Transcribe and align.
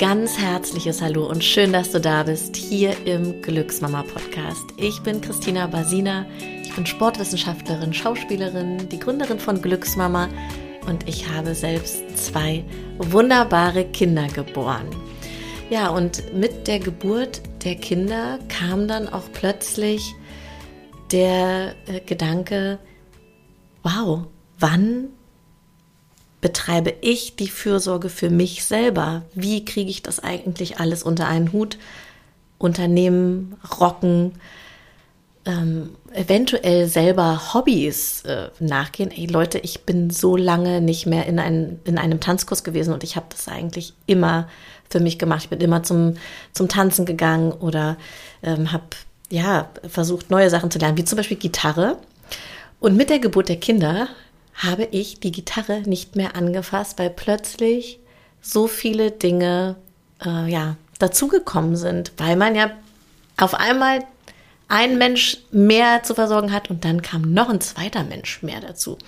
ganz 0.00 0.38
herzliches 0.38 1.02
Hallo 1.02 1.28
und 1.28 1.44
schön, 1.44 1.74
dass 1.74 1.92
du 1.92 2.00
da 2.00 2.22
bist 2.22 2.56
hier 2.56 2.96
im 3.06 3.42
Glücksmama 3.42 4.02
Podcast. 4.02 4.64
Ich 4.78 4.98
bin 5.02 5.20
Christina 5.20 5.66
Basina, 5.66 6.24
ich 6.62 6.74
bin 6.74 6.86
Sportwissenschaftlerin, 6.86 7.92
Schauspielerin, 7.92 8.88
die 8.88 8.98
Gründerin 8.98 9.38
von 9.38 9.60
Glücksmama 9.60 10.30
und 10.86 11.06
ich 11.06 11.28
habe 11.28 11.54
selbst 11.54 12.16
zwei 12.16 12.64
wunderbare 12.96 13.84
Kinder 13.84 14.26
geboren. 14.28 14.86
Ja, 15.68 15.90
und 15.90 16.32
mit 16.32 16.66
der 16.66 16.78
Geburt 16.78 17.42
der 17.62 17.74
Kinder 17.74 18.38
kam 18.48 18.88
dann 18.88 19.06
auch 19.06 19.30
plötzlich 19.34 20.14
der 21.12 21.74
äh, 21.86 22.00
Gedanke, 22.00 22.78
wow, 23.82 24.22
wann 24.58 25.10
betreibe 26.40 26.94
ich 27.00 27.36
die 27.36 27.48
Fürsorge 27.48 28.08
für 28.08 28.30
mich 28.30 28.64
selber? 28.64 29.22
Wie 29.34 29.64
kriege 29.64 29.90
ich 29.90 30.02
das 30.02 30.20
eigentlich 30.20 30.78
alles 30.78 31.02
unter 31.02 31.26
einen 31.26 31.52
Hut? 31.52 31.78
Unternehmen, 32.58 33.56
rocken, 33.80 34.32
ähm, 35.46 35.90
eventuell 36.12 36.86
selber 36.86 37.54
Hobbys 37.54 38.22
äh, 38.22 38.48
nachgehen. 38.58 39.10
Ey 39.10 39.26
Leute, 39.26 39.58
ich 39.58 39.82
bin 39.82 40.10
so 40.10 40.36
lange 40.36 40.80
nicht 40.80 41.06
mehr 41.06 41.26
in, 41.26 41.38
ein, 41.38 41.80
in 41.84 41.98
einem 41.98 42.20
Tanzkurs 42.20 42.64
gewesen 42.64 42.92
und 42.92 43.04
ich 43.04 43.16
habe 43.16 43.26
das 43.30 43.48
eigentlich 43.48 43.94
immer 44.06 44.48
für 44.88 45.00
mich 45.00 45.18
gemacht. 45.18 45.44
Ich 45.44 45.48
bin 45.48 45.60
immer 45.60 45.82
zum, 45.82 46.14
zum 46.52 46.68
Tanzen 46.68 47.06
gegangen 47.06 47.52
oder 47.52 47.96
ähm, 48.42 48.72
habe 48.72 48.84
ja 49.30 49.70
versucht, 49.88 50.30
neue 50.30 50.50
Sachen 50.50 50.70
zu 50.70 50.78
lernen, 50.78 50.98
wie 50.98 51.04
zum 51.04 51.16
Beispiel 51.16 51.38
Gitarre. 51.38 51.96
Und 52.80 52.96
mit 52.96 53.10
der 53.10 53.18
Geburt 53.18 53.48
der 53.48 53.56
Kinder 53.56 54.08
habe 54.60 54.84
ich 54.90 55.20
die 55.20 55.32
Gitarre 55.32 55.80
nicht 55.80 56.16
mehr 56.16 56.36
angefasst, 56.36 56.98
weil 56.98 57.10
plötzlich 57.10 57.98
so 58.42 58.66
viele 58.66 59.10
Dinge 59.10 59.76
äh, 60.24 60.50
ja, 60.50 60.76
dazugekommen 60.98 61.76
sind, 61.76 62.12
weil 62.18 62.36
man 62.36 62.54
ja 62.54 62.70
auf 63.38 63.54
einmal 63.54 64.00
ein 64.68 64.98
Mensch 64.98 65.38
mehr 65.50 66.02
zu 66.02 66.14
versorgen 66.14 66.52
hat 66.52 66.70
und 66.70 66.84
dann 66.84 67.02
kam 67.02 67.32
noch 67.32 67.48
ein 67.48 67.60
zweiter 67.60 68.04
Mensch 68.04 68.42
mehr 68.42 68.60
dazu. 68.60 68.98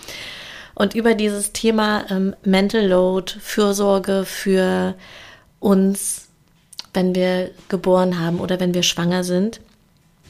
Und 0.75 0.95
über 0.95 1.15
dieses 1.15 1.53
Thema 1.53 2.11
ähm, 2.11 2.35
Mental 2.45 2.87
Load, 2.87 3.33
Fürsorge 3.41 4.25
für 4.25 4.95
uns, 5.61 6.29
wenn 6.95 7.15
wir 7.15 7.51
geboren 7.69 8.19
haben 8.19 8.41
oder 8.41 8.59
wenn 8.59 8.75
wir 8.75 8.83
schwanger 8.83 9.23
sind, 9.23 9.61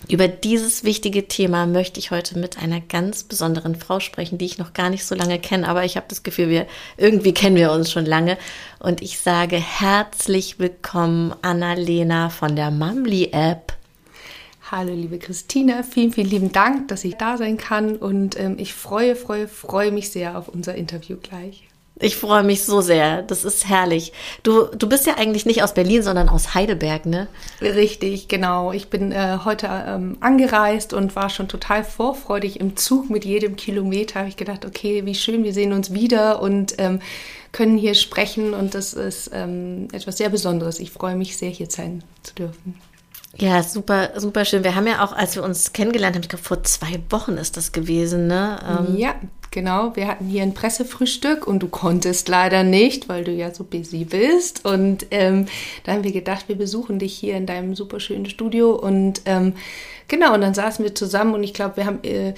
über 0.08 0.28
dieses 0.28 0.84
wichtige 0.84 1.28
Thema 1.28 1.66
möchte 1.66 2.00
ich 2.00 2.10
heute 2.10 2.38
mit 2.38 2.58
einer 2.58 2.80
ganz 2.80 3.22
besonderen 3.22 3.76
Frau 3.76 4.00
sprechen, 4.00 4.38
die 4.38 4.44
ich 4.44 4.58
noch 4.58 4.72
gar 4.72 4.90
nicht 4.90 5.04
so 5.04 5.14
lange 5.14 5.38
kenne, 5.38 5.68
aber 5.68 5.84
ich 5.84 5.96
habe 5.96 6.06
das 6.08 6.22
Gefühl, 6.22 6.48
wir 6.48 6.66
irgendwie 6.96 7.32
kennen 7.32 7.56
wir 7.56 7.72
uns 7.72 7.90
schon 7.90 8.06
lange. 8.06 8.36
Und 8.78 9.00
ich 9.00 9.18
sage 9.18 9.56
herzlich 9.56 10.58
willkommen, 10.58 11.34
Annalena 11.42 12.30
von 12.30 12.56
der 12.56 12.70
Mamli 12.70 13.30
App. 13.32 13.74
Hallo, 14.70 14.94
liebe 14.94 15.18
Christina, 15.18 15.82
vielen, 15.82 16.12
vielen 16.12 16.30
lieben 16.30 16.52
Dank, 16.52 16.88
dass 16.88 17.04
ich 17.04 17.16
da 17.16 17.36
sein 17.36 17.58
kann 17.58 17.96
und 17.96 18.40
ähm, 18.40 18.56
ich 18.58 18.72
freue, 18.72 19.16
freue, 19.16 19.46
freue 19.46 19.92
mich 19.92 20.10
sehr 20.10 20.38
auf 20.38 20.48
unser 20.48 20.74
Interview 20.74 21.18
gleich. 21.22 21.68
Ich 22.00 22.16
freue 22.16 22.42
mich 22.42 22.64
so 22.64 22.80
sehr. 22.80 23.22
Das 23.22 23.44
ist 23.44 23.68
herrlich. 23.68 24.12
Du, 24.42 24.64
du 24.66 24.88
bist 24.88 25.06
ja 25.06 25.16
eigentlich 25.16 25.46
nicht 25.46 25.62
aus 25.62 25.74
Berlin, 25.74 26.02
sondern 26.02 26.28
aus 26.28 26.54
Heidelberg, 26.54 27.06
ne? 27.06 27.28
Richtig, 27.60 28.28
genau. 28.28 28.72
Ich 28.72 28.88
bin 28.88 29.12
äh, 29.12 29.38
heute 29.44 29.68
ähm, 29.86 30.16
angereist 30.20 30.94
und 30.94 31.14
war 31.14 31.30
schon 31.30 31.48
total 31.48 31.84
vorfreudig 31.84 32.58
im 32.60 32.76
Zug 32.76 33.10
mit 33.10 33.24
jedem 33.24 33.56
Kilometer. 33.56 34.20
Habe 34.20 34.28
ich 34.28 34.36
gedacht, 34.36 34.64
okay, 34.64 35.04
wie 35.04 35.14
schön, 35.14 35.44
wir 35.44 35.52
sehen 35.52 35.72
uns 35.72 35.92
wieder 35.92 36.40
und 36.40 36.74
ähm, 36.78 37.00
können 37.52 37.76
hier 37.76 37.94
sprechen. 37.94 38.54
Und 38.54 38.74
das 38.74 38.94
ist 38.94 39.30
ähm, 39.32 39.88
etwas 39.92 40.16
sehr 40.16 40.30
Besonderes. 40.30 40.80
Ich 40.80 40.90
freue 40.90 41.14
mich 41.14 41.36
sehr, 41.36 41.50
hier 41.50 41.70
sein 41.70 42.02
zu 42.22 42.34
dürfen. 42.34 42.74
Ja, 43.38 43.62
super, 43.62 44.20
super 44.20 44.44
schön. 44.44 44.62
Wir 44.62 44.74
haben 44.74 44.86
ja 44.86 45.04
auch, 45.04 45.12
als 45.12 45.36
wir 45.36 45.42
uns 45.42 45.72
kennengelernt 45.72 46.16
haben, 46.16 46.22
ich 46.22 46.28
glaube, 46.28 46.44
vor 46.44 46.62
zwei 46.64 47.00
Wochen 47.10 47.32
ist 47.32 47.56
das 47.56 47.72
gewesen, 47.72 48.26
ne? 48.26 48.58
Ähm 48.88 48.96
ja, 48.96 49.14
genau. 49.50 49.96
Wir 49.96 50.06
hatten 50.06 50.26
hier 50.26 50.42
ein 50.42 50.54
Pressefrühstück 50.54 51.46
und 51.46 51.60
du 51.60 51.68
konntest 51.68 52.28
leider 52.28 52.62
nicht, 52.62 53.08
weil 53.08 53.24
du 53.24 53.32
ja 53.32 53.54
so 53.54 53.64
busy 53.64 54.04
bist. 54.04 54.64
Und 54.66 55.06
ähm, 55.10 55.46
da 55.84 55.92
haben 55.92 56.04
wir 56.04 56.12
gedacht, 56.12 56.48
wir 56.48 56.56
besuchen 56.56 56.98
dich 56.98 57.14
hier 57.14 57.36
in 57.36 57.46
deinem 57.46 57.74
super 57.74 58.00
schönen 58.00 58.26
Studio. 58.26 58.72
Und 58.74 59.22
ähm, 59.24 59.54
genau, 60.08 60.34
und 60.34 60.42
dann 60.42 60.54
saßen 60.54 60.84
wir 60.84 60.94
zusammen 60.94 61.34
und 61.34 61.42
ich 61.42 61.54
glaube, 61.54 61.78
wir 61.78 61.86
haben. 61.86 62.02
Äh, 62.04 62.34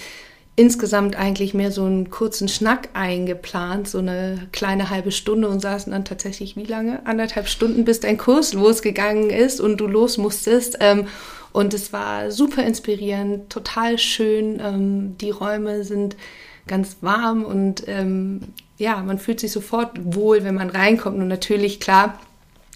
insgesamt 0.56 1.16
eigentlich 1.16 1.52
mehr 1.52 1.72
so 1.72 1.84
einen 1.84 2.10
kurzen 2.10 2.48
Schnack 2.48 2.88
eingeplant, 2.94 3.88
so 3.88 3.98
eine 3.98 4.46
kleine 4.52 4.90
halbe 4.90 5.10
Stunde 5.10 5.48
und 5.48 5.60
saßen 5.60 5.90
dann 5.92 6.04
tatsächlich 6.04 6.56
wie 6.56 6.64
lange? 6.64 7.04
Anderthalb 7.06 7.48
Stunden, 7.48 7.84
bis 7.84 8.00
dein 8.00 8.18
Kurs 8.18 8.52
losgegangen 8.52 9.30
ist 9.30 9.60
und 9.60 9.78
du 9.78 9.86
los 9.86 10.16
musstest. 10.16 10.78
Ähm, 10.80 11.08
und 11.52 11.74
es 11.74 11.92
war 11.92 12.30
super 12.30 12.62
inspirierend, 12.64 13.50
total 13.50 13.98
schön. 13.98 14.60
Ähm, 14.60 15.16
die 15.18 15.30
Räume 15.30 15.84
sind 15.84 16.16
ganz 16.66 16.98
warm 17.00 17.44
und 17.44 17.84
ähm, 17.86 18.40
ja, 18.78 19.02
man 19.02 19.18
fühlt 19.18 19.40
sich 19.40 19.52
sofort 19.52 19.92
wohl, 20.02 20.44
wenn 20.44 20.54
man 20.54 20.70
reinkommt. 20.70 21.18
Und 21.18 21.28
natürlich, 21.28 21.80
klar, 21.80 22.18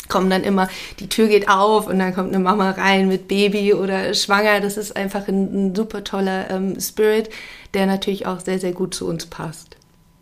kommen 0.09 0.31
dann 0.31 0.45
immer, 0.45 0.69
die 1.01 1.09
Tür 1.09 1.29
geht 1.29 1.49
auf 1.49 1.87
und 1.87 1.99
dann 1.99 2.15
kommt 2.15 2.35
eine 2.35 2.43
Mama 2.43 2.71
rein 2.71 3.09
mit 3.09 3.29
Baby 3.29 3.75
oder 3.75 4.15
schwanger. 4.15 4.61
Das 4.61 4.77
ist 4.77 4.97
einfach 4.97 5.29
ein, 5.29 5.69
ein 5.69 5.75
super 5.75 6.05
toller 6.05 6.51
ähm, 6.51 6.81
Spirit, 6.81 7.31
der 7.75 7.87
natürlich 7.87 8.27
auch 8.27 8.41
sehr, 8.41 8.59
sehr 8.59 8.73
gut 8.73 8.95
zu 8.95 9.07
uns 9.07 9.27
passt. 9.27 9.77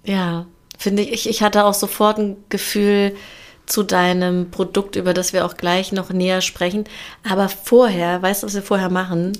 Ja, 0.04 0.46
finde 0.78 1.02
ich. 1.02 1.28
Ich 1.28 1.42
hatte 1.42 1.64
auch 1.64 1.74
sofort 1.74 2.18
ein 2.18 2.36
Gefühl 2.48 3.14
zu 3.66 3.82
deinem 3.82 4.50
Produkt, 4.50 4.96
über 4.96 5.12
das 5.12 5.32
wir 5.32 5.44
auch 5.44 5.56
gleich 5.56 5.92
noch 5.92 6.10
näher 6.10 6.40
sprechen. 6.40 6.84
Aber 7.28 7.48
vorher, 7.48 8.22
weißt 8.22 8.42
du, 8.42 8.46
was 8.46 8.54
wir 8.54 8.62
vorher 8.62 8.90
machen? 8.90 9.32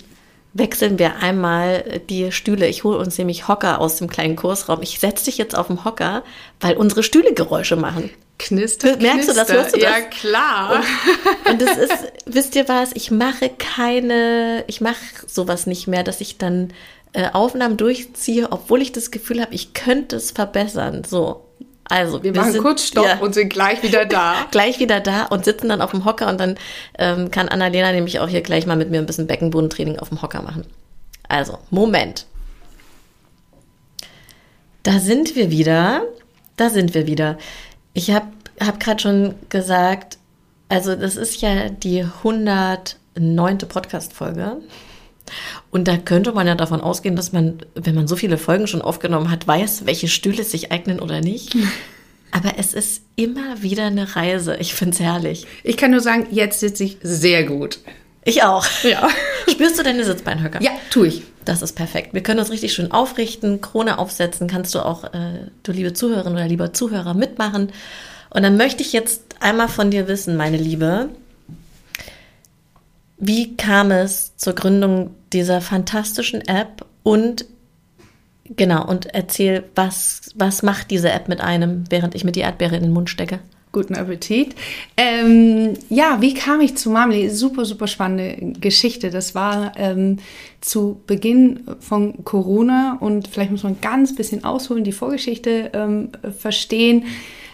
Wechseln 0.53 0.99
wir 0.99 1.17
einmal 1.17 2.01
die 2.09 2.33
Stühle. 2.33 2.67
Ich 2.67 2.83
hole 2.83 2.99
uns 2.99 3.19
nämlich 3.19 3.47
Hocker 3.47 3.81
aus 3.81 3.97
dem 3.97 4.09
kleinen 4.09 4.37
Kursraum. 4.37 4.83
Ich 4.83 4.99
setze 4.99 5.27
dich 5.27 5.39
jetzt 5.39 5.57
auf 5.57 5.69
den 5.69 5.84
Hocker, 5.84 6.25
weil 6.61 6.77
unsere 6.77 7.03
Stühle 7.03 7.34
Geräusche 7.34 7.77
machen. 7.77 8.11
Knister, 8.39 8.97
Merkst 8.99 9.29
knister. 9.29 9.33
du 9.33 9.39
das? 9.39 9.53
Hörst 9.53 9.77
du 9.77 9.81
das? 9.81 9.91
Ja, 9.91 10.01
klar. 10.03 10.83
Und, 11.47 11.53
und 11.53 11.63
das 11.63 11.79
ist, 11.79 12.13
wisst 12.27 12.55
ihr 12.55 12.69
was? 12.69 12.91
Ich 12.95 13.11
mache 13.11 13.51
keine, 13.51 14.65
ich 14.67 14.81
mache 14.81 14.97
sowas 15.27 15.67
nicht 15.67 15.87
mehr, 15.87 16.03
dass 16.03 16.21
ich 16.21 16.37
dann 16.37 16.73
äh, 17.13 17.31
Aufnahmen 17.33 17.77
durchziehe, 17.77 18.53
obwohl 18.53 18.83
ich 18.83 18.93
das 18.93 19.11
Gefühl 19.11 19.41
habe, 19.41 19.55
ich 19.55 19.73
könnte 19.73 20.17
es 20.17 20.33
verbessern. 20.33 21.03
So. 21.09 21.47
Also, 21.89 22.23
wir, 22.23 22.35
wir 22.35 22.41
machen 22.41 22.53
sind, 22.53 22.63
kurz 22.63 22.87
Stopp 22.89 23.07
ja, 23.07 23.19
und 23.19 23.33
sind 23.35 23.49
gleich 23.49 23.83
wieder 23.83 24.05
da. 24.05 24.47
gleich 24.51 24.81
wieder 24.81 25.01
da 25.01 25.25
und 25.27 25.45
sitzen 25.45 25.69
dann 25.69 25.81
auf 25.81 25.93
dem 25.93 26.05
Hocker 26.05 26.29
und 26.29 26.39
dann 26.39 26.59
ähm, 26.99 27.31
kann 27.31 27.49
Annalena 27.49 27.93
nämlich 27.93 28.19
auch 28.19 28.29
hier 28.29 28.43
gleich 28.43 28.67
mal 28.67 28.77
mit 28.77 28.91
mir 28.91 28.99
ein 28.99 29.07
bisschen 29.07 29.27
Beckenbodentraining 29.27 29.99
auf 29.99 30.09
dem 30.09 30.21
Hocker 30.21 30.43
machen. 30.43 30.67
Also, 31.29 31.59
Moment. 31.71 32.27
Da 34.83 34.99
sind 34.99 35.37
wir 35.37 35.51
wieder. 35.51 36.03
Da 36.57 36.71
sind 36.71 36.95
wir 36.95 37.07
wieder. 37.07 37.39
Ich 37.97 38.11
habe 38.11 38.27
hab 38.61 38.79
gerade 38.79 39.01
schon 39.01 39.34
gesagt, 39.49 40.19
also 40.69 40.95
das 40.97 41.17
ist 41.17 41.41
ja 41.41 41.71
die 41.71 42.03
109. 42.03 43.59
Podcast-Folge. 43.67 44.59
Und 45.71 45.89
da 45.89 45.97
könnte 45.97 46.33
man 46.33 46.47
ja 46.47 46.55
davon 46.57 46.83
ausgehen, 46.83 47.17
dass 47.17 47.33
man, 47.33 47.61
wenn 47.75 47.95
man 47.95 48.07
so 48.07 48.15
viele 48.15 48.37
Folgen 48.37 48.67
schon 48.67 48.83
aufgenommen 48.83 49.31
hat, 49.31 49.49
weiß, 49.49 49.87
welche 49.87 50.09
Stühle 50.09 50.45
sich 50.45 50.71
eignen 50.73 51.01
oder 51.01 51.23
nicht. 51.23 51.57
Aber 52.33 52.59
es 52.59 52.75
ist 52.75 53.01
immer 53.17 53.62
wieder 53.62 53.87
eine 53.87 54.15
Reise. 54.15 54.57
Ich 54.57 54.75
finde 54.75 54.93
es 54.93 55.01
herrlich. 55.01 55.47
Ich 55.65 55.78
kann 55.78 55.91
nur 55.91 56.01
sagen, 56.01 56.27
jetzt 56.31 56.61
sitze 56.61 56.84
ich 56.84 56.99
sehr 57.03 57.45
gut. 57.45 57.78
Ich 58.27 58.43
auch. 58.43 58.67
Ja. 58.83 59.09
Spürst 59.49 59.79
du 59.79 59.85
deine 59.85 60.05
Sitzbeinhöcker? 60.05 60.61
Ja, 60.61 60.73
tue 60.91 61.07
ich. 61.07 61.23
Das 61.45 61.63
ist 61.63 61.75
perfekt. 61.75 62.13
Wir 62.13 62.25
können 62.25 62.41
uns 62.41 62.51
richtig 62.51 62.75
schön 62.75 62.91
aufrichten, 62.91 63.61
Krone 63.61 63.99
aufsetzen. 63.99 64.49
Kannst 64.49 64.75
du 64.75 64.81
auch, 64.81 65.05
äh, 65.05 65.49
du 65.63 65.71
liebe 65.71 65.93
Zuhörerin 65.93 66.33
oder 66.33 66.49
lieber 66.49 66.73
Zuhörer, 66.73 67.15
mitmachen. 67.15 67.73
Und 68.31 68.43
dann 68.43 68.57
möchte 68.57 68.83
ich 68.83 68.93
jetzt 68.93 69.37
einmal 69.39 69.69
von 69.69 69.93
dir 69.93 70.09
wissen, 70.09 70.37
meine 70.37 70.57
Liebe, 70.57 71.11
wie 73.17 73.57
kam 73.57 73.93
es 73.93 74.37
zur 74.37 74.55
Gründung 74.55 75.15
dieser 75.33 75.61
fantastischen 75.61 76.41
App 76.49 76.84
und 77.05 77.47
genau, 78.45 78.84
und 78.84 79.07
erzähl, 79.07 79.65
was, 79.77 80.33
was 80.34 80.65
macht 80.65 80.91
diese 80.91 81.11
App 81.11 81.29
mit 81.29 81.41
einem, 81.41 81.84
während 81.91 82.17
ich 82.17 82.25
mir 82.25 82.33
die 82.33 82.41
Erdbeere 82.41 82.77
in 82.77 82.83
den 82.83 82.93
Mund 82.93 83.09
stecke? 83.09 83.39
Guten 83.77 83.95
Appetit. 83.95 84.55
Ähm, 84.97 85.75
ja, 85.91 86.23
wie 86.23 86.33
kam 86.33 86.63
ich 86.63 86.78
zu 86.78 86.89
Marmelade? 86.89 87.28
Super, 87.28 87.67
super 87.67 87.87
spannende 87.87 88.59
Geschichte. 88.59 89.11
Das 89.11 89.34
war 89.34 89.73
ähm, 89.77 90.17
zu 90.63 91.03
Beginn 91.07 91.61
von 91.81 92.25
Corona 92.25 92.97
und 92.99 93.28
vielleicht 93.28 93.51
muss 93.51 93.65
man 93.65 93.78
ganz 93.83 94.15
bisschen 94.15 94.45
ausholen, 94.45 94.83
die 94.83 94.93
Vorgeschichte 94.93 95.73
ähm, 95.75 96.09
verstehen. 96.39 97.05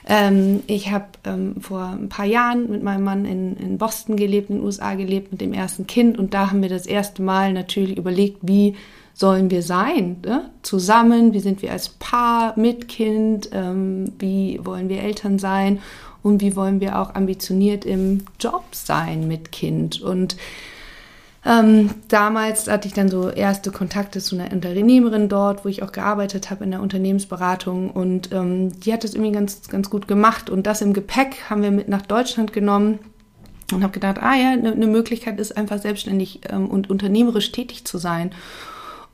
Ähm, 0.06 0.62
ich 0.68 0.92
habe 0.92 1.06
ähm, 1.24 1.56
vor 1.60 1.86
ein 2.00 2.08
paar 2.08 2.26
Jahren 2.26 2.70
mit 2.70 2.84
meinem 2.84 3.02
Mann 3.02 3.24
in, 3.24 3.56
in 3.56 3.78
Boston 3.78 4.14
gelebt, 4.14 4.48
in 4.48 4.58
den 4.58 4.64
USA 4.64 4.94
gelebt, 4.94 5.32
mit 5.32 5.40
dem 5.40 5.52
ersten 5.52 5.88
Kind. 5.88 6.20
Und 6.20 6.34
da 6.34 6.52
haben 6.52 6.62
wir 6.62 6.68
das 6.68 6.86
erste 6.86 7.20
Mal 7.22 7.52
natürlich 7.52 7.98
überlegt, 7.98 8.38
wie 8.42 8.76
sollen 9.14 9.50
wir 9.50 9.62
sein? 9.62 10.18
Ne? 10.24 10.50
Zusammen, 10.62 11.32
wie 11.34 11.40
sind 11.40 11.62
wir 11.62 11.72
als 11.72 11.88
Paar 11.88 12.58
mit 12.58 12.88
Kind? 12.88 13.50
Ähm, 13.52 14.12
wie 14.18 14.60
wollen 14.62 14.88
wir 14.88 15.02
Eltern 15.02 15.38
sein? 15.38 15.80
Und 16.22 16.40
wie 16.40 16.56
wollen 16.56 16.80
wir 16.80 16.98
auch 16.98 17.14
ambitioniert 17.14 17.84
im 17.84 18.24
Job 18.38 18.64
sein 18.72 19.26
mit 19.28 19.52
Kind. 19.52 20.00
Und 20.00 20.36
ähm, 21.44 21.90
damals 22.08 22.68
hatte 22.68 22.86
ich 22.86 22.94
dann 22.94 23.08
so 23.08 23.28
erste 23.28 23.72
Kontakte 23.72 24.20
zu 24.20 24.36
einer 24.36 24.52
Unternehmerin 24.52 25.28
dort, 25.28 25.64
wo 25.64 25.68
ich 25.68 25.82
auch 25.82 25.90
gearbeitet 25.90 26.50
habe 26.50 26.62
in 26.62 26.70
der 26.70 26.80
Unternehmensberatung 26.80 27.90
und 27.90 28.30
ähm, 28.32 28.78
die 28.80 28.92
hat 28.92 29.02
das 29.02 29.14
irgendwie 29.14 29.32
ganz, 29.32 29.68
ganz 29.68 29.90
gut 29.90 30.06
gemacht 30.06 30.50
und 30.50 30.68
das 30.68 30.82
im 30.82 30.92
Gepäck 30.92 31.50
haben 31.50 31.62
wir 31.62 31.72
mit 31.72 31.88
nach 31.88 32.02
Deutschland 32.02 32.52
genommen 32.52 33.00
und 33.72 33.82
habe 33.82 33.92
gedacht, 33.92 34.18
ah 34.20 34.36
ja, 34.36 34.50
eine 34.50 34.76
ne 34.76 34.86
Möglichkeit 34.86 35.40
ist 35.40 35.56
einfach 35.56 35.78
selbstständig 35.78 36.42
ähm, 36.48 36.68
und 36.68 36.90
unternehmerisch 36.90 37.50
tätig 37.52 37.84
zu 37.84 37.98
sein. 37.98 38.30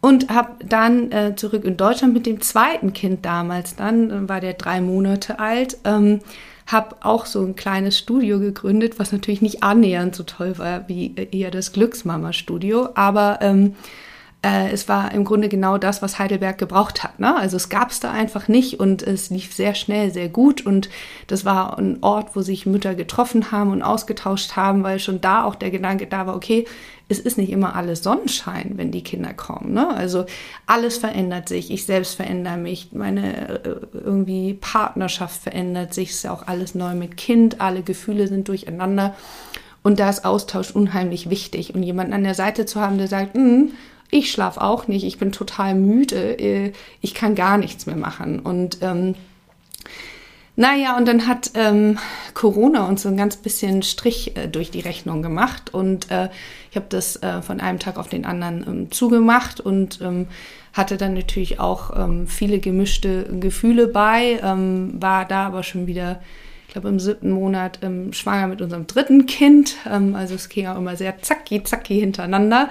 Und 0.01 0.29
habe 0.29 0.65
dann 0.65 1.11
äh, 1.11 1.35
zurück 1.35 1.65
in 1.65 1.77
Deutschland 1.77 2.15
mit 2.15 2.25
dem 2.25 2.41
zweiten 2.41 2.93
Kind 2.93 3.25
damals, 3.25 3.75
dann 3.75 4.11
äh, 4.11 4.29
war 4.29 4.41
der 4.41 4.53
drei 4.53 4.81
Monate 4.81 5.41
alt, 5.41 5.79
ähm, 5.85 6.21
habe 6.69 6.97
auch 7.01 7.27
so 7.27 7.43
ein 7.43 7.57
kleines 7.57 7.99
Studio 7.99 8.39
gegründet, 8.39 8.99
was 8.99 9.11
natürlich 9.11 9.43
nicht 9.43 9.63
annähernd 9.63 10.15
so 10.15 10.23
toll 10.23 10.59
war 10.59 10.89
wie 10.89 11.15
äh, 11.17 11.27
eher 11.37 11.51
das 11.51 11.73
Glücksmama-Studio, 11.73 12.91
aber 12.95 13.39
ähm, 13.41 13.75
äh, 14.43 14.71
es 14.71 14.89
war 14.89 15.13
im 15.13 15.25
Grunde 15.25 15.49
genau 15.49 15.79
das, 15.79 16.01
was 16.01 16.19
Heidelberg 16.19 16.59
gebraucht 16.59 17.03
hat. 17.03 17.19
Ne? 17.19 17.37
Also 17.37 17.57
es 17.57 17.69
gab 17.69 17.91
es 17.91 17.99
da 17.99 18.13
einfach 18.13 18.47
nicht 18.47 18.79
und 18.79 19.03
es 19.03 19.31
lief 19.31 19.53
sehr 19.53 19.75
schnell, 19.75 20.13
sehr 20.13 20.29
gut 20.29 20.65
und 20.65 20.89
das 21.27 21.45
war 21.45 21.77
ein 21.79 21.99
Ort, 22.03 22.37
wo 22.37 22.43
sich 22.43 22.65
Mütter 22.65 22.95
getroffen 22.95 23.51
haben 23.51 23.73
und 23.73 23.83
ausgetauscht 23.83 24.55
haben, 24.55 24.85
weil 24.85 25.01
schon 25.01 25.21
da 25.21 25.45
auch 25.45 25.57
der 25.57 25.71
Gedanke 25.71 26.07
da 26.07 26.27
war, 26.27 26.37
okay, 26.37 26.67
es 27.09 27.19
ist 27.19 27.39
nicht 27.39 27.51
immer 27.51 27.75
alles 27.75 28.03
Sonnenschein, 28.03 28.73
wenn 28.77 28.93
die 28.93 29.03
Kinder 29.03 29.33
kommen. 29.33 29.73
Ne? 29.73 29.89
Also 29.89 30.27
alles 30.67 30.99
verändert 30.99 31.49
sich, 31.49 31.71
ich 31.71 31.87
selbst 31.87 32.15
verändere 32.15 32.59
mich, 32.59 32.91
meine 32.93 33.65
äh, 33.65 33.77
irgendwie 33.93 34.55
Partnerschaft 34.55 35.43
verändert 35.43 35.95
sich, 35.95 36.11
ist 36.11 36.25
ja 36.25 36.33
auch 36.33 36.47
alles 36.47 36.75
neu 36.75 36.95
mit 36.95 37.17
Kind, 37.17 37.61
alle 37.61 37.83
Gefühle 37.83 38.29
sind 38.29 38.47
durcheinander. 38.49 39.17
Und 39.83 40.01
da 40.01 40.11
ist 40.11 40.25
Austausch 40.25 40.71
unheimlich 40.73 41.31
wichtig. 41.31 41.75
Und 41.75 41.83
jemanden 41.83 42.13
an 42.13 42.25
der 42.25 42.35
Seite 42.35 42.67
zu 42.67 42.81
haben, 42.81 42.99
der 42.99 43.09
sagt, 43.09 43.35
hm, 43.35 43.73
ich 44.11 44.31
schlafe 44.31 44.61
auch 44.61 44.89
nicht, 44.89 45.05
ich 45.05 45.19
bin 45.19 45.33
total 45.33 45.75
müde, 45.75 46.39
äh, 46.39 46.73
ich 47.01 47.15
kann 47.15 47.35
gar 47.35 47.59
nichts 47.59 47.87
mehr 47.87 47.97
machen. 47.97 48.41
Und 48.41 48.79
ähm, 48.83 49.15
naja, 50.57 50.97
und 50.97 51.07
dann 51.07 51.29
hat 51.29 51.53
ähm, 51.55 51.99
Corona 52.35 52.89
uns 52.89 53.03
so 53.03 53.09
ein 53.09 53.17
ganz 53.17 53.37
bisschen 53.37 53.83
Strich 53.83 54.37
äh, 54.37 54.49
durch 54.49 54.71
die 54.71 54.81
Rechnung 54.81 55.23
gemacht. 55.23 55.73
Und 55.73 56.11
äh, 56.11 56.31
ich 56.71 56.77
habe 56.77 56.87
das 56.89 57.23
äh, 57.23 57.43
von 57.43 57.61
einem 57.61 57.79
Tag 57.79 57.97
auf 57.97 58.09
den 58.09 58.25
anderen 58.25 58.65
ähm, 58.67 58.91
zugemacht 58.91 59.61
und 59.61 60.01
ähm, 60.01 60.27
hatte 60.73 60.97
dann 60.97 61.15
natürlich 61.15 61.61
auch 61.61 61.97
ähm, 61.97 62.27
viele 62.27 62.59
gemischte 62.59 63.25
Gefühle 63.39 63.87
bei, 63.87 64.41
ähm, 64.43 65.01
war 65.01 65.27
da 65.27 65.47
aber 65.47 65.63
schon 65.63 65.87
wieder, 65.87 66.21
ich 66.67 66.73
glaube 66.73 66.89
im 66.89 66.99
siebten 66.99 67.31
Monat 67.31 67.79
ähm, 67.83 68.13
schwanger 68.13 68.49
mit 68.49 68.61
unserem 68.61 68.87
dritten 68.87 69.27
Kind, 69.27 69.77
ähm, 69.89 70.15
also 70.15 70.35
es 70.35 70.49
ging 70.49 70.67
auch 70.67 70.77
immer 70.77 70.97
sehr 70.97 71.23
zacki 71.23 71.63
zacki 71.63 72.01
hintereinander 72.01 72.69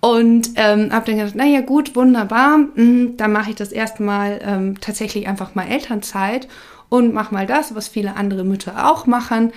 und 0.00 0.50
ähm, 0.56 0.92
habe 0.92 1.06
dann 1.06 1.18
gedacht, 1.18 1.34
naja 1.34 1.60
gut, 1.60 1.94
wunderbar, 1.94 2.58
mh, 2.58 2.74
hm, 2.74 3.16
dann 3.16 3.32
mache 3.32 3.50
ich 3.50 3.56
das 3.56 3.70
erstmal 3.70 4.40
ähm, 4.42 4.80
tatsächlich 4.80 5.28
einfach 5.28 5.54
mal 5.54 5.68
Elternzeit 5.68 6.48
und 6.88 7.12
mache 7.12 7.34
mal 7.34 7.46
das, 7.46 7.74
was 7.74 7.88
viele 7.88 8.16
andere 8.16 8.44
Mütter 8.44 8.90
auch 8.90 9.06
machen. 9.06 9.52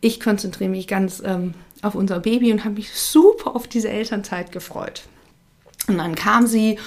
Ich 0.00 0.20
konzentriere 0.20 0.70
mich 0.70 0.86
ganz 0.86 1.20
ähm, 1.24 1.54
auf 1.82 1.96
unser 1.96 2.20
Baby 2.20 2.52
und 2.52 2.64
habe 2.64 2.76
mich 2.76 2.92
super 2.92 3.56
auf 3.56 3.66
diese 3.66 3.88
Elternzeit 3.88 4.52
gefreut. 4.52 5.02
Und 5.88 5.98
dann 5.98 6.14
kam 6.14 6.46
sie 6.46 6.78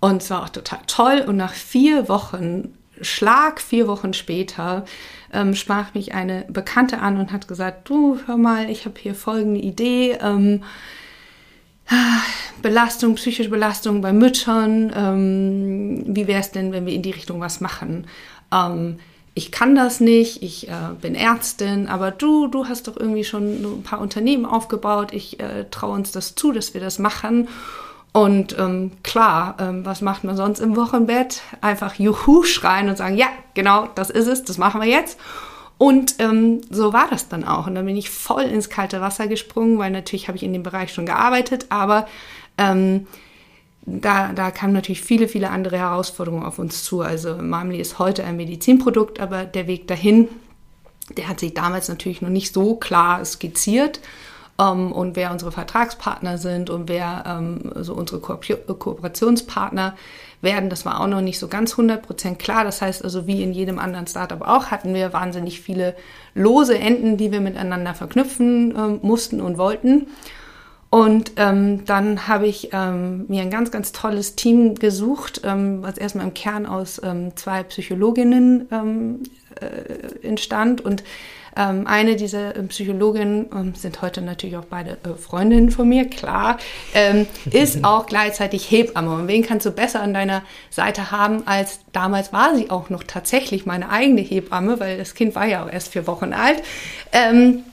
und 0.00 0.22
es 0.22 0.30
war 0.30 0.44
auch 0.44 0.48
total 0.48 0.80
toll. 0.86 1.24
Und 1.26 1.36
nach 1.36 1.52
vier 1.52 2.08
Wochen, 2.08 2.74
Schlag 3.00 3.60
vier 3.60 3.88
Wochen 3.88 4.14
später, 4.14 4.84
ähm, 5.32 5.54
sprach 5.54 5.94
mich 5.94 6.14
eine 6.14 6.46
Bekannte 6.48 7.00
an 7.00 7.18
und 7.18 7.32
hat 7.32 7.48
gesagt, 7.48 7.88
du, 7.88 8.18
hör 8.26 8.36
mal, 8.36 8.70
ich 8.70 8.86
habe 8.86 8.94
hier 8.98 9.14
folgende 9.14 9.60
Idee. 9.60 10.18
Ähm, 10.20 10.62
Belastung, 12.62 13.14
psychische 13.16 13.50
Belastung 13.50 14.00
bei 14.00 14.12
Müttern. 14.12 14.92
Ähm, 14.94 16.04
wie 16.06 16.26
wäre 16.26 16.40
es 16.40 16.50
denn, 16.50 16.72
wenn 16.72 16.86
wir 16.86 16.94
in 16.94 17.02
die 17.02 17.10
Richtung 17.10 17.40
was 17.40 17.60
machen? 17.60 18.06
Ähm, 18.52 18.98
ich 19.34 19.50
kann 19.50 19.74
das 19.74 19.98
nicht, 20.00 20.42
ich 20.42 20.68
äh, 20.68 20.94
bin 21.00 21.16
Ärztin, 21.16 21.88
aber 21.88 22.12
du, 22.12 22.46
du 22.46 22.68
hast 22.68 22.86
doch 22.86 22.96
irgendwie 22.96 23.24
schon 23.24 23.64
ein 23.64 23.82
paar 23.82 24.00
Unternehmen 24.00 24.46
aufgebaut. 24.46 25.12
Ich 25.12 25.40
äh, 25.40 25.64
traue 25.70 25.94
uns 25.94 26.12
das 26.12 26.36
zu, 26.36 26.52
dass 26.52 26.72
wir 26.72 26.80
das 26.80 26.98
machen. 27.00 27.48
Und 28.12 28.56
ähm, 28.58 28.92
klar, 29.02 29.56
ähm, 29.58 29.84
was 29.84 30.00
macht 30.00 30.22
man 30.22 30.36
sonst 30.36 30.60
im 30.60 30.76
Wochenbett? 30.76 31.42
Einfach 31.60 31.96
Juhu 31.96 32.44
schreien 32.44 32.88
und 32.88 32.96
sagen, 32.96 33.16
ja, 33.16 33.26
genau, 33.54 33.88
das 33.96 34.08
ist 34.08 34.28
es, 34.28 34.44
das 34.44 34.56
machen 34.56 34.80
wir 34.80 34.88
jetzt. 34.88 35.18
Und 35.76 36.16
ähm, 36.18 36.60
so 36.70 36.92
war 36.92 37.08
das 37.10 37.28
dann 37.28 37.44
auch. 37.44 37.66
Und 37.66 37.74
dann 37.74 37.86
bin 37.86 37.96
ich 37.96 38.10
voll 38.10 38.44
ins 38.44 38.70
kalte 38.70 39.00
Wasser 39.00 39.26
gesprungen, 39.26 39.78
weil 39.78 39.90
natürlich 39.90 40.28
habe 40.28 40.36
ich 40.36 40.44
in 40.44 40.52
dem 40.52 40.62
Bereich 40.62 40.92
schon 40.92 41.06
gearbeitet, 41.06 41.66
aber 41.68 42.06
ähm, 42.58 43.06
da, 43.86 44.32
da 44.32 44.50
kamen 44.50 44.72
natürlich 44.72 45.02
viele, 45.02 45.28
viele 45.28 45.50
andere 45.50 45.78
Herausforderungen 45.78 46.44
auf 46.44 46.58
uns 46.58 46.84
zu. 46.84 47.02
Also 47.02 47.36
Mamli 47.36 47.78
ist 47.78 47.98
heute 47.98 48.24
ein 48.24 48.36
Medizinprodukt, 48.36 49.20
aber 49.20 49.44
der 49.44 49.66
Weg 49.66 49.88
dahin, 49.88 50.28
der 51.16 51.28
hat 51.28 51.40
sich 51.40 51.54
damals 51.54 51.88
natürlich 51.88 52.22
noch 52.22 52.30
nicht 52.30 52.54
so 52.54 52.76
klar 52.76 53.24
skizziert. 53.24 54.00
Um, 54.56 54.66
ähm, 54.66 54.92
und 54.92 55.16
wer 55.16 55.32
unsere 55.32 55.50
Vertragspartner 55.50 56.38
sind 56.38 56.70
und 56.70 56.88
wer 56.88 57.24
um, 57.26 57.72
ähm, 57.74 57.82
so 57.82 57.92
unsere 57.92 58.20
Ko 58.20 58.36
Kooperationspartner 58.36 59.96
werden. 60.44 60.70
Das 60.70 60.84
war 60.84 61.00
auch 61.00 61.06
noch 61.06 61.20
nicht 61.20 61.38
so 61.38 61.48
ganz 61.48 61.74
100% 61.74 62.36
klar. 62.36 62.64
Das 62.64 62.80
heißt 62.80 63.02
also, 63.02 63.26
wie 63.26 63.42
in 63.42 63.52
jedem 63.52 63.78
anderen 63.78 64.06
Startup 64.06 64.40
auch, 64.42 64.66
hatten 64.66 64.94
wir 64.94 65.12
wahnsinnig 65.12 65.60
viele 65.60 65.96
lose 66.34 66.78
Enden, 66.78 67.16
die 67.16 67.32
wir 67.32 67.40
miteinander 67.40 67.94
verknüpfen 67.94 68.76
äh, 68.76 69.06
mussten 69.06 69.40
und 69.40 69.58
wollten. 69.58 70.06
Und 70.90 71.32
ähm, 71.38 71.84
dann 71.86 72.28
habe 72.28 72.46
ich 72.46 72.68
ähm, 72.72 73.24
mir 73.26 73.42
ein 73.42 73.50
ganz, 73.50 73.72
ganz 73.72 73.90
tolles 73.90 74.36
Team 74.36 74.76
gesucht, 74.76 75.40
ähm, 75.42 75.82
was 75.82 75.98
erstmal 75.98 76.24
im 76.24 76.34
Kern 76.34 76.66
aus 76.66 77.00
ähm, 77.02 77.36
zwei 77.36 77.64
Psychologinnen 77.64 78.68
ähm, 78.70 79.22
äh, 79.60 80.24
entstand 80.24 80.82
und 80.82 81.02
ähm, 81.56 81.86
eine 81.86 82.16
dieser 82.16 82.56
ähm, 82.56 82.68
Psychologinnen 82.68 83.46
ähm, 83.54 83.74
sind 83.74 84.02
heute 84.02 84.20
natürlich 84.22 84.56
auch 84.56 84.64
beide 84.64 84.92
äh, 85.04 85.14
Freundinnen 85.18 85.70
von 85.70 85.88
mir, 85.88 86.08
klar, 86.08 86.58
ähm, 86.94 87.26
ist 87.50 87.84
auch 87.84 88.06
gleichzeitig 88.06 88.70
Hebamme. 88.70 89.14
Und 89.14 89.28
wen 89.28 89.42
kannst 89.42 89.66
du 89.66 89.70
besser 89.70 90.00
an 90.00 90.14
deiner 90.14 90.42
Seite 90.70 91.10
haben, 91.10 91.46
als 91.46 91.80
damals 91.92 92.32
war 92.32 92.56
sie 92.56 92.70
auch 92.70 92.90
noch 92.90 93.04
tatsächlich 93.04 93.66
meine 93.66 93.90
eigene 93.90 94.20
Hebamme, 94.20 94.80
weil 94.80 94.98
das 94.98 95.14
Kind 95.14 95.34
war 95.34 95.46
ja 95.46 95.64
auch 95.64 95.72
erst 95.72 95.92
vier 95.92 96.06
Wochen 96.06 96.32
alt. 96.32 96.62
Ähm, 97.12 97.64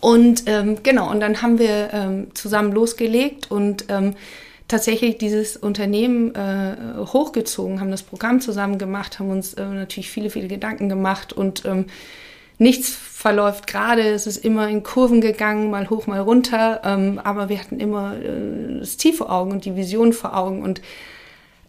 und 0.00 0.44
ähm, 0.46 0.82
genau, 0.82 1.10
und 1.10 1.20
dann 1.20 1.42
haben 1.42 1.58
wir 1.58 2.28
zusammen 2.34 2.72
losgelegt 2.72 3.50
und 3.50 3.84
tatsächlich 4.72 5.18
dieses 5.18 5.56
Unternehmen 5.56 6.34
äh, 6.34 6.76
hochgezogen, 6.96 7.78
haben 7.80 7.90
das 7.90 8.02
Programm 8.02 8.40
zusammen 8.40 8.78
gemacht, 8.78 9.18
haben 9.18 9.30
uns 9.30 9.52
äh, 9.54 9.64
natürlich 9.64 10.10
viele, 10.10 10.30
viele 10.30 10.48
Gedanken 10.48 10.88
gemacht 10.88 11.34
und 11.34 11.66
ähm, 11.66 11.86
nichts 12.62 12.90
verläuft 12.90 13.66
gerade, 13.66 14.02
es 14.02 14.26
ist 14.26 14.44
immer 14.44 14.68
in 14.68 14.82
Kurven 14.82 15.20
gegangen, 15.20 15.70
mal 15.70 15.90
hoch, 15.90 16.06
mal 16.06 16.20
runter, 16.20 16.80
ähm, 16.84 17.20
aber 17.22 17.48
wir 17.48 17.60
hatten 17.60 17.78
immer 17.78 18.16
äh, 18.16 18.80
das 18.80 18.96
Ziel 18.98 19.12
vor 19.12 19.30
Augen 19.30 19.52
und 19.52 19.64
die 19.64 19.76
Vision 19.76 20.12
vor 20.12 20.36
Augen 20.36 20.62
und 20.62 20.80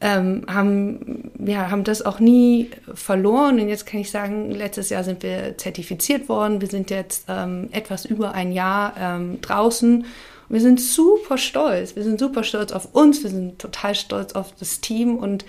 ähm, 0.03 0.45
haben, 0.47 1.31
ja, 1.39 1.71
haben 1.71 1.85
das 1.85 2.05
auch 2.05 2.19
nie 2.19 2.69
verloren. 2.93 3.59
Und 3.59 3.69
jetzt 3.69 3.85
kann 3.85 4.01
ich 4.01 4.11
sagen, 4.11 4.51
letztes 4.51 4.89
Jahr 4.89 5.05
sind 5.05 5.23
wir 5.23 5.57
zertifiziert 5.57 6.27
worden. 6.27 6.59
Wir 6.59 6.67
sind 6.67 6.89
jetzt 6.89 7.25
ähm, 7.29 7.69
etwas 7.71 8.03
über 8.03 8.33
ein 8.33 8.51
Jahr 8.51 8.95
ähm, 8.99 9.39
draußen. 9.39 10.05
Wir 10.49 10.59
sind 10.59 10.81
super 10.81 11.37
stolz. 11.37 11.95
Wir 11.95 12.03
sind 12.03 12.19
super 12.19 12.43
stolz 12.43 12.73
auf 12.73 12.93
uns. 12.93 13.23
Wir 13.23 13.29
sind 13.29 13.59
total 13.59 13.95
stolz 13.95 14.33
auf 14.33 14.53
das 14.59 14.81
Team 14.81 15.15
und 15.15 15.45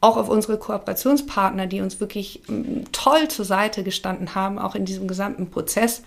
auch 0.00 0.16
auf 0.16 0.28
unsere 0.28 0.58
Kooperationspartner, 0.58 1.66
die 1.66 1.80
uns 1.80 2.00
wirklich 2.00 2.42
mm, 2.46 2.84
toll 2.92 3.28
zur 3.28 3.44
Seite 3.44 3.82
gestanden 3.82 4.34
haben, 4.34 4.58
auch 4.58 4.74
in 4.74 4.84
diesem 4.84 5.06
gesamten 5.06 5.50
Prozess. 5.50 6.02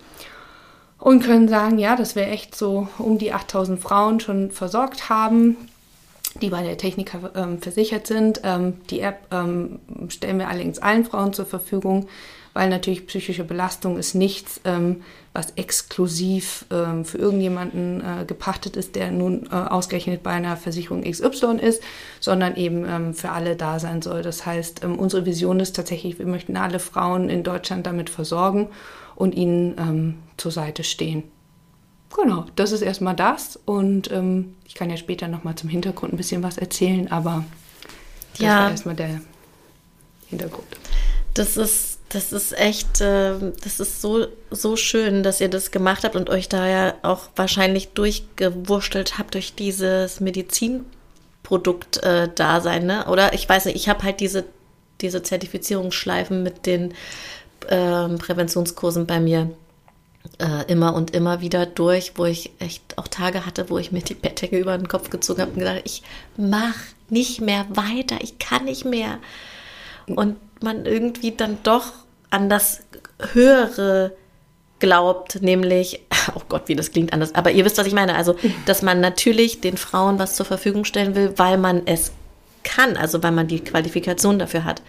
Und 1.00 1.22
können 1.24 1.50
sagen, 1.50 1.80
ja, 1.80 1.96
dass 1.96 2.16
wir 2.16 2.28
echt 2.28 2.56
so 2.56 2.88
um 2.98 3.18
die 3.18 3.34
8000 3.34 3.80
Frauen 3.80 4.20
schon 4.20 4.52
versorgt 4.52 5.10
haben, 5.10 5.58
die 6.42 6.50
bei 6.50 6.64
der 6.64 6.78
Techniker 6.78 7.32
ähm, 7.36 7.62
versichert 7.62 8.08
sind. 8.08 8.42
Ähm, 8.44 8.76
die 8.90 9.02
App 9.02 9.28
ähm, 9.32 9.80
stellen 10.08 10.40
wir 10.40 10.48
allerdings 10.48 10.80
allen 10.80 11.06
Frauen 11.06 11.34
zur 11.34 11.46
Verfügung 11.46 12.08
weil 12.54 12.70
natürlich 12.70 13.08
psychische 13.08 13.44
Belastung 13.44 13.98
ist 13.98 14.14
nichts, 14.14 14.62
ähm, 14.64 15.02
was 15.34 15.52
exklusiv 15.56 16.66
ähm, 16.72 17.06
für 17.06 17.18
irgendjemanden 17.18 18.02
äh, 18.02 18.26
gepachtet 18.26 18.78
ist, 18.78 18.96
der 18.96 19.12
nun 19.12 19.48
äh, 19.52 19.56
ausgerechnet 19.56 20.22
bei 20.22 20.32
einer 20.32 20.56
Versicherung 20.56 21.02
XY 21.02 21.58
ist, 21.60 21.82
sondern 22.20 22.56
eben 22.56 22.86
ähm, 22.88 23.14
für 23.16 23.32
alle 23.32 23.56
da 23.56 23.80
sein 23.80 24.02
soll. 24.04 24.22
Das 24.22 24.46
heißt, 24.46 24.84
ähm, 24.84 25.00
unsere 25.00 25.26
Vision 25.26 25.60
ist 25.60 25.76
tatsächlich, 25.76 26.20
wir 26.20 26.28
möchten 26.28 26.56
alle 26.56 26.80
Frauen 26.80 27.30
in 27.30 27.44
Deutschland 27.44 27.88
damit 27.88 28.12
versorgen 28.12 28.70
und 29.16 29.34
ihnen 29.34 29.76
ähm, 29.80 30.16
zur 30.38 30.52
Seite 30.52 30.84
stehen. 30.84 31.24
Genau, 32.16 32.46
das 32.56 32.72
ist 32.72 32.82
erstmal 32.82 33.16
das 33.16 33.60
und 33.66 34.12
ähm, 34.12 34.56
ich 34.66 34.76
kann 34.76 34.92
ja 34.92 34.98
später 34.98 35.28
nochmal 35.28 35.56
zum 35.56 35.70
Hintergrund 35.70 36.14
ein 36.14 36.18
bisschen 36.18 36.44
was 36.44 36.60
erzählen, 36.60 37.12
aber 37.12 37.44
das 38.34 38.42
ja. 38.42 38.60
war 38.60 38.70
erstmal 38.70 38.96
der 38.96 39.20
Hintergrund. 40.28 40.68
Das 41.34 41.58
ist 41.58 41.93
das 42.14 42.32
ist 42.32 42.58
echt, 42.58 43.02
äh, 43.02 43.34
das 43.64 43.80
ist 43.80 44.02
so, 44.02 44.28
so 44.52 44.76
schön, 44.76 45.24
dass 45.24 45.42
ihr 45.42 45.50
das 45.50 45.72
gemacht 45.72 46.04
habt 46.04 46.16
und 46.16 46.30
euch 46.30 46.48
da 46.48 46.68
ja 46.68 46.94
auch 47.02 47.30
wahrscheinlich 47.36 47.88
durchgewurschtelt 47.90 49.18
habt 49.18 49.34
durch 49.34 49.56
dieses 49.56 50.20
Medizinprodukt-Dasein, 50.20 52.84
äh, 52.84 52.86
ne? 52.86 53.08
Oder 53.08 53.34
ich 53.34 53.50
weiß 53.50 53.66
nicht, 53.66 53.76
ich 53.76 53.90
habe 53.90 54.04
halt 54.04 54.20
diese, 54.20 54.44
diese 55.02 55.24
Zertifizierungsschleifen 55.24 56.44
mit 56.44 56.68
den 56.68 56.94
äh, 57.68 58.10
Präventionskursen 58.10 59.08
bei 59.08 59.20
mir 59.20 59.50
äh, 60.40 60.72
immer 60.72 60.94
und 60.94 61.16
immer 61.16 61.42
wieder 61.42 61.66
durch, 61.66 62.12
wo 62.16 62.26
ich 62.26 62.52
echt 62.60 62.96
auch 62.98 63.08
Tage 63.08 63.48
hatte, 63.48 63.72
wo 63.72 63.80
ich 63.80 63.92
mir 63.92 64.02
die 64.02 64.14
Bettdecke 64.14 64.60
über 64.60 64.78
den 64.78 64.88
Kopf 64.88 65.10
gezogen 65.10 65.42
habe 65.42 65.52
und 65.52 65.60
gedacht, 65.60 65.82
ich 65.84 66.04
mach 66.38 66.76
nicht 67.10 67.42
mehr 67.42 67.66
weiter, 67.70 68.18
ich 68.22 68.38
kann 68.38 68.66
nicht 68.66 68.86
mehr. 68.86 69.18
Und 70.06 70.36
man 70.62 70.86
irgendwie 70.86 71.32
dann 71.32 71.58
doch 71.64 72.03
an 72.34 72.50
das 72.50 72.82
Höhere 73.34 74.16
glaubt, 74.80 75.42
nämlich, 75.42 76.02
oh 76.36 76.42
Gott, 76.50 76.64
wie 76.68 76.76
das 76.76 76.92
klingt 76.92 77.14
anders, 77.14 77.36
aber 77.36 77.52
ihr 77.52 77.64
wisst, 77.64 77.78
was 77.78 77.88
ich 77.88 77.94
meine. 77.94 78.16
Also, 78.16 78.36
dass 78.66 78.82
man 78.82 79.00
natürlich 79.00 79.62
den 79.62 79.78
Frauen 79.78 80.20
was 80.20 80.36
zur 80.36 80.46
Verfügung 80.46 80.84
stellen 80.84 81.16
will, 81.16 81.34
weil 81.38 81.58
man 81.58 81.84
es 81.86 82.12
kann, 82.64 82.98
also 82.98 83.22
weil 83.24 83.32
man 83.32 83.48
die 83.48 83.60
Qualifikation 83.60 84.40
dafür 84.40 84.66
hat. 84.66 84.82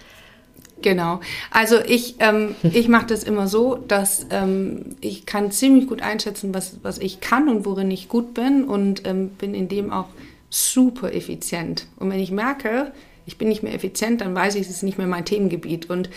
Genau. 0.81 1.21
Also 1.51 1.81
ich, 1.81 2.17
ähm, 2.19 2.55
ich 2.63 2.89
mache 2.89 3.07
das 3.07 3.25
immer 3.25 3.47
so, 3.47 3.77
dass 3.77 4.27
ähm, 4.31 4.97
ich 5.01 5.27
kann 5.27 5.51
ziemlich 5.51 5.87
gut 5.87 6.03
einschätzen, 6.03 6.55
was, 6.55 6.79
was 6.83 6.99
ich 6.99 7.21
kann 7.21 7.49
und 7.49 7.65
worin 7.65 7.91
ich 7.91 8.09
gut 8.09 8.35
bin 8.35 8.65
und 8.65 9.07
ähm, 9.07 9.31
bin 9.31 9.55
in 9.55 9.69
dem 9.69 9.93
auch 9.93 10.09
super 10.51 11.13
effizient. 11.13 11.87
Und 11.97 12.11
wenn 12.11 12.21
ich 12.21 12.31
merke, 12.31 12.93
ich 13.27 13.39
bin 13.39 13.49
nicht 13.49 13.63
mehr 13.63 13.75
effizient, 13.75 14.21
dann 14.21 14.35
weiß 14.35 14.55
ich, 14.55 14.63
es 14.63 14.71
ist 14.71 14.83
nicht 14.83 14.99
mehr 14.99 15.07
mein 15.07 15.25
Themengebiet. 15.25 15.91
Und 15.91 16.11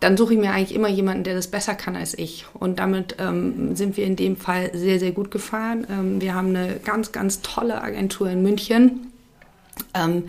dann 0.00 0.16
suche 0.16 0.32
ich 0.34 0.40
mir 0.40 0.52
eigentlich 0.52 0.74
immer 0.74 0.88
jemanden, 0.88 1.24
der 1.24 1.34
das 1.34 1.48
besser 1.48 1.74
kann 1.74 1.94
als 1.94 2.18
ich. 2.18 2.46
Und 2.54 2.78
damit 2.78 3.16
ähm, 3.18 3.76
sind 3.76 3.98
wir 3.98 4.06
in 4.06 4.16
dem 4.16 4.36
Fall 4.36 4.70
sehr, 4.74 4.98
sehr 4.98 5.12
gut 5.12 5.30
gefahren. 5.30 5.86
Ähm, 5.90 6.20
wir 6.20 6.34
haben 6.34 6.48
eine 6.48 6.80
ganz, 6.82 7.12
ganz 7.12 7.42
tolle 7.42 7.82
Agentur 7.82 8.30
in 8.30 8.42
München, 8.42 9.12
ähm, 9.94 10.24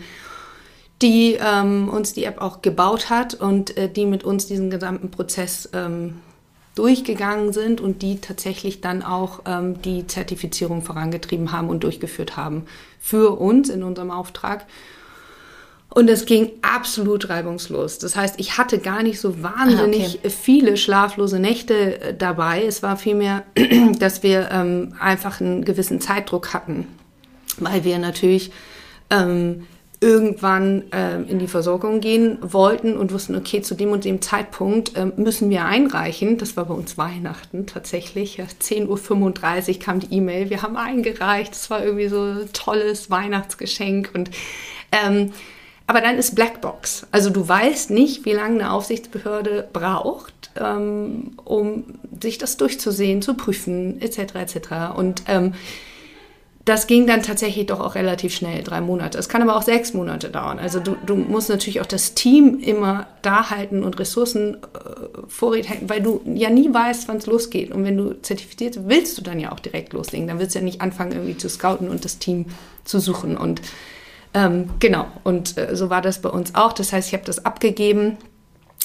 die 1.00 1.38
ähm, 1.40 1.88
uns 1.88 2.12
die 2.12 2.24
App 2.24 2.40
auch 2.40 2.60
gebaut 2.60 3.08
hat 3.08 3.34
und 3.34 3.76
äh, 3.76 3.90
die 3.90 4.04
mit 4.04 4.24
uns 4.24 4.46
diesen 4.46 4.70
gesamten 4.70 5.10
Prozess 5.10 5.70
ähm, 5.72 6.20
durchgegangen 6.74 7.52
sind 7.52 7.80
und 7.80 8.02
die 8.02 8.20
tatsächlich 8.20 8.82
dann 8.82 9.02
auch 9.02 9.40
ähm, 9.46 9.80
die 9.82 10.06
Zertifizierung 10.06 10.82
vorangetrieben 10.82 11.50
haben 11.50 11.68
und 11.68 11.82
durchgeführt 11.82 12.36
haben 12.36 12.66
für 13.00 13.38
uns 13.38 13.70
in 13.70 13.82
unserem 13.82 14.10
Auftrag. 14.10 14.66
Und 15.94 16.08
es 16.08 16.24
ging 16.24 16.50
absolut 16.62 17.28
reibungslos. 17.28 17.98
Das 17.98 18.16
heißt, 18.16 18.36
ich 18.38 18.56
hatte 18.56 18.78
gar 18.78 19.02
nicht 19.02 19.20
so 19.20 19.42
wahnsinnig 19.42 20.14
ah, 20.16 20.18
okay. 20.20 20.30
viele 20.30 20.76
schlaflose 20.78 21.38
Nächte 21.38 22.00
äh, 22.00 22.14
dabei. 22.14 22.64
Es 22.64 22.82
war 22.82 22.96
vielmehr, 22.96 23.42
dass 23.98 24.22
wir 24.22 24.50
ähm, 24.50 24.94
einfach 24.98 25.40
einen 25.40 25.64
gewissen 25.64 26.00
Zeitdruck 26.00 26.54
hatten, 26.54 26.86
weil 27.58 27.84
wir 27.84 27.98
natürlich 27.98 28.52
ähm, 29.10 29.66
irgendwann 30.00 30.90
äh, 30.92 31.20
in 31.22 31.38
die 31.38 31.46
Versorgung 31.46 32.00
gehen 32.00 32.38
wollten 32.40 32.96
und 32.96 33.12
wussten, 33.12 33.36
okay, 33.36 33.60
zu 33.60 33.74
dem 33.74 33.90
und 33.90 34.06
dem 34.06 34.22
Zeitpunkt 34.22 34.96
äh, 34.96 35.06
müssen 35.16 35.50
wir 35.50 35.66
einreichen. 35.66 36.38
Das 36.38 36.56
war 36.56 36.64
bei 36.64 36.74
uns 36.74 36.96
Weihnachten 36.96 37.66
tatsächlich. 37.66 38.38
Ja, 38.38 38.46
10.35 38.46 39.74
Uhr 39.74 39.78
kam 39.78 40.00
die 40.00 40.16
E-Mail, 40.16 40.48
wir 40.48 40.62
haben 40.62 40.78
eingereicht. 40.78 41.52
Das 41.52 41.68
war 41.68 41.84
irgendwie 41.84 42.08
so 42.08 42.22
ein 42.22 42.52
tolles 42.54 43.10
Weihnachtsgeschenk 43.10 44.10
und 44.14 44.30
ähm, 44.90 45.32
aber 45.92 46.00
dann 46.00 46.16
ist 46.16 46.34
Blackbox. 46.34 47.06
Also 47.10 47.28
du 47.28 47.46
weißt 47.46 47.90
nicht, 47.90 48.24
wie 48.24 48.32
lange 48.32 48.60
eine 48.60 48.72
Aufsichtsbehörde 48.72 49.68
braucht, 49.74 50.50
ähm, 50.58 51.32
um 51.44 51.84
sich 52.18 52.38
das 52.38 52.56
durchzusehen, 52.56 53.20
zu 53.20 53.34
prüfen, 53.34 54.00
etc. 54.00 54.36
etc. 54.36 54.56
Und 54.96 55.24
ähm, 55.28 55.52
das 56.64 56.86
ging 56.86 57.06
dann 57.06 57.22
tatsächlich 57.22 57.66
doch 57.66 57.78
auch 57.78 57.94
relativ 57.94 58.34
schnell, 58.34 58.62
drei 58.62 58.80
Monate. 58.80 59.18
Es 59.18 59.28
kann 59.28 59.42
aber 59.42 59.54
auch 59.54 59.60
sechs 59.60 59.92
Monate 59.92 60.30
dauern. 60.30 60.58
Also 60.58 60.80
du, 60.80 60.96
du 61.04 61.14
musst 61.14 61.50
natürlich 61.50 61.82
auch 61.82 61.86
das 61.86 62.14
Team 62.14 62.58
immer 62.60 63.06
da 63.20 63.50
halten 63.50 63.84
und 63.84 63.98
Ressourcen 64.00 64.54
äh, 64.54 64.58
vorrätig 65.28 65.72
halten, 65.72 65.90
weil 65.90 66.00
du 66.00 66.22
ja 66.24 66.48
nie 66.48 66.72
weißt, 66.72 67.06
wann 67.06 67.18
es 67.18 67.26
losgeht. 67.26 67.70
Und 67.70 67.84
wenn 67.84 67.98
du 67.98 68.14
zertifiziert 68.22 68.78
willst 68.86 69.18
du 69.18 69.22
dann 69.22 69.38
ja 69.38 69.52
auch 69.52 69.60
direkt 69.60 69.92
loslegen. 69.92 70.26
Dann 70.26 70.38
willst 70.38 70.54
du 70.54 70.60
ja 70.60 70.64
nicht 70.64 70.80
anfangen, 70.80 71.12
irgendwie 71.12 71.36
zu 71.36 71.50
scouten 71.50 71.90
und 71.90 72.06
das 72.06 72.18
Team 72.18 72.46
zu 72.82 72.98
suchen. 72.98 73.36
Und 73.36 73.60
ähm, 74.34 74.70
genau, 74.78 75.06
und 75.24 75.58
äh, 75.58 75.76
so 75.76 75.90
war 75.90 76.00
das 76.00 76.20
bei 76.20 76.28
uns 76.28 76.54
auch. 76.54 76.72
Das 76.72 76.92
heißt, 76.92 77.08
ich 77.08 77.14
habe 77.14 77.24
das 77.24 77.44
abgegeben. 77.44 78.16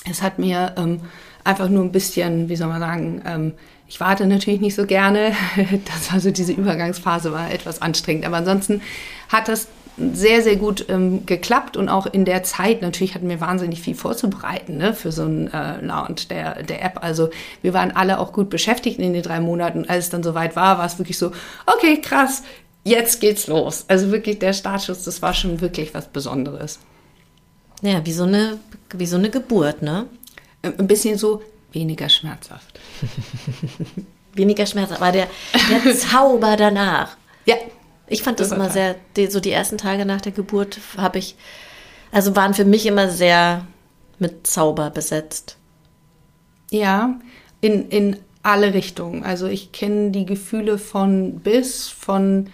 Es 0.10 0.22
hat 0.22 0.40
mir 0.40 0.74
ähm, 0.78 1.02
einfach 1.44 1.70
nur 1.70 1.84
ein 1.84 1.92
bisschen, 1.92 2.50
wie 2.50 2.56
soll 2.56 2.68
man 2.68 2.80
sagen, 2.82 3.22
ähm, 3.26 3.54
ich 3.88 4.00
warte 4.02 4.26
natürlich 4.28 4.60
nicht 4.60 4.76
so 4.76 4.86
gerne. 4.86 5.32
Das 5.86 6.12
war 6.12 6.20
so 6.20 6.32
diese 6.32 6.52
Übergangsphase, 6.52 7.32
war 7.32 7.52
etwas 7.52 7.82
anstrengend. 7.82 8.26
Aber 8.26 8.38
ansonsten 8.38 8.82
hat 9.30 9.48
das 9.48 9.68
sehr, 9.98 10.44
sehr 10.44 10.58
gut 10.58 10.86
ähm, 10.90 11.26
geklappt 11.26 11.76
und 11.76 11.90
auch 11.90 12.06
in 12.06 12.24
der 12.24 12.44
Zeit 12.44 12.84
natürlich 12.84 13.16
hatten 13.16 13.30
wir 13.30 13.42
wahnsinnig 13.42 13.82
viel 13.82 13.96
vorzubereiten 13.96 14.78
ne, 14.78 14.94
für 14.94 15.12
so 15.12 15.24
einen 15.24 15.48
äh, 15.52 15.82
Launch 15.82 16.28
der, 16.28 16.62
der 16.62 16.84
App. 16.84 17.04
Also 17.04 17.30
wir 17.64 17.74
waren 17.74 17.96
alle 17.96 18.20
auch 18.20 18.32
gut 18.32 18.50
beschäftigt 18.50 19.00
in 19.00 19.14
den 19.14 19.24
drei 19.24 19.40
Monaten. 19.40 19.86
Als 19.88 20.06
es 20.06 20.10
dann 20.12 20.22
soweit 20.22 20.56
war, 20.56 20.78
war 20.78 20.86
es 20.86 21.00
wirklich 21.00 21.18
so, 21.18 21.32
okay, 21.66 22.00
krass, 22.00 22.44
jetzt 22.88 23.20
geht's 23.22 23.48
los. 23.48 23.86
Also 23.88 24.12
wirklich 24.12 24.40
der 24.40 24.54
Startschuss, 24.54 25.04
das 25.04 25.22
war 25.22 25.34
schon 25.34 25.62
wirklich 25.62 25.94
was 25.94 26.08
Besonderes. 26.08 26.80
Ja, 27.82 28.06
wie 28.06 28.14
so 28.14 28.24
eine, 28.24 28.60
wie 28.94 29.06
so 29.06 29.18
eine 29.18 29.30
Geburt, 29.30 29.82
ne? 29.82 30.08
Ein 30.64 30.88
bisschen 30.88 31.18
so 31.18 31.42
weniger 31.72 32.10
schmerzhaft. 32.10 32.80
weniger 34.34 34.66
schmerzhaft, 34.66 35.02
aber 35.02 35.12
der, 35.12 35.28
der 35.70 35.96
Zauber 35.98 36.56
danach. 36.56 37.18
Ja. 37.46 37.56
Ich 38.10 38.24
fand 38.24 38.40
das 38.40 38.54
immer 38.54 38.70
sehr, 38.70 38.96
die, 39.18 39.28
so 39.28 39.42
die 39.42 39.52
ersten 39.52 39.78
Tage 39.78 40.06
nach 40.06 40.22
der 40.22 40.32
Geburt 40.32 40.80
habe 40.96 41.20
ich, 41.20 41.36
also 42.10 42.38
waren 42.38 42.54
für 42.54 42.64
mich 42.64 42.86
immer 42.86 43.10
sehr 43.10 43.68
mit 44.18 44.48
Zauber 44.48 44.92
besetzt. 44.92 45.58
Ja, 46.72 47.20
in, 47.60 47.90
in 47.90 48.18
alle 48.44 48.74
Richtungen. 48.74 49.26
Also 49.26 49.48
ich 49.48 49.74
kenne 49.74 50.12
die 50.12 50.26
Gefühle 50.26 50.78
von 50.78 51.42
bis, 51.42 51.90
von 51.90 52.50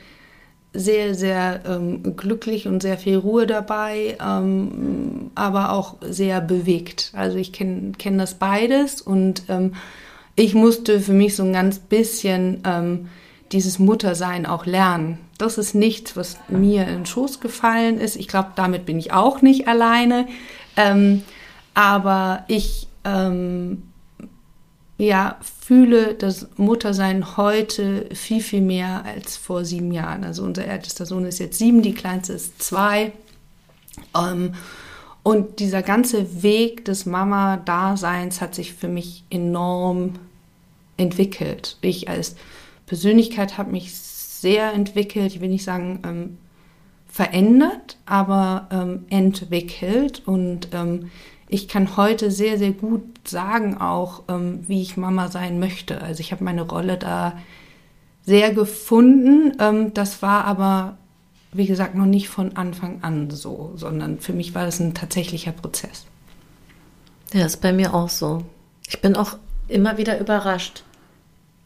sehr, 0.73 1.13
sehr 1.13 1.61
ähm, 1.67 2.15
glücklich 2.17 2.67
und 2.67 2.81
sehr 2.81 2.97
viel 2.97 3.17
Ruhe 3.17 3.45
dabei, 3.45 4.17
ähm, 4.19 5.31
aber 5.35 5.71
auch 5.71 5.97
sehr 6.01 6.41
bewegt. 6.41 7.11
Also 7.13 7.37
ich 7.37 7.53
kenne 7.53 7.91
kenn 7.97 8.17
das 8.17 8.35
beides 8.35 9.01
und 9.01 9.43
ähm, 9.49 9.75
ich 10.35 10.55
musste 10.55 10.99
für 10.99 11.13
mich 11.13 11.35
so 11.35 11.43
ein 11.43 11.53
ganz 11.53 11.77
bisschen 11.77 12.61
ähm, 12.65 13.09
dieses 13.51 13.77
Muttersein 13.77 14.47
auch 14.47 14.65
lernen. 14.65 15.19
Das 15.37 15.59
ist 15.59 15.75
nichts, 15.75 16.17
was 16.17 16.37
mir 16.47 16.83
in 16.83 16.95
den 16.95 17.05
Schoß 17.05 17.39
gefallen 17.39 17.99
ist. 17.99 18.15
Ich 18.15 18.27
glaube, 18.27 18.49
damit 18.55 18.85
bin 18.87 18.97
ich 18.97 19.13
auch 19.13 19.43
nicht 19.43 19.67
alleine. 19.67 20.27
Ähm, 20.75 21.21
aber 21.75 22.45
ich 22.47 22.87
ähm, 23.03 23.83
ja, 25.03 25.37
fühle 25.41 26.13
das 26.13 26.47
Muttersein 26.57 27.37
heute 27.37 28.07
viel, 28.13 28.41
viel 28.41 28.61
mehr 28.61 29.05
als 29.05 29.37
vor 29.37 29.65
sieben 29.65 29.91
Jahren. 29.91 30.23
Also 30.23 30.43
unser 30.43 30.65
ältester 30.65 31.05
Sohn 31.05 31.25
ist 31.25 31.39
jetzt 31.39 31.57
sieben, 31.57 31.81
die 31.81 31.93
kleinste 31.93 32.33
ist 32.33 32.61
zwei. 32.61 33.11
Ähm, 34.15 34.53
und 35.23 35.59
dieser 35.59 35.81
ganze 35.81 36.43
Weg 36.43 36.85
des 36.85 37.05
Mama-Daseins 37.05 38.41
hat 38.41 38.55
sich 38.55 38.73
für 38.73 38.89
mich 38.89 39.23
enorm 39.29 40.15
entwickelt. 40.97 41.77
Ich 41.81 42.09
als 42.09 42.35
Persönlichkeit 42.85 43.57
habe 43.57 43.71
mich 43.71 43.95
sehr 43.95 44.73
entwickelt, 44.73 45.33
ich 45.35 45.41
will 45.41 45.49
nicht 45.49 45.63
sagen 45.63 45.99
ähm, 46.05 46.37
verändert, 47.07 47.97
aber 48.05 48.67
ähm, 48.71 49.05
entwickelt. 49.09 50.23
Und 50.25 50.69
ähm, 50.73 51.09
ich 51.53 51.67
kann 51.67 51.97
heute 51.97 52.31
sehr, 52.31 52.57
sehr 52.57 52.71
gut 52.71 53.03
sagen 53.27 53.77
auch, 53.77 54.23
ähm, 54.27 54.63
wie 54.67 54.81
ich 54.81 54.97
Mama 54.97 55.27
sein 55.27 55.59
möchte. 55.59 56.01
Also 56.01 56.19
ich 56.21 56.31
habe 56.31 56.43
meine 56.43 56.63
Rolle 56.63 56.97
da 56.97 57.37
sehr 58.25 58.51
gefunden. 58.55 59.55
Ähm, 59.59 59.93
das 59.93 60.23
war 60.23 60.45
aber, 60.45 60.97
wie 61.51 61.67
gesagt, 61.67 61.93
noch 61.93 62.07
nicht 62.07 62.27
von 62.27 62.57
Anfang 62.57 63.03
an 63.03 63.29
so, 63.29 63.71
sondern 63.75 64.19
für 64.19 64.33
mich 64.33 64.55
war 64.55 64.65
das 64.65 64.79
ein 64.79 64.95
tatsächlicher 64.95 65.51
Prozess. 65.51 66.05
Ja, 67.33 67.45
ist 67.45 67.61
bei 67.61 67.71
mir 67.71 67.93
auch 67.93 68.09
so. 68.09 68.43
Ich 68.87 68.99
bin 69.01 69.15
auch 69.15 69.37
immer 69.67 69.99
wieder 69.99 70.19
überrascht, 70.19 70.83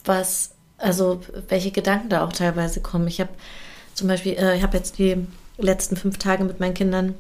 was, 0.04 0.52
also 0.78 1.22
welche 1.48 1.72
Gedanken 1.72 2.10
da 2.10 2.26
auch 2.26 2.34
teilweise 2.34 2.82
kommen. 2.82 3.08
Ich 3.08 3.22
habe 3.22 3.32
zum 3.94 4.10
Beispiel, 4.10 4.34
äh, 4.34 4.58
ich 4.58 4.64
habe 4.64 4.76
jetzt 4.76 5.00
die 5.00 5.26
letzten 5.58 5.96
fünf 5.96 6.18
Tage 6.18 6.44
mit 6.44 6.60
meinen 6.60 6.74
Kindern 6.74 7.16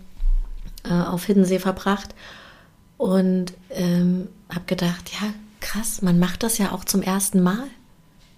äh, 0.83 0.91
auf 0.91 1.23
Hiddensee 1.23 1.59
verbracht 1.59 2.13
und 2.97 3.53
ähm, 3.69 4.27
habe 4.49 4.65
gedacht, 4.65 5.11
ja, 5.13 5.33
krass, 5.59 6.01
man 6.01 6.19
macht 6.19 6.43
das 6.43 6.57
ja 6.57 6.71
auch 6.71 6.85
zum 6.85 7.01
ersten 7.01 7.41
Mal. 7.41 7.67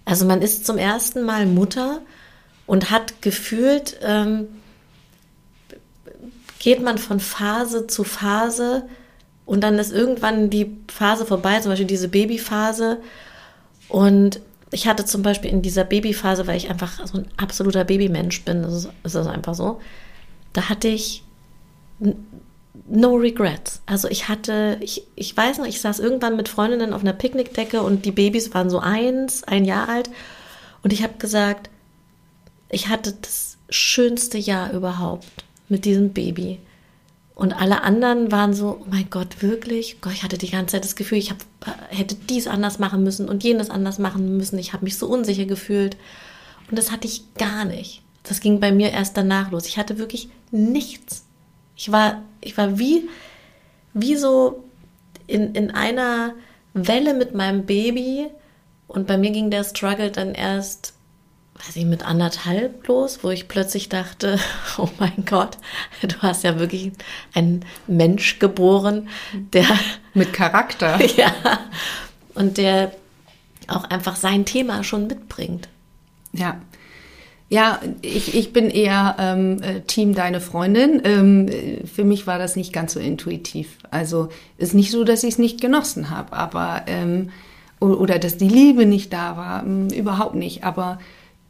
Also 0.04 0.24
man 0.26 0.42
ist 0.42 0.66
zum 0.66 0.78
ersten 0.78 1.22
Mal 1.22 1.46
Mutter 1.46 2.00
und 2.66 2.90
hat 2.90 3.22
gefühlt, 3.22 3.98
ähm, 4.02 4.48
geht 6.58 6.82
man 6.82 6.98
von 6.98 7.20
Phase 7.20 7.86
zu 7.86 8.04
Phase 8.04 8.84
Und 9.50 9.62
dann 9.62 9.80
ist 9.80 9.90
irgendwann 9.92 10.48
die 10.48 10.76
Phase 10.86 11.26
vorbei, 11.26 11.58
zum 11.58 11.72
Beispiel 11.72 11.88
diese 11.88 12.06
Babyphase. 12.08 12.98
Und 13.88 14.40
ich 14.70 14.86
hatte 14.86 15.04
zum 15.04 15.22
Beispiel 15.22 15.50
in 15.50 15.60
dieser 15.60 15.82
Babyphase, 15.82 16.46
weil 16.46 16.56
ich 16.56 16.70
einfach 16.70 17.04
so 17.04 17.18
ein 17.18 17.26
absoluter 17.36 17.82
Babymensch 17.84 18.44
bin, 18.44 18.62
das 18.62 18.72
ist, 18.72 18.90
das 19.02 19.16
ist 19.16 19.26
einfach 19.26 19.54
so, 19.54 19.80
da 20.52 20.68
hatte 20.68 20.86
ich 20.86 21.24
no 22.90 23.14
regrets. 23.14 23.80
Also 23.86 24.08
ich 24.08 24.28
hatte, 24.28 24.78
ich, 24.80 25.06
ich 25.14 25.36
weiß 25.36 25.58
noch, 25.58 25.66
ich 25.66 25.80
saß 25.80 26.00
irgendwann 26.00 26.36
mit 26.36 26.48
Freundinnen 26.48 26.92
auf 26.92 27.02
einer 27.02 27.12
Picknickdecke 27.12 27.82
und 27.82 28.04
die 28.04 28.10
Babys 28.10 28.52
waren 28.52 28.68
so 28.68 28.80
eins, 28.80 29.44
ein 29.44 29.64
Jahr 29.64 29.88
alt. 29.88 30.10
Und 30.82 30.92
ich 30.92 31.02
habe 31.02 31.14
gesagt, 31.18 31.70
ich 32.68 32.88
hatte 32.88 33.14
das 33.20 33.58
schönste 33.68 34.38
Jahr 34.38 34.72
überhaupt 34.72 35.26
mit 35.68 35.84
diesem 35.84 36.12
Baby. 36.12 36.58
Und 37.34 37.54
alle 37.54 37.82
anderen 37.82 38.30
waren 38.32 38.52
so, 38.52 38.82
oh 38.82 38.86
mein 38.90 39.08
Gott, 39.08 39.40
wirklich? 39.40 40.00
Gott, 40.00 40.12
ich 40.12 40.22
hatte 40.22 40.36
die 40.36 40.50
ganze 40.50 40.72
Zeit 40.72 40.84
das 40.84 40.96
Gefühl, 40.96 41.18
ich 41.18 41.30
hab, 41.30 41.38
hätte 41.88 42.14
dies 42.14 42.46
anders 42.46 42.78
machen 42.78 43.02
müssen 43.02 43.28
und 43.28 43.44
jenes 43.44 43.70
anders 43.70 43.98
machen 43.98 44.36
müssen. 44.36 44.58
Ich 44.58 44.72
habe 44.72 44.84
mich 44.84 44.98
so 44.98 45.06
unsicher 45.06 45.46
gefühlt. 45.46 45.96
Und 46.68 46.78
das 46.78 46.90
hatte 46.90 47.06
ich 47.06 47.34
gar 47.34 47.64
nicht. 47.64 48.02
Das 48.24 48.40
ging 48.40 48.60
bei 48.60 48.72
mir 48.72 48.90
erst 48.90 49.16
danach 49.16 49.50
los. 49.52 49.66
Ich 49.66 49.78
hatte 49.78 49.96
wirklich 49.96 50.28
nichts. 50.50 51.24
Ich 51.80 51.90
war, 51.90 52.20
ich 52.42 52.58
war 52.58 52.78
wie, 52.78 53.08
wie 53.94 54.14
so 54.14 54.62
in, 55.26 55.54
in 55.54 55.70
einer 55.70 56.34
Welle 56.74 57.14
mit 57.14 57.34
meinem 57.34 57.64
Baby. 57.64 58.26
Und 58.86 59.06
bei 59.06 59.16
mir 59.16 59.30
ging 59.30 59.50
der 59.50 59.64
Struggle 59.64 60.10
dann 60.10 60.34
erst 60.34 60.92
weiß 61.54 61.76
ich, 61.76 61.86
mit 61.86 62.04
anderthalb 62.04 62.86
los, 62.86 63.20
wo 63.22 63.30
ich 63.30 63.48
plötzlich 63.48 63.88
dachte, 63.88 64.38
oh 64.78 64.90
mein 64.98 65.24
Gott, 65.24 65.56
du 66.02 66.16
hast 66.20 66.44
ja 66.44 66.58
wirklich 66.58 66.92
einen 67.32 67.64
Mensch 67.86 68.38
geboren, 68.38 69.08
der... 69.32 69.66
Mit 70.14 70.34
Charakter. 70.34 71.02
ja. 71.16 71.32
Und 72.34 72.58
der 72.58 72.92
auch 73.68 73.84
einfach 73.84 74.16
sein 74.16 74.44
Thema 74.44 74.84
schon 74.84 75.06
mitbringt. 75.06 75.68
Ja. 76.32 76.60
Ja, 77.50 77.80
ich, 78.00 78.36
ich 78.36 78.52
bin 78.52 78.70
eher 78.70 79.16
ähm, 79.18 79.60
äh, 79.60 79.80
Team 79.80 80.14
Deine 80.14 80.40
Freundin. 80.40 81.02
Ähm, 81.02 81.48
für 81.84 82.04
mich 82.04 82.28
war 82.28 82.38
das 82.38 82.54
nicht 82.54 82.72
ganz 82.72 82.92
so 82.92 83.00
intuitiv. 83.00 83.76
Also 83.90 84.28
ist 84.56 84.72
nicht 84.72 84.92
so, 84.92 85.02
dass 85.02 85.24
ich 85.24 85.30
es 85.30 85.38
nicht 85.38 85.60
genossen 85.60 86.10
habe, 86.10 86.32
aber 86.32 86.82
ähm, 86.86 87.30
oder 87.80 88.20
dass 88.20 88.36
die 88.36 88.48
Liebe 88.48 88.86
nicht 88.86 89.12
da 89.12 89.36
war, 89.36 89.64
ähm, 89.64 89.88
überhaupt 89.88 90.36
nicht. 90.36 90.62
Aber 90.62 91.00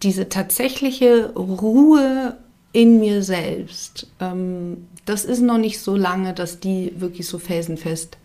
diese 0.03 0.31
tatsächliche 0.31 1.35
Ruhe 1.35 2.39
in 2.73 2.99
mir 2.99 3.23
selbst, 3.23 4.07
ähm, 4.21 4.87
das 5.05 5.27
ist 5.27 5.43
noch 5.43 5.59
nicht 5.59 5.81
so 5.81 5.97
lange, 5.97 6.33
dass 6.33 6.61
die 6.61 6.95
wirklich 6.97 7.27
so 7.27 7.39
felsenfest 7.39 8.17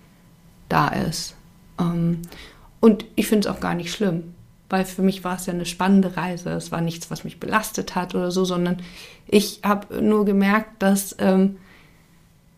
da 0.69 0.87
ist. 0.87 1.35
Ähm, 1.77 2.21
und 2.79 3.03
ich 3.15 3.27
finde 3.27 3.49
es 3.49 3.53
auch 3.53 3.59
gar 3.59 3.73
nicht 3.75 3.91
schlimm, 3.91 4.33
weil 4.69 4.85
für 4.85 5.01
mich 5.01 5.23
war 5.23 5.35
es 5.35 5.45
ja 5.45 5.53
eine 5.53 5.65
spannende 5.65 6.17
Reise. 6.17 6.49
Es 6.51 6.71
war 6.71 6.81
nichts, 6.81 7.11
was 7.11 7.23
mich 7.23 7.39
belastet 7.39 7.95
hat 7.95 8.15
oder 8.15 8.31
so, 8.31 8.45
sondern 8.45 8.77
ich 9.27 9.61
habe 9.63 10.01
nur 10.01 10.25
gemerkt, 10.25 10.81
dass 10.81 11.15
ähm, 11.19 11.57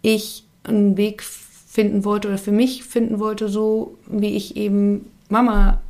ich 0.02 0.44
einen 0.64 0.98
Weg 0.98 1.24
finden 1.24 2.06
wollte 2.06 2.28
oder 2.30 2.38
für 2.38 2.52
mich 2.52 2.84
finden 2.84 3.20
wollte, 3.20 3.50
so 3.50 3.98
wie 4.08 4.36
ich 4.36 4.56
eben 4.58 5.12
Mama 5.30 5.82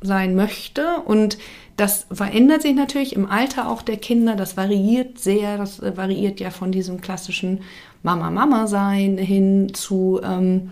sein 0.00 0.34
möchte 0.34 1.00
und 1.06 1.38
das 1.76 2.06
verändert 2.12 2.62
sich 2.62 2.74
natürlich 2.74 3.16
im 3.16 3.26
Alter 3.26 3.68
auch 3.68 3.82
der 3.82 3.96
Kinder. 3.96 4.36
Das 4.36 4.56
variiert 4.56 5.18
sehr. 5.18 5.58
Das 5.58 5.80
äh, 5.80 5.96
variiert 5.96 6.38
ja 6.38 6.50
von 6.50 6.70
diesem 6.70 7.00
klassischen 7.00 7.62
Mama-Mama 8.04 8.66
sein 8.66 9.18
hin 9.18 9.74
zu 9.74 10.20
ähm, 10.22 10.70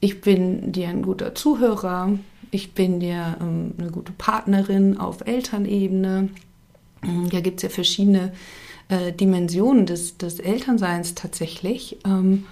ich 0.00 0.20
bin 0.20 0.72
dir 0.72 0.88
ein 0.88 1.02
guter 1.02 1.34
Zuhörer, 1.34 2.18
ich 2.52 2.74
bin 2.74 3.00
dir 3.00 3.36
ähm, 3.40 3.72
eine 3.78 3.90
gute 3.90 4.12
Partnerin 4.12 4.98
auf 4.98 5.26
Elternebene. 5.26 6.28
Ähm, 7.02 7.28
da 7.30 7.40
gibt 7.40 7.56
es 7.56 7.62
ja 7.64 7.68
verschiedene 7.70 8.32
äh, 8.88 9.12
Dimensionen 9.12 9.86
des, 9.86 10.18
des 10.18 10.38
Elternseins 10.38 11.14
tatsächlich. 11.14 11.96
Ähm, 12.04 12.44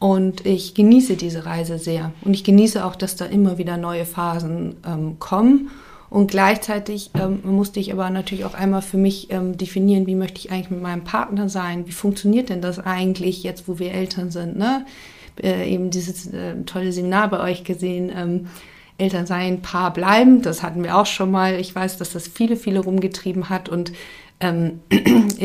und 0.00 0.44
ich 0.44 0.74
genieße 0.74 1.14
diese 1.14 1.46
Reise 1.46 1.78
sehr. 1.78 2.12
Und 2.22 2.34
ich 2.34 2.42
genieße 2.42 2.84
auch, 2.84 2.96
dass 2.96 3.14
da 3.14 3.24
immer 3.24 3.56
wieder 3.56 3.76
neue 3.76 4.04
Phasen 4.04 4.76
ähm, 4.84 5.18
kommen. 5.20 5.70
Und 6.10 6.30
gleichzeitig 6.30 7.10
ähm, 7.14 7.40
musste 7.44 7.78
ich 7.78 7.92
aber 7.92 8.10
natürlich 8.10 8.44
auch 8.44 8.54
einmal 8.54 8.82
für 8.82 8.98
mich 8.98 9.30
ähm, 9.30 9.56
definieren, 9.56 10.08
wie 10.08 10.16
möchte 10.16 10.40
ich 10.40 10.50
eigentlich 10.50 10.70
mit 10.70 10.82
meinem 10.82 11.04
Partner 11.04 11.48
sein? 11.48 11.86
Wie 11.86 11.92
funktioniert 11.92 12.48
denn 12.48 12.60
das 12.60 12.80
eigentlich 12.80 13.44
jetzt, 13.44 13.68
wo 13.68 13.78
wir 13.78 13.92
Eltern 13.92 14.32
sind? 14.32 14.58
Ne? 14.58 14.84
Äh, 15.40 15.72
eben 15.72 15.90
dieses 15.90 16.26
äh, 16.26 16.56
tolle 16.66 16.92
Seminar 16.92 17.30
bei 17.30 17.40
euch 17.40 17.62
gesehen. 17.62 18.10
Ähm, 18.14 18.46
Eltern 18.98 19.26
sein, 19.26 19.62
Paar 19.62 19.92
bleiben. 19.92 20.42
Das 20.42 20.62
hatten 20.62 20.82
wir 20.82 20.96
auch 20.96 21.06
schon 21.06 21.30
mal. 21.30 21.58
Ich 21.58 21.74
weiß, 21.74 21.98
dass 21.98 22.12
das 22.12 22.28
viele, 22.28 22.56
viele 22.56 22.80
rumgetrieben 22.80 23.48
hat. 23.48 23.68
Und 23.68 23.92
ähm, 24.40 24.80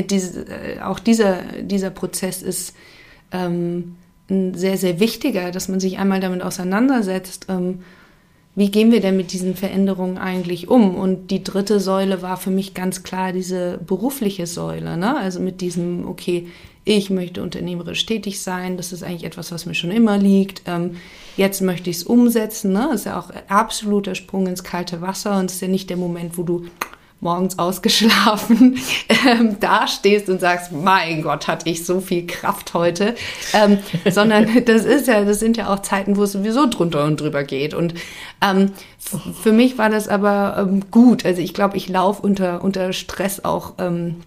diese, 0.10 0.46
äh, 0.48 0.82
auch 0.82 1.00
dieser, 1.00 1.42
dieser 1.62 1.90
Prozess 1.90 2.42
ist 2.42 2.76
ähm, 3.32 3.96
ein 4.30 4.54
sehr, 4.54 4.78
sehr 4.78 5.00
wichtiger, 5.00 5.52
dass 5.52 5.68
man 5.68 5.80
sich 5.80 5.98
einmal 5.98 6.20
damit 6.20 6.42
auseinandersetzt 6.42 7.48
ähm, 7.50 7.80
wie 8.60 8.72
gehen 8.72 8.92
wir 8.92 9.00
denn 9.00 9.16
mit 9.16 9.32
diesen 9.32 9.56
Veränderungen 9.56 10.18
eigentlich 10.18 10.68
um? 10.68 10.96
Und 10.96 11.32
die 11.32 11.46
dritte 11.46 11.80
Säule 11.80 12.22
war 12.22 12.36
für 12.36 12.50
mich 12.50 12.74
ganz 12.74 13.04
klar 13.04 13.32
diese 13.32 13.78
berufliche 13.78 14.48
Säule, 14.48 14.98
ne? 14.98 15.16
also 15.16 15.40
mit 15.40 15.62
diesem, 15.62 16.06
okay, 16.06 16.48
ich 16.90 17.12
möchte 17.12 17.44
unternehmerisch 17.44 18.04
tätig 18.08 18.42
sein, 18.42 18.76
das 18.76 18.92
ist 18.92 19.04
eigentlich 19.04 19.24
etwas, 19.24 19.52
was 19.52 19.68
mir 19.68 19.76
schon 19.76 19.92
immer 19.92 20.18
liegt. 20.18 20.64
Ähm, 20.66 20.98
jetzt 21.38 21.62
möchte 21.62 21.92
ich 21.92 21.98
es 21.98 22.04
umsetzen, 22.04 22.74
ne? 22.74 22.88
das 22.90 23.02
ist 23.02 23.06
ja 23.06 23.20
auch 23.20 23.30
absoluter 23.48 24.16
Sprung 24.16 24.48
ins 24.48 24.64
kalte 24.64 25.00
Wasser 25.00 25.38
und 25.38 25.46
es 25.46 25.56
ist 25.56 25.62
ja 25.62 25.68
nicht 25.68 25.92
der 25.92 25.98
Moment, 25.98 26.36
wo 26.36 26.42
du 26.42 26.66
morgens 27.22 27.60
ausgeschlafen 27.60 28.80
ähm, 29.28 29.60
dastehst 29.60 30.30
und 30.30 30.42
sagst, 30.42 30.72
mein 30.72 31.22
Gott, 31.22 31.48
hatte 31.48 31.70
ich 31.70 31.86
so 31.86 32.02
viel 32.02 32.26
Kraft 32.26 32.74
heute, 32.74 33.14
ähm, 33.54 33.78
sondern 34.10 34.48
das 34.66 34.84
ist 34.84 35.08
ja, 35.08 35.24
das 35.24 35.40
sind 35.40 35.58
ja 35.58 35.72
auch 35.72 35.84
Zeiten, 35.84 36.18
wo 36.18 36.24
es 36.24 36.32
sowieso 36.32 36.66
drunter 36.66 37.04
und 37.04 37.22
drüber 37.22 37.44
geht. 37.44 37.76
Und 37.76 37.94
ähm, 38.42 38.72
für 39.44 39.52
mich 39.52 39.78
war 39.78 39.92
das 39.92 40.08
aber 40.08 40.56
ähm, 40.58 40.90
gut. 40.90 41.24
Also 41.24 41.40
ich 41.40 41.54
glaube, 41.54 41.78
ich 41.78 41.88
laufe 41.88 42.24
unter 42.24 42.64
unter 42.64 42.94
Stress 42.94 43.44
auch 43.46 43.74
ähm, 43.78 44.22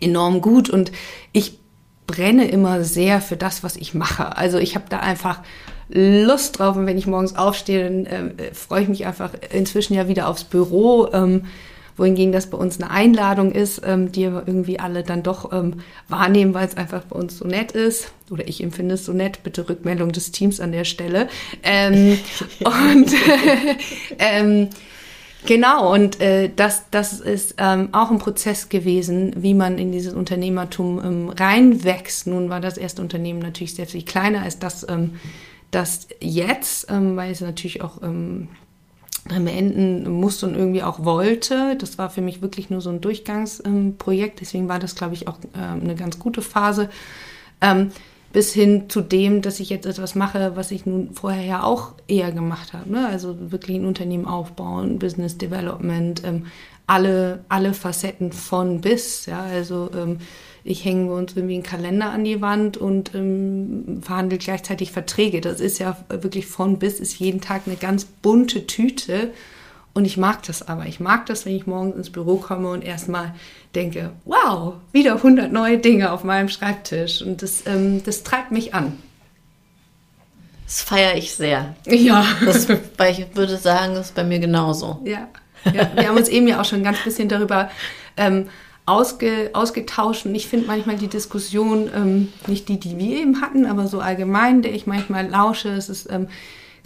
enorm 0.00 0.42
gut 0.42 0.68
und 0.68 0.92
ich 1.32 1.58
brenne 2.06 2.48
immer 2.48 2.84
sehr 2.84 3.20
für 3.20 3.36
das, 3.36 3.62
was 3.62 3.76
ich 3.76 3.94
mache. 3.94 4.36
Also 4.36 4.58
ich 4.58 4.74
habe 4.74 4.86
da 4.88 5.00
einfach 5.00 5.40
Lust 5.88 6.58
drauf 6.58 6.76
und 6.76 6.86
wenn 6.86 6.98
ich 6.98 7.06
morgens 7.06 7.36
aufstehe, 7.36 7.84
dann 7.84 8.06
äh, 8.38 8.54
freue 8.54 8.82
ich 8.82 8.88
mich 8.88 9.06
einfach 9.06 9.30
inzwischen 9.52 9.94
ja 9.94 10.08
wieder 10.08 10.28
aufs 10.28 10.44
Büro. 10.44 11.08
Ähm, 11.12 11.42
wohingegen 11.96 12.32
das 12.32 12.48
bei 12.48 12.58
uns 12.58 12.80
eine 12.80 12.90
Einladung 12.90 13.52
ist, 13.52 13.82
ähm, 13.84 14.12
die 14.12 14.22
wir 14.22 14.44
irgendwie 14.46 14.78
alle 14.78 15.02
dann 15.02 15.22
doch 15.22 15.52
ähm, 15.52 15.80
wahrnehmen, 16.08 16.54
weil 16.54 16.66
es 16.66 16.76
einfach 16.76 17.02
bei 17.04 17.16
uns 17.16 17.38
so 17.38 17.46
nett 17.46 17.72
ist. 17.72 18.12
Oder 18.30 18.46
ich 18.48 18.62
empfinde 18.62 18.96
es 18.96 19.04
so 19.04 19.12
nett. 19.12 19.42
Bitte 19.42 19.68
Rückmeldung 19.68 20.12
des 20.12 20.30
Teams 20.30 20.60
an 20.60 20.72
der 20.72 20.84
Stelle. 20.84 21.28
Ähm, 21.62 22.18
und 22.60 23.10
ähm, 24.18 24.68
Genau, 25.46 25.92
und 25.94 26.20
äh, 26.20 26.50
das, 26.54 26.90
das 26.90 27.20
ist 27.20 27.54
ähm, 27.58 27.90
auch 27.92 28.10
ein 28.10 28.18
Prozess 28.18 28.68
gewesen, 28.68 29.32
wie 29.36 29.54
man 29.54 29.78
in 29.78 29.92
dieses 29.92 30.12
Unternehmertum 30.12 31.00
ähm, 31.04 31.28
reinwächst. 31.28 32.26
Nun 32.26 32.50
war 32.50 32.60
das 32.60 32.76
erste 32.76 33.00
Unternehmen 33.00 33.38
natürlich 33.38 33.74
sehr 33.74 33.86
viel 33.86 34.02
kleiner 34.02 34.42
als 34.42 34.58
das, 34.58 34.86
ähm, 34.88 35.14
das 35.70 36.08
jetzt, 36.20 36.90
ähm, 36.90 37.16
weil 37.16 37.30
es 37.30 37.40
natürlich 37.40 37.80
auch 37.80 38.02
ähm, 38.02 38.48
beenden 39.28 40.08
musste 40.10 40.46
und 40.46 40.54
irgendwie 40.54 40.82
auch 40.82 41.04
wollte. 41.04 41.76
Das 41.78 41.96
war 41.96 42.10
für 42.10 42.22
mich 42.22 42.42
wirklich 42.42 42.70
nur 42.70 42.80
so 42.80 42.90
ein 42.90 43.00
Durchgangsprojekt. 43.00 44.40
Deswegen 44.40 44.68
war 44.68 44.78
das, 44.78 44.94
glaube 44.96 45.14
ich, 45.14 45.28
auch 45.28 45.38
ähm, 45.54 45.80
eine 45.82 45.94
ganz 45.94 46.18
gute 46.18 46.42
Phase. 46.42 46.90
Ähm, 47.60 47.90
bis 48.36 48.52
hin 48.52 48.90
zu 48.90 49.00
dem, 49.00 49.40
dass 49.40 49.60
ich 49.60 49.70
jetzt 49.70 49.86
etwas 49.86 50.14
mache, 50.14 50.56
was 50.56 50.70
ich 50.70 50.84
nun 50.84 51.14
vorher 51.14 51.42
ja 51.42 51.62
auch 51.62 51.94
eher 52.06 52.32
gemacht 52.32 52.74
habe. 52.74 52.92
Ne? 52.92 53.08
Also 53.08 53.50
wirklich 53.50 53.78
ein 53.78 53.86
Unternehmen 53.86 54.26
aufbauen, 54.26 54.98
Business 54.98 55.38
Development, 55.38 56.22
ähm, 56.22 56.44
alle, 56.86 57.46
alle 57.48 57.72
Facetten 57.72 58.32
von 58.32 58.82
bis. 58.82 59.24
Ja? 59.24 59.40
Also 59.40 59.88
ähm, 59.96 60.18
ich 60.64 60.84
hänge 60.84 61.14
uns 61.14 61.34
irgendwie 61.34 61.54
einen 61.54 61.62
Kalender 61.62 62.10
an 62.10 62.24
die 62.24 62.42
Wand 62.42 62.76
und 62.76 63.14
ähm, 63.14 64.02
verhandle 64.02 64.36
gleichzeitig 64.36 64.92
Verträge. 64.92 65.40
Das 65.40 65.58
ist 65.58 65.78
ja 65.78 65.96
wirklich 66.10 66.44
von 66.44 66.78
bis, 66.78 67.00
ist 67.00 67.18
jeden 67.18 67.40
Tag 67.40 67.62
eine 67.64 67.76
ganz 67.76 68.04
bunte 68.04 68.66
Tüte. 68.66 69.30
Und 69.96 70.04
ich 70.04 70.18
mag 70.18 70.42
das 70.42 70.68
aber. 70.68 70.84
Ich 70.84 71.00
mag 71.00 71.24
das, 71.24 71.46
wenn 71.46 71.56
ich 71.56 71.66
morgens 71.66 71.96
ins 71.96 72.10
Büro 72.10 72.36
komme 72.36 72.68
und 72.68 72.84
erstmal 72.84 73.34
denke, 73.74 74.10
wow, 74.26 74.74
wieder 74.92 75.14
100 75.14 75.50
neue 75.50 75.78
Dinge 75.78 76.12
auf 76.12 76.22
meinem 76.22 76.50
Schreibtisch. 76.50 77.22
Und 77.22 77.40
das, 77.40 77.62
ähm, 77.64 78.04
das 78.04 78.22
treibt 78.22 78.52
mich 78.52 78.74
an. 78.74 78.98
Das 80.66 80.82
feiere 80.82 81.16
ich 81.16 81.34
sehr. 81.34 81.74
Ja. 81.86 82.26
Das, 82.44 82.68
weil 82.98 83.12
ich 83.12 83.34
würde 83.34 83.56
sagen, 83.56 83.94
das 83.94 84.08
ist 84.08 84.14
bei 84.14 84.22
mir 84.22 84.38
genauso. 84.38 85.00
Ja. 85.06 85.28
ja. 85.64 85.90
Wir 85.94 86.08
haben 86.08 86.18
uns 86.18 86.28
eben 86.28 86.46
ja 86.46 86.60
auch 86.60 86.66
schon 86.66 86.80
ein 86.80 86.84
ganz 86.84 87.02
bisschen 87.02 87.30
darüber 87.30 87.70
ähm, 88.18 88.50
ausge, 88.84 89.48
ausgetauscht. 89.54 90.26
Und 90.26 90.34
ich 90.34 90.46
finde 90.46 90.66
manchmal 90.66 90.96
die 90.96 91.08
Diskussion, 91.08 91.90
ähm, 91.96 92.32
nicht 92.48 92.68
die, 92.68 92.78
die 92.78 92.98
wir 92.98 93.16
eben 93.16 93.40
hatten, 93.40 93.64
aber 93.64 93.86
so 93.86 94.00
allgemein, 94.00 94.60
der 94.60 94.74
ich 94.74 94.86
manchmal 94.86 95.26
lausche, 95.26 95.70
es 95.70 95.88
ist 95.88 96.12
ähm, 96.12 96.28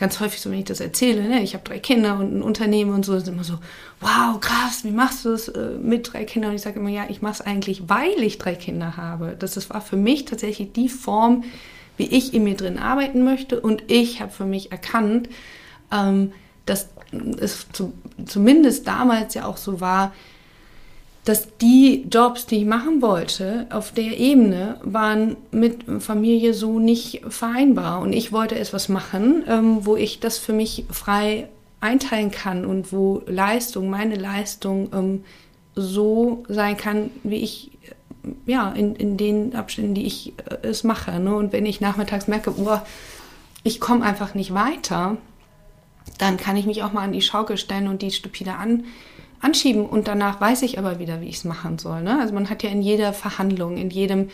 ganz 0.01 0.19
häufig 0.19 0.41
so, 0.41 0.51
wenn 0.51 0.61
ich 0.61 0.65
das 0.65 0.81
erzähle, 0.81 1.29
ne? 1.29 1.43
ich 1.43 1.53
habe 1.53 1.63
drei 1.63 1.79
Kinder 1.79 2.19
und 2.19 2.39
ein 2.39 2.43
Unternehmen 2.43 2.95
und 2.95 3.05
so, 3.05 3.15
ist 3.15 3.29
immer 3.29 3.45
so, 3.45 3.59
wow, 4.01 4.41
krass, 4.41 4.83
wie 4.83 4.93
machst 4.93 5.27
du 5.27 5.29
das 5.29 5.49
äh, 5.49 5.73
mit 5.79 6.11
drei 6.11 6.25
Kindern? 6.25 6.53
Und 6.53 6.57
ich 6.57 6.63
sage 6.63 6.81
immer, 6.81 6.89
ja, 6.89 7.05
ich 7.11 7.21
mache 7.21 7.35
es 7.35 7.41
eigentlich, 7.43 7.89
weil 7.89 8.23
ich 8.23 8.39
drei 8.39 8.55
Kinder 8.55 8.97
habe. 8.97 9.37
Das, 9.39 9.53
das 9.53 9.69
war 9.69 9.83
für 9.83 9.99
mich 9.99 10.25
tatsächlich 10.25 10.73
die 10.73 10.89
Form, 10.89 11.45
wie 11.99 12.07
ich 12.07 12.33
in 12.33 12.45
mir 12.45 12.57
drin 12.57 12.79
arbeiten 12.79 13.25
möchte. 13.25 13.61
Und 13.61 13.85
ich 13.89 14.23
habe 14.23 14.33
für 14.33 14.47
mich 14.47 14.73
erkannt, 14.73 15.29
ähm, 15.93 16.33
dass 16.65 16.89
es 17.39 17.67
zu, 17.71 17.93
zumindest 18.25 18.87
damals 18.87 19.35
ja 19.35 19.45
auch 19.45 19.59
so 19.59 19.83
war, 19.83 20.15
dass 21.31 21.47
die 21.59 22.09
Jobs, 22.11 22.47
die 22.47 22.57
ich 22.57 22.64
machen 22.64 23.03
wollte, 23.03 23.69
auf 23.71 23.93
der 23.93 24.19
Ebene 24.19 24.81
waren 24.83 25.37
mit 25.53 25.85
Familie 26.01 26.55
so 26.55 26.81
nicht 26.81 27.23
vereinbar. 27.29 28.01
Und 28.01 28.12
ich 28.12 28.33
wollte 28.33 28.59
etwas 28.59 28.88
machen, 28.88 29.45
ähm, 29.47 29.87
wo 29.87 29.95
ich 29.95 30.19
das 30.19 30.38
für 30.38 30.53
mich 30.53 30.87
frei 30.90 31.49
einteilen 31.79 32.33
kann 32.33 32.64
und 32.64 32.93
wo 32.93 33.23
Leistung, 33.29 33.88
meine 33.90 34.16
Leistung 34.16 34.90
ähm, 34.93 35.25
so 35.77 36.43
sein 36.49 36.77
kann, 36.77 37.11
wie 37.23 37.37
ich 37.37 37.71
ja 38.45 38.73
in, 38.73 38.97
in 38.97 39.16
den 39.16 39.55
Abständen, 39.55 39.95
die 39.95 40.07
ich 40.07 40.33
äh, 40.47 40.66
es 40.66 40.83
mache. 40.83 41.21
Ne? 41.21 41.33
Und 41.33 41.53
wenn 41.53 41.64
ich 41.64 41.81
nachmittags 41.81 42.27
merke, 42.27 42.51
boah, 42.51 42.85
ich 43.62 43.79
komme 43.79 44.05
einfach 44.05 44.35
nicht 44.35 44.53
weiter, 44.53 45.16
dann 46.19 46.38
kann 46.38 46.57
ich 46.57 46.66
mich 46.66 46.83
auch 46.83 46.93
mal 46.93 47.05
an 47.05 47.12
die 47.12 47.23
Schaukel 47.23 47.57
stellen 47.57 47.87
und 47.87 48.03
die 48.03 48.11
stupide 48.11 48.55
an 48.55 48.85
anschieben 49.40 49.87
und 49.87 50.09
danach 50.09 50.40
weiß 50.40 50.62
ich 50.62 50.79
aber 50.79 50.98
wieder, 50.98 51.20
wie 51.20 51.29
ich 51.29 51.37
es 51.37 51.44
machen 51.44 51.79
soll. 51.79 52.03
Ne? 52.03 52.18
Also 52.20 52.35
man 52.35 52.50
hat 52.50 52.62
ja 52.62 52.70
in 52.70 52.83
jeder 52.83 53.12
Verhandlung, 53.12 53.76
in 53.76 53.90
jedem 53.90 54.29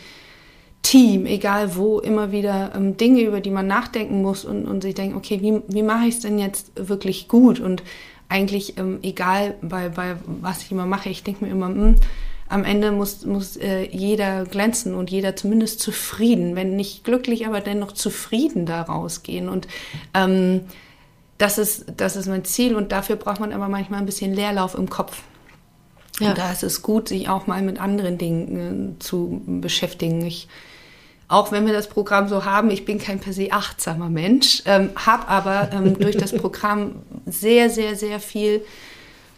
Team, 0.83 1.25
egal 1.25 1.75
wo, 1.75 1.99
immer 1.99 2.31
wieder 2.31 2.71
ähm, 2.75 2.97
Dinge, 2.97 3.21
über 3.21 3.41
die 3.41 3.51
man 3.51 3.67
nachdenken 3.67 4.21
muss 4.21 4.45
und, 4.45 4.65
und 4.65 4.81
sich 4.81 4.95
denkt, 4.95 5.15
okay, 5.15 5.41
wie, 5.41 5.61
wie 5.67 5.83
mache 5.83 6.07
ich 6.07 6.15
es 6.15 6.21
denn 6.21 6.39
jetzt 6.39 6.71
wirklich 6.75 7.27
gut? 7.27 7.59
Und 7.59 7.83
eigentlich 8.29 8.77
ähm, 8.77 8.99
egal, 9.01 9.55
bei, 9.61 9.89
bei 9.89 10.15
was 10.25 10.63
ich 10.63 10.71
immer 10.71 10.85
mache, 10.85 11.09
ich 11.09 11.23
denke 11.23 11.45
mir 11.45 11.51
immer, 11.51 11.69
mh, 11.69 11.75
hm, 11.75 11.95
am 12.49 12.63
Ende 12.63 12.91
muss, 12.91 13.25
muss 13.25 13.57
äh, 13.57 13.89
jeder 13.91 14.45
glänzen 14.45 14.93
und 14.93 15.11
jeder 15.11 15.35
zumindest 15.35 15.81
zufrieden, 15.81 16.55
wenn 16.55 16.77
nicht 16.77 17.03
glücklich, 17.03 17.45
aber 17.45 17.59
dennoch 17.59 17.91
zufrieden 17.91 18.65
da 18.65 18.83
rausgehen. 18.83 19.49
Und 19.49 19.67
ähm, 20.13 20.61
das 21.37 21.57
ist, 21.57 21.85
das 21.97 22.15
ist 22.15 22.27
mein 22.27 22.45
Ziel 22.45 22.75
und 22.75 22.91
dafür 22.91 23.15
braucht 23.15 23.39
man 23.39 23.53
aber 23.53 23.69
manchmal 23.69 23.99
ein 23.99 24.05
bisschen 24.05 24.33
Leerlauf 24.33 24.75
im 24.75 24.89
Kopf. 24.89 25.21
Ja. 26.19 26.29
Und 26.29 26.37
da 26.37 26.51
ist 26.51 26.63
es 26.63 26.81
gut, 26.81 27.09
sich 27.09 27.29
auch 27.29 27.47
mal 27.47 27.61
mit 27.61 27.79
anderen 27.79 28.17
Dingen 28.17 28.95
äh, 28.95 28.99
zu 28.99 29.41
beschäftigen. 29.45 30.25
Ich, 30.25 30.47
auch 31.27 31.51
wenn 31.51 31.65
wir 31.67 31.73
das 31.73 31.87
Programm 31.87 32.27
so 32.27 32.45
haben, 32.45 32.71
ich 32.71 32.85
bin 32.85 32.97
kein 32.97 33.19
per 33.19 33.33
se 33.33 33.51
achtsamer 33.51 34.09
Mensch, 34.09 34.63
ähm, 34.65 34.89
habe 34.95 35.27
aber 35.27 35.69
ähm, 35.73 35.99
durch 35.99 36.17
das 36.17 36.33
Programm 36.33 36.95
sehr, 37.27 37.69
sehr, 37.69 37.95
sehr 37.95 38.19
viel 38.19 38.63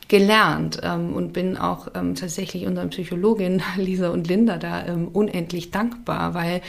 gelernt 0.07 0.79
ähm, 0.81 1.13
und 1.13 1.33
bin 1.33 1.57
auch 1.57 1.89
ähm, 1.95 2.15
tatsächlich 2.15 2.65
unseren 2.65 2.89
Psychologin 2.89 3.62
Lisa 3.77 4.09
und 4.09 4.27
Linda 4.27 4.57
da 4.57 4.85
ähm, 4.85 5.09
unendlich 5.09 5.71
dankbar, 5.71 6.33
weil 6.33 6.62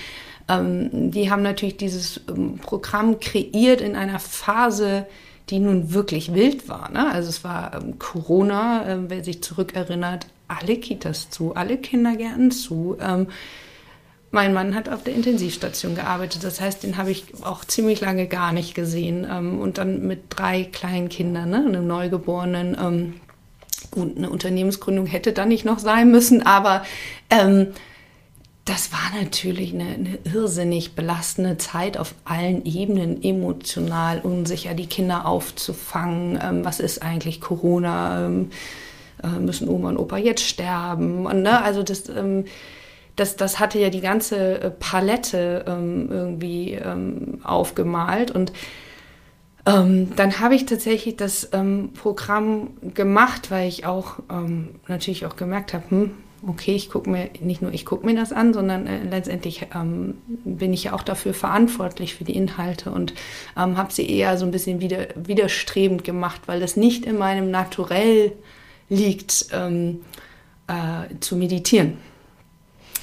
ähm, 0.51 1.11
die 1.13 1.31
haben 1.31 1.43
natürlich 1.43 1.77
dieses 1.77 2.21
ähm, 2.29 2.59
Programm 2.59 3.21
kreiert 3.21 3.81
in 3.81 3.95
einer 3.95 4.19
Phase, 4.19 5.07
die 5.49 5.61
nun 5.61 5.93
wirklich 5.95 6.35
wild 6.35 6.69
war. 6.69 6.91
Ne? 6.91 7.11
Also 7.11 7.29
es 7.29 7.45
war 7.45 7.75
ähm, 7.75 7.99
Corona, 7.99 8.87
äh, 8.89 8.99
wer 9.09 9.25
sich 9.25 9.43
zurückerinnert, 9.43 10.27
alle 10.49 10.77
Kitas 10.77 11.31
zu, 11.31 11.55
alle 11.55 11.77
Kindergärten 11.79 12.51
zu. 12.51 12.97
Ähm, 13.01 13.29
mein 14.33 14.53
Mann 14.53 14.75
hat 14.75 14.89
auf 14.89 15.03
der 15.03 15.15
Intensivstation 15.15 15.97
gearbeitet, 15.97 16.45
das 16.45 16.61
heißt, 16.61 16.85
den 16.85 16.97
habe 16.97 17.11
ich 17.11 17.25
auch 17.43 17.65
ziemlich 17.65 18.01
lange 18.01 18.29
gar 18.29 18.53
nicht 18.53 18.75
gesehen. 18.75 19.27
Ähm, 19.31 19.61
und 19.61 19.79
dann 19.79 20.07
mit 20.07 20.25
drei 20.31 20.65
kleinen 20.65 21.09
Kindern, 21.09 21.51
ne? 21.51 21.65
einem 21.67 21.87
Neugeborenen. 21.87 22.77
Ähm, 22.81 23.15
gut, 23.93 24.17
eine 24.17 24.31
Unternehmensgründung 24.31 25.07
hätte 25.07 25.33
da 25.33 25.47
nicht 25.47 25.65
noch 25.65 25.79
sein 25.79 26.11
müssen, 26.11 26.45
aber 26.45 26.85
ähm, 27.31 27.69
das 28.71 28.93
war 28.93 29.21
natürlich 29.21 29.75
eine, 29.75 29.95
eine, 29.95 30.19
irrsinnig 30.23 30.95
belastende 30.95 31.59
Zeit 31.59 31.99
auf 31.99 32.15
allen 32.25 32.65
Ebenen, 32.65 33.21
emotional 33.21 34.21
unsicher, 34.21 34.75
die 34.75 34.87
Kinder 34.87 35.27
aufzufangen. 35.27 36.39
Ähm, 36.41 36.65
was 36.65 36.79
ist 36.79 37.03
eigentlich 37.03 37.41
Corona? 37.41 38.27
Ähm, 38.27 38.51
äh, 39.25 39.41
müssen 39.41 39.69
Oma 39.69 39.89
und 39.89 39.97
Opa 39.97 40.19
jetzt 40.19 40.45
sterben? 40.45 41.27
Und, 41.27 41.43
ne, 41.43 41.61
also 41.63 41.83
das, 41.83 42.09
ähm, 42.09 42.45
das, 43.17 43.35
das 43.35 43.59
hatte 43.59 43.81
ja 43.81 43.91
die 43.91 44.01
ganze 44.01 44.61
äh, 44.61 44.71
Palette 44.71 45.65
ähm, 45.67 46.09
irgendwie 46.09 46.75
ähm, 46.75 47.41
aufgemalt 47.43 48.31
und 48.31 48.53
ähm, 49.67 50.15
dann 50.15 50.39
habe 50.39 50.55
ich 50.55 50.65
tatsächlich 50.65 51.17
das 51.17 51.51
Programm 52.01 52.71
gemacht, 52.95 53.51
weil 53.51 53.69
ich 53.69 53.85
auch 53.85 54.15
natürlich 54.89 55.27
auch 55.27 55.37
gemerkt 55.37 55.75
habe, 55.75 55.85
hm, 55.91 56.11
okay, 56.47 56.75
ich 56.75 56.91
gucke 56.91 57.09
mir, 57.09 57.31
nicht 57.41 57.63
nur 57.63 57.73
ich 57.73 57.85
gucke 57.85 58.07
mir 58.07 58.17
das 58.17 58.33
an, 58.33 58.53
sondern 58.53 58.87
äh, 58.87 59.05
letztendlich 59.05 59.67
ähm, 59.75 60.19
bin 60.27 60.73
ich 60.73 60.85
ja 60.85 60.93
auch 60.93 61.03
dafür 61.03 61.35
verantwortlich 61.35 62.15
für 62.15 62.25
die 62.25 62.37
Inhalte 62.37 62.91
und 62.91 63.15
ähm, 63.57 63.77
habe 63.77 63.93
sie 63.93 64.09
eher 64.09 64.37
so 64.39 64.45
ein 64.45 64.51
bisschen 64.51 64.81
wieder, 64.81 65.09
widerstrebend 65.15 66.05
gemacht, 66.05 66.43
weil 66.47 66.61
das 66.61 66.77
nicht 66.77 67.05
in 67.05 67.19
meinem 67.19 67.51
Naturell 67.51 68.33
liegt, 68.89 69.47
ähm, 69.53 70.01
äh, 70.67 71.19
zu 71.21 71.37
meditieren 71.37 71.99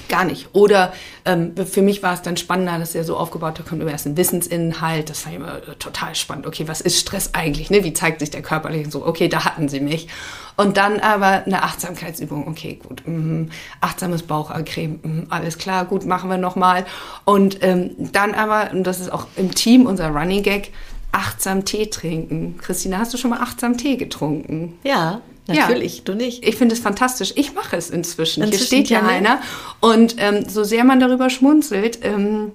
gar 0.09 0.23
nicht. 0.23 0.49
Oder 0.53 0.93
ähm, 1.25 1.53
für 1.65 1.81
mich 1.81 2.03
war 2.03 2.13
es 2.13 2.21
dann 2.21 2.37
spannender, 2.37 2.79
dass 2.79 2.95
er 2.95 3.03
so 3.03 3.17
aufgebaut, 3.17 3.59
da 3.59 3.63
kommt 3.63 3.81
immer 3.81 3.91
erst 3.91 4.05
ein 4.05 4.17
Wissensinhalt, 4.17 5.09
das 5.09 5.25
ich 5.25 5.33
immer 5.33 5.61
total 5.79 6.15
spannend. 6.15 6.47
Okay, 6.47 6.67
was 6.67 6.81
ist 6.81 6.99
Stress 6.99 7.31
eigentlich? 7.33 7.69
Ne? 7.69 7.83
Wie 7.83 7.93
zeigt 7.93 8.19
sich 8.19 8.29
der 8.31 8.41
körperlich? 8.41 8.89
So, 8.91 9.05
okay, 9.05 9.27
da 9.27 9.45
hatten 9.45 9.69
sie 9.69 9.79
mich. 9.79 10.07
Und 10.55 10.77
dann 10.77 10.99
aber 10.99 11.45
eine 11.45 11.63
Achtsamkeitsübung. 11.63 12.47
Okay, 12.47 12.79
gut. 12.81 13.03
Mm, 13.05 13.49
achtsames 13.79 14.23
Bauchcreme. 14.23 14.99
Mm, 15.03 15.27
alles 15.29 15.57
klar, 15.57 15.85
gut, 15.85 16.05
machen 16.05 16.29
wir 16.29 16.37
nochmal. 16.37 16.85
Und 17.25 17.63
ähm, 17.63 17.91
dann 18.11 18.33
aber, 18.33 18.71
und 18.71 18.83
das 18.83 18.99
ist 18.99 19.11
auch 19.11 19.27
im 19.35 19.53
Team 19.53 19.85
unser 19.85 20.09
Running 20.09 20.41
Gag, 20.41 20.71
achtsam 21.11 21.65
Tee 21.65 21.87
trinken. 21.87 22.57
Christina, 22.59 22.97
hast 22.97 23.13
du 23.13 23.17
schon 23.17 23.29
mal 23.29 23.39
achtsam 23.39 23.77
Tee 23.77 23.97
getrunken? 23.97 24.77
Ja. 24.83 25.21
Natürlich, 25.47 25.99
ja, 25.99 26.03
du 26.05 26.13
nicht. 26.13 26.45
Ich 26.45 26.57
finde 26.57 26.75
es 26.75 26.81
fantastisch. 26.81 27.33
Ich 27.35 27.53
mache 27.53 27.77
es 27.77 27.89
inzwischen. 27.89 28.43
inzwischen. 28.43 28.59
Hier 28.59 28.67
steht 28.67 28.89
ja 28.89 29.01
einer. 29.01 29.39
Und 29.79 30.15
ähm, 30.17 30.47
so 30.47 30.63
sehr 30.63 30.83
man 30.83 30.99
darüber 30.99 31.29
schmunzelt, 31.29 31.99
ähm, 32.03 32.51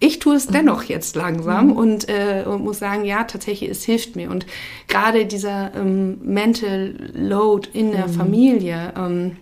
ich 0.00 0.18
tue 0.18 0.36
es 0.36 0.46
dennoch 0.46 0.82
jetzt 0.84 1.16
langsam 1.16 1.68
mhm. 1.68 1.76
und, 1.76 2.08
äh, 2.08 2.44
und, 2.46 2.62
muss 2.62 2.78
sagen, 2.78 3.04
ja, 3.04 3.24
tatsächlich, 3.24 3.70
es 3.70 3.84
hilft 3.84 4.16
mir. 4.16 4.30
Und 4.30 4.44
gerade 4.88 5.24
dieser 5.24 5.74
ähm, 5.74 6.18
Mental 6.22 6.94
Load 7.14 7.68
in 7.72 7.92
der 7.92 8.08
mhm. 8.08 8.12
Familie, 8.12 8.92
ähm, 8.96 9.36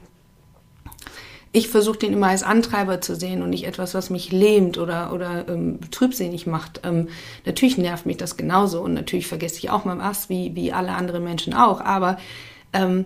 ich 1.50 1.68
versuche 1.68 1.98
den 1.98 2.14
immer 2.14 2.28
als 2.28 2.42
Antreiber 2.42 3.00
zu 3.00 3.14
sehen 3.14 3.42
und 3.42 3.50
nicht 3.50 3.66
etwas, 3.66 3.92
was 3.92 4.08
mich 4.08 4.32
lähmt 4.32 4.78
oder, 4.78 5.12
oder 5.12 5.46
ähm, 5.48 5.80
trübsinnig 5.90 6.46
macht. 6.46 6.80
Ähm, 6.85 7.08
natürlich 7.44 7.76
nervt 7.76 8.06
mich 8.06 8.16
das 8.16 8.37
genauso 8.37 8.80
und 8.80 8.94
natürlich 8.94 9.26
vergesse 9.26 9.58
ich 9.58 9.68
auch 9.68 9.85
mal 9.85 9.98
was, 9.98 10.30
wie, 10.30 10.54
wie 10.54 10.72
alle 10.72 10.92
anderen 10.92 11.24
Menschen 11.24 11.52
auch. 11.52 11.80
Aber 11.80 12.18
ähm, 12.72 13.04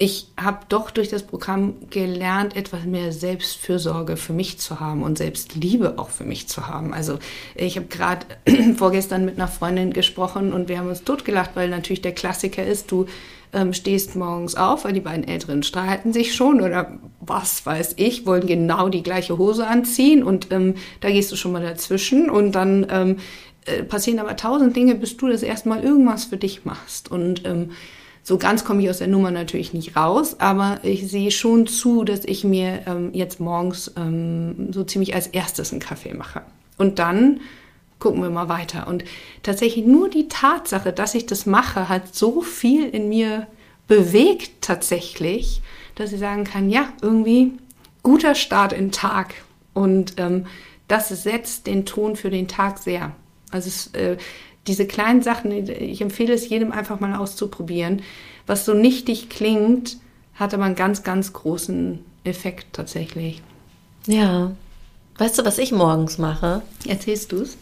ich 0.00 0.28
habe 0.40 0.60
doch 0.68 0.92
durch 0.92 1.08
das 1.08 1.24
Programm 1.24 1.74
gelernt, 1.90 2.54
etwas 2.54 2.84
mehr 2.84 3.10
Selbstfürsorge 3.10 4.16
für 4.16 4.32
mich 4.32 4.58
zu 4.58 4.78
haben 4.78 5.02
und 5.02 5.18
Selbstliebe 5.18 5.98
auch 5.98 6.10
für 6.10 6.22
mich 6.22 6.46
zu 6.46 6.68
haben. 6.68 6.94
Also 6.94 7.18
ich 7.56 7.76
habe 7.76 7.86
gerade 7.86 8.26
vorgestern 8.76 9.24
mit 9.24 9.36
einer 9.36 9.48
Freundin 9.48 9.92
gesprochen 9.92 10.52
und 10.52 10.68
wir 10.68 10.78
haben 10.78 10.88
uns 10.88 11.02
totgelacht, 11.02 11.50
weil 11.54 11.68
natürlich 11.68 12.00
der 12.00 12.12
Klassiker 12.12 12.64
ist, 12.64 12.92
du 12.92 13.06
ähm, 13.52 13.72
stehst 13.72 14.14
morgens 14.14 14.54
auf, 14.54 14.84
weil 14.84 14.92
die 14.92 15.00
beiden 15.00 15.26
Älteren 15.26 15.64
streiten 15.64 16.12
sich 16.12 16.32
schon 16.32 16.60
oder 16.60 16.98
was 17.20 17.66
weiß 17.66 17.94
ich, 17.96 18.24
wollen 18.24 18.46
genau 18.46 18.88
die 18.88 19.02
gleiche 19.02 19.36
Hose 19.36 19.66
anziehen 19.66 20.22
und 20.22 20.52
ähm, 20.52 20.74
da 21.00 21.10
gehst 21.10 21.32
du 21.32 21.36
schon 21.36 21.50
mal 21.50 21.62
dazwischen 21.62 22.30
und 22.30 22.52
dann 22.52 22.86
ähm, 22.88 23.16
äh, 23.64 23.82
passieren 23.82 24.20
aber 24.20 24.36
tausend 24.36 24.76
Dinge, 24.76 24.94
bis 24.94 25.16
du 25.16 25.26
das 25.26 25.42
erstmal 25.42 25.82
irgendwas 25.82 26.26
für 26.26 26.36
dich 26.36 26.64
machst 26.64 27.10
und 27.10 27.44
ähm, 27.46 27.70
so 28.28 28.36
ganz 28.36 28.62
komme 28.62 28.82
ich 28.82 28.90
aus 28.90 28.98
der 28.98 29.06
Nummer 29.06 29.30
natürlich 29.30 29.72
nicht 29.72 29.96
raus, 29.96 30.38
aber 30.38 30.80
ich 30.82 31.10
sehe 31.10 31.30
schon 31.30 31.66
zu, 31.66 32.04
dass 32.04 32.26
ich 32.26 32.44
mir 32.44 32.82
ähm, 32.86 33.08
jetzt 33.14 33.40
morgens 33.40 33.90
ähm, 33.96 34.70
so 34.70 34.84
ziemlich 34.84 35.14
als 35.14 35.28
erstes 35.28 35.72
einen 35.72 35.80
Kaffee 35.80 36.12
mache. 36.12 36.42
Und 36.76 36.98
dann 36.98 37.40
gucken 37.98 38.20
wir 38.20 38.28
mal 38.28 38.50
weiter. 38.50 38.86
Und 38.86 39.02
tatsächlich 39.42 39.86
nur 39.86 40.10
die 40.10 40.28
Tatsache, 40.28 40.92
dass 40.92 41.14
ich 41.14 41.24
das 41.24 41.46
mache, 41.46 41.88
hat 41.88 42.14
so 42.14 42.42
viel 42.42 42.86
in 42.90 43.08
mir 43.08 43.46
bewegt 43.86 44.60
tatsächlich, 44.60 45.62
dass 45.94 46.12
ich 46.12 46.20
sagen 46.20 46.44
kann, 46.44 46.68
ja, 46.68 46.92
irgendwie 47.00 47.52
guter 48.02 48.34
Start 48.34 48.74
in 48.74 48.92
Tag. 48.92 49.36
Und 49.72 50.16
ähm, 50.18 50.44
das 50.86 51.08
setzt 51.08 51.66
den 51.66 51.86
Ton 51.86 52.14
für 52.14 52.28
den 52.28 52.46
Tag 52.46 52.76
sehr. 52.76 53.12
Also 53.50 53.68
es, 53.68 53.86
äh, 53.94 54.18
diese 54.68 54.86
kleinen 54.86 55.22
Sachen, 55.22 55.50
ich 55.68 56.00
empfehle 56.00 56.32
es 56.34 56.48
jedem 56.48 56.70
einfach 56.72 57.00
mal 57.00 57.14
auszuprobieren. 57.16 58.02
Was 58.46 58.64
so 58.64 58.74
nichtig 58.74 59.28
klingt, 59.28 59.96
hat 60.34 60.54
aber 60.54 60.64
einen 60.64 60.74
ganz, 60.76 61.02
ganz 61.02 61.32
großen 61.32 61.98
Effekt 62.24 62.66
tatsächlich. 62.74 63.42
Ja. 64.06 64.52
Weißt 65.18 65.38
du, 65.38 65.44
was 65.44 65.58
ich 65.58 65.72
morgens 65.72 66.18
mache? 66.18 66.62
Erzählst 66.86 67.32
du 67.32 67.42
es? 67.42 67.56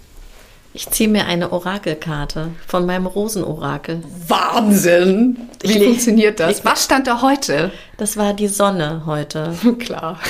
Ich 0.75 0.91
ziehe 0.91 1.09
mir 1.09 1.25
eine 1.25 1.53
Orakelkarte 1.53 2.51
von 2.67 2.85
meinem 2.85 3.07
Rosenorakel. 3.07 4.03
Wahnsinn! 4.29 5.39
Wie 5.63 5.79
Ich- 5.79 5.83
funktioniert 5.85 6.39
das? 6.39 6.59
ich- 6.59 6.65
Was 6.67 6.85
stand 6.85 7.07
da 7.07 7.23
heute? 7.23 7.73
Das 7.97 8.19
war 8.19 8.35
die 8.35 8.49
Sonne 8.49 9.05
heute. 9.07 9.55
Klar. 9.79 10.21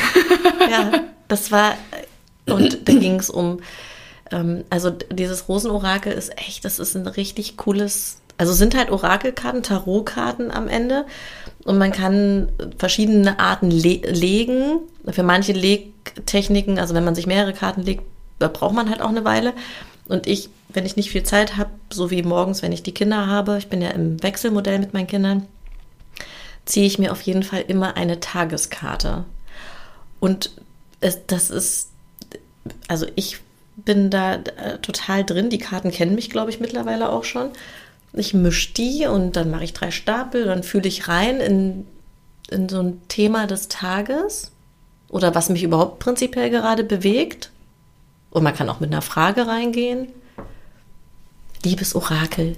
Ja, 0.70 0.92
das 1.26 1.50
war, 1.50 1.74
und 2.48 2.88
da 2.88 2.92
ging 2.98 3.18
es 3.18 3.28
um, 3.28 3.58
ähm, 4.30 4.64
also 4.70 4.90
dieses 4.90 5.48
Rosenorakel 5.48 6.12
ist 6.12 6.36
echt, 6.38 6.64
das 6.64 6.78
ist 6.78 6.96
ein 6.96 7.06
richtig 7.06 7.56
cooles, 7.56 8.18
also 8.38 8.52
sind 8.52 8.76
halt 8.76 8.90
Orakelkarten, 8.90 9.62
Tarotkarten 9.62 10.50
am 10.50 10.68
Ende 10.68 11.06
und 11.64 11.78
man 11.78 11.92
kann 11.92 12.50
verschiedene 12.78 13.38
Arten 13.38 13.70
le 13.70 14.00
legen. 14.04 14.80
Für 15.08 15.22
manche 15.22 15.52
Legtechniken, 15.52 16.78
also 16.78 16.94
wenn 16.94 17.04
man 17.04 17.14
sich 17.14 17.26
mehrere 17.26 17.52
Karten 17.52 17.82
legt, 17.82 18.02
da 18.38 18.48
braucht 18.48 18.74
man 18.74 18.90
halt 18.90 19.00
auch 19.00 19.08
eine 19.08 19.24
Weile. 19.24 19.54
Und 20.08 20.26
ich, 20.26 20.50
wenn 20.68 20.86
ich 20.86 20.96
nicht 20.96 21.10
viel 21.10 21.22
Zeit 21.22 21.56
habe, 21.56 21.70
so 21.92 22.10
wie 22.10 22.22
morgens, 22.22 22.62
wenn 22.62 22.72
ich 22.72 22.82
die 22.82 22.94
Kinder 22.94 23.26
habe, 23.26 23.58
ich 23.58 23.68
bin 23.68 23.80
ja 23.80 23.90
im 23.90 24.22
Wechselmodell 24.22 24.78
mit 24.78 24.94
meinen 24.94 25.06
Kindern, 25.06 25.46
ziehe 26.64 26.86
ich 26.86 26.98
mir 26.98 27.12
auf 27.12 27.22
jeden 27.22 27.42
Fall 27.42 27.64
immer 27.66 27.96
eine 27.96 28.20
Tageskarte. 28.20 29.24
Und 30.20 30.50
es, 31.00 31.26
das 31.26 31.50
ist, 31.50 31.90
also 32.88 33.06
ich 33.14 33.40
bin 33.76 34.10
da 34.10 34.34
äh, 34.34 34.78
total 34.82 35.24
drin. 35.24 35.50
Die 35.50 35.58
Karten 35.58 35.90
kennen 35.90 36.14
mich, 36.14 36.30
glaube 36.30 36.50
ich, 36.50 36.60
mittlerweile 36.60 37.10
auch 37.10 37.24
schon. 37.24 37.50
Ich 38.12 38.34
mische 38.34 38.72
die 38.72 39.06
und 39.06 39.36
dann 39.36 39.50
mache 39.50 39.64
ich 39.64 39.74
drei 39.74 39.90
Stapel, 39.90 40.44
dann 40.46 40.62
fühle 40.62 40.88
ich 40.88 41.08
rein 41.08 41.40
in, 41.40 41.86
in 42.50 42.68
so 42.68 42.80
ein 42.80 43.02
Thema 43.08 43.46
des 43.46 43.68
Tages 43.68 44.52
oder 45.08 45.34
was 45.34 45.50
mich 45.50 45.62
überhaupt 45.62 45.98
prinzipiell 45.98 46.48
gerade 46.50 46.82
bewegt. 46.82 47.50
Und 48.30 48.42
man 48.42 48.54
kann 48.54 48.68
auch 48.70 48.80
mit 48.80 48.90
einer 48.90 49.02
Frage 49.02 49.46
reingehen. 49.46 50.08
Liebes 51.64 51.94
Orakel, 51.94 52.56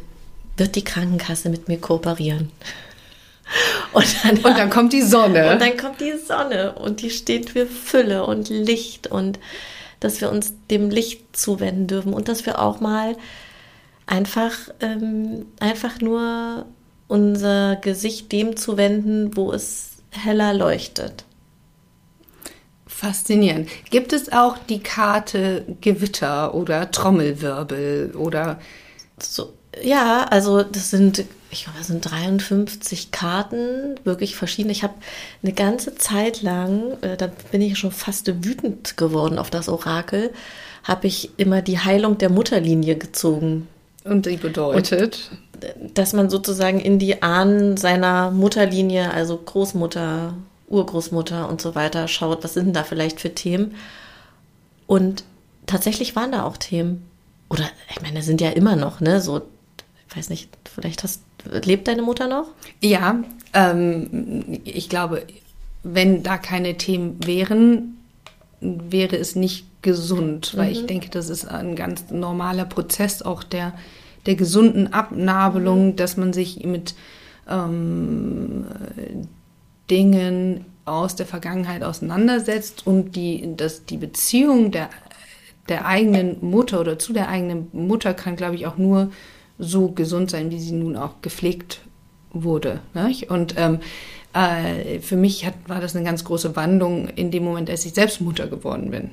wird 0.57 0.77
die 0.77 0.85
Krankenkasse 0.85 1.49
mit 1.49 1.69
mir 1.69 1.79
kooperieren? 1.79 2.51
Und 3.93 4.07
dann, 4.23 4.37
Und 4.39 4.59
dann 4.59 4.71
kommt 4.71 4.93
die 4.93 5.03
Sonne. 5.03 5.51
und 5.51 5.63
dann 5.63 5.75
kommt 5.79 6.03
die 6.03 6.13
Sonne 6.19 6.75
und 6.75 7.01
die 7.01 7.09
steht 7.09 7.49
für 7.49 7.65
Fülle 7.65 8.27
und 8.27 8.51
Licht 8.51 9.07
und 9.07 9.39
dass 10.01 10.21
wir 10.21 10.31
uns 10.31 10.55
dem 10.71 10.91
Licht 10.91 11.37
zuwenden 11.37 11.87
dürfen 11.87 12.13
und 12.13 12.29
dass 12.29 12.47
wir 12.47 12.61
auch 12.61 12.81
mal 12.81 13.17
einfach, 14.07 14.53
ähm, 14.81 15.47
einfach 15.61 16.01
nur 16.01 16.67
unser 17.09 17.77
Gesicht 17.77 18.33
dem 18.33 18.57
zuwenden, 18.57 19.37
wo 19.37 19.53
es 19.53 20.03
heller 20.11 20.55
leuchtet. 20.55 21.25
Faszinierend. 22.87 23.69
Gibt 23.91 24.13
es 24.13 24.33
auch 24.33 24.59
die 24.59 24.81
Karte 24.81 25.65
Gewitter 25.81 26.55
oder 26.55 26.91
Trommelwirbel 26.91 28.15
oder 28.17 28.59
So, 29.21 29.53
ja, 29.83 30.25
also 30.25 30.63
das 30.63 30.91
sind, 30.91 31.25
ich 31.51 31.65
glaube, 31.65 31.79
das 31.79 31.89
sind 31.89 32.01
53 32.01 33.11
Karten, 33.11 33.97
wirklich 34.05 34.37
verschiedene. 34.37 34.73
Ich 34.73 34.83
habe 34.83 34.95
eine 35.43 35.53
ganze 35.53 35.95
Zeit 35.95 36.43
lang, 36.43 36.97
äh, 37.03 37.17
da 37.17 37.29
bin 37.51 37.61
ich 37.61 37.79
schon 37.79 37.93
fast 37.93 38.27
wütend 38.45 38.97
geworden 38.97 39.39
auf 39.39 39.51
das 39.51 39.69
Orakel, 39.69 40.33
habe 40.85 41.07
ich 41.07 41.31
immer 41.37 41.63
die 41.63 41.79
Heilung 41.79 42.19
der 42.19 42.31
Mutterlinie 42.31 42.97
gezogen. 42.97 43.69
und 44.05 44.27
die 44.27 44.37
bedeutet? 44.37 45.31
Dass 45.95 46.13
man 46.13 46.31
sozusagen 46.31 46.81
in 46.81 46.99
die 46.99 47.23
Ahnen 47.23 47.77
seiner 47.77 48.31
Mutterlinie, 48.31 49.13
also 49.13 49.37
Großmutter, 49.37 50.35
Urgroßmutter 50.69 51.49
und 51.49 51.61
so 51.61 51.75
weiter 51.75 52.09
schaut, 52.09 52.45
was 52.45 52.55
sind 52.55 52.67
denn 52.67 52.75
da 52.75 52.85
vielleicht 52.85 53.21
für 53.21 53.35
Themen. 53.35 53.75
Und 54.87 55.25
tatsächlich 55.67 56.15
waren 56.15 56.33
da 56.33 56.45
auch 56.45 56.57
Themen. 56.57 57.09
Oder, 57.51 57.65
ich 57.91 58.03
meine, 58.03 58.23
sind 58.23 58.41
ja 58.41 58.51
immer 58.51 58.77
noch, 58.77 59.01
ne, 59.01 59.21
so, 59.21 59.43
weiß 60.15 60.31
nicht, 60.31 60.51
vielleicht 60.65 61.03
hast, 61.03 61.23
lebt 61.45 61.89
deine 61.89 62.03
Mutter 62.03 62.29
noch? 62.29 62.47
Ja, 62.81 63.23
ähm, 63.53 64.61
ich 64.65 64.89
glaube, 64.89 65.25
wenn 65.83 66.23
da 66.23 66.39
keine 66.39 66.77
Themen 66.77 67.25
wären, 67.25 67.99
wäre 68.61 69.17
es 69.17 69.37
nicht 69.37 69.67
gesund, 69.83 70.57
weil 70.57 70.73
ich 70.73 70.87
denke, 70.87 71.09
das 71.09 71.29
ist 71.29 71.47
ein 71.47 71.77
ganz 71.77 72.11
normaler 72.11 72.65
Prozess 72.65 73.23
auch 73.23 73.45
der, 73.45 73.73
der 74.27 74.35
gesunden 74.35 74.93
Abnabelung, 74.93 75.95
dass 75.95 76.17
man 76.17 76.33
sich 76.33 76.65
mit 76.65 76.95
ähm, 77.49 78.67
Dingen 79.91 80.65
aus 80.85 81.15
der 81.15 81.27
Vergangenheit 81.27 81.85
auseinandersetzt 81.85 82.87
und 82.87 83.15
die, 83.15 83.57
dass 83.57 83.85
die 83.85 83.99
Beziehung 83.99 84.73
der, 84.73 84.91
der 85.69 85.87
eigenen 85.87 86.39
Mutter 86.41 86.81
oder 86.81 86.99
zu 86.99 87.13
der 87.13 87.29
eigenen 87.29 87.69
Mutter 87.73 88.15
kann, 88.15 88.37
glaube 88.37 88.57
ich, 88.57 88.67
auch 88.67 88.79
nur 88.79 89.11
so 89.59 89.89
gesund 89.89 90.31
sein, 90.31 90.51
wie 90.51 90.61
sie 90.61 90.73
nun 90.73 90.97
auch 90.97 91.21
gepflegt 91.23 91.81
wurde. 92.31 92.81
Nicht? 92.95 93.31
Und 93.31 93.55
ähm, 93.57 93.81
äh, 94.33 95.01
für 95.01 95.17
mich 95.17 95.47
hat, 95.47 95.55
war 95.67 95.81
das 95.81 95.97
eine 95.97 96.05
ganz 96.05 96.25
große 96.25 96.57
Wandlung 96.57 97.09
in 97.09 97.31
dem 97.31 97.45
Moment, 97.45 97.71
als 97.71 97.85
ich 97.85 97.95
selbst 97.95 98.21
Mutter 98.21 98.47
geworden 98.47 98.91
bin. 98.91 99.11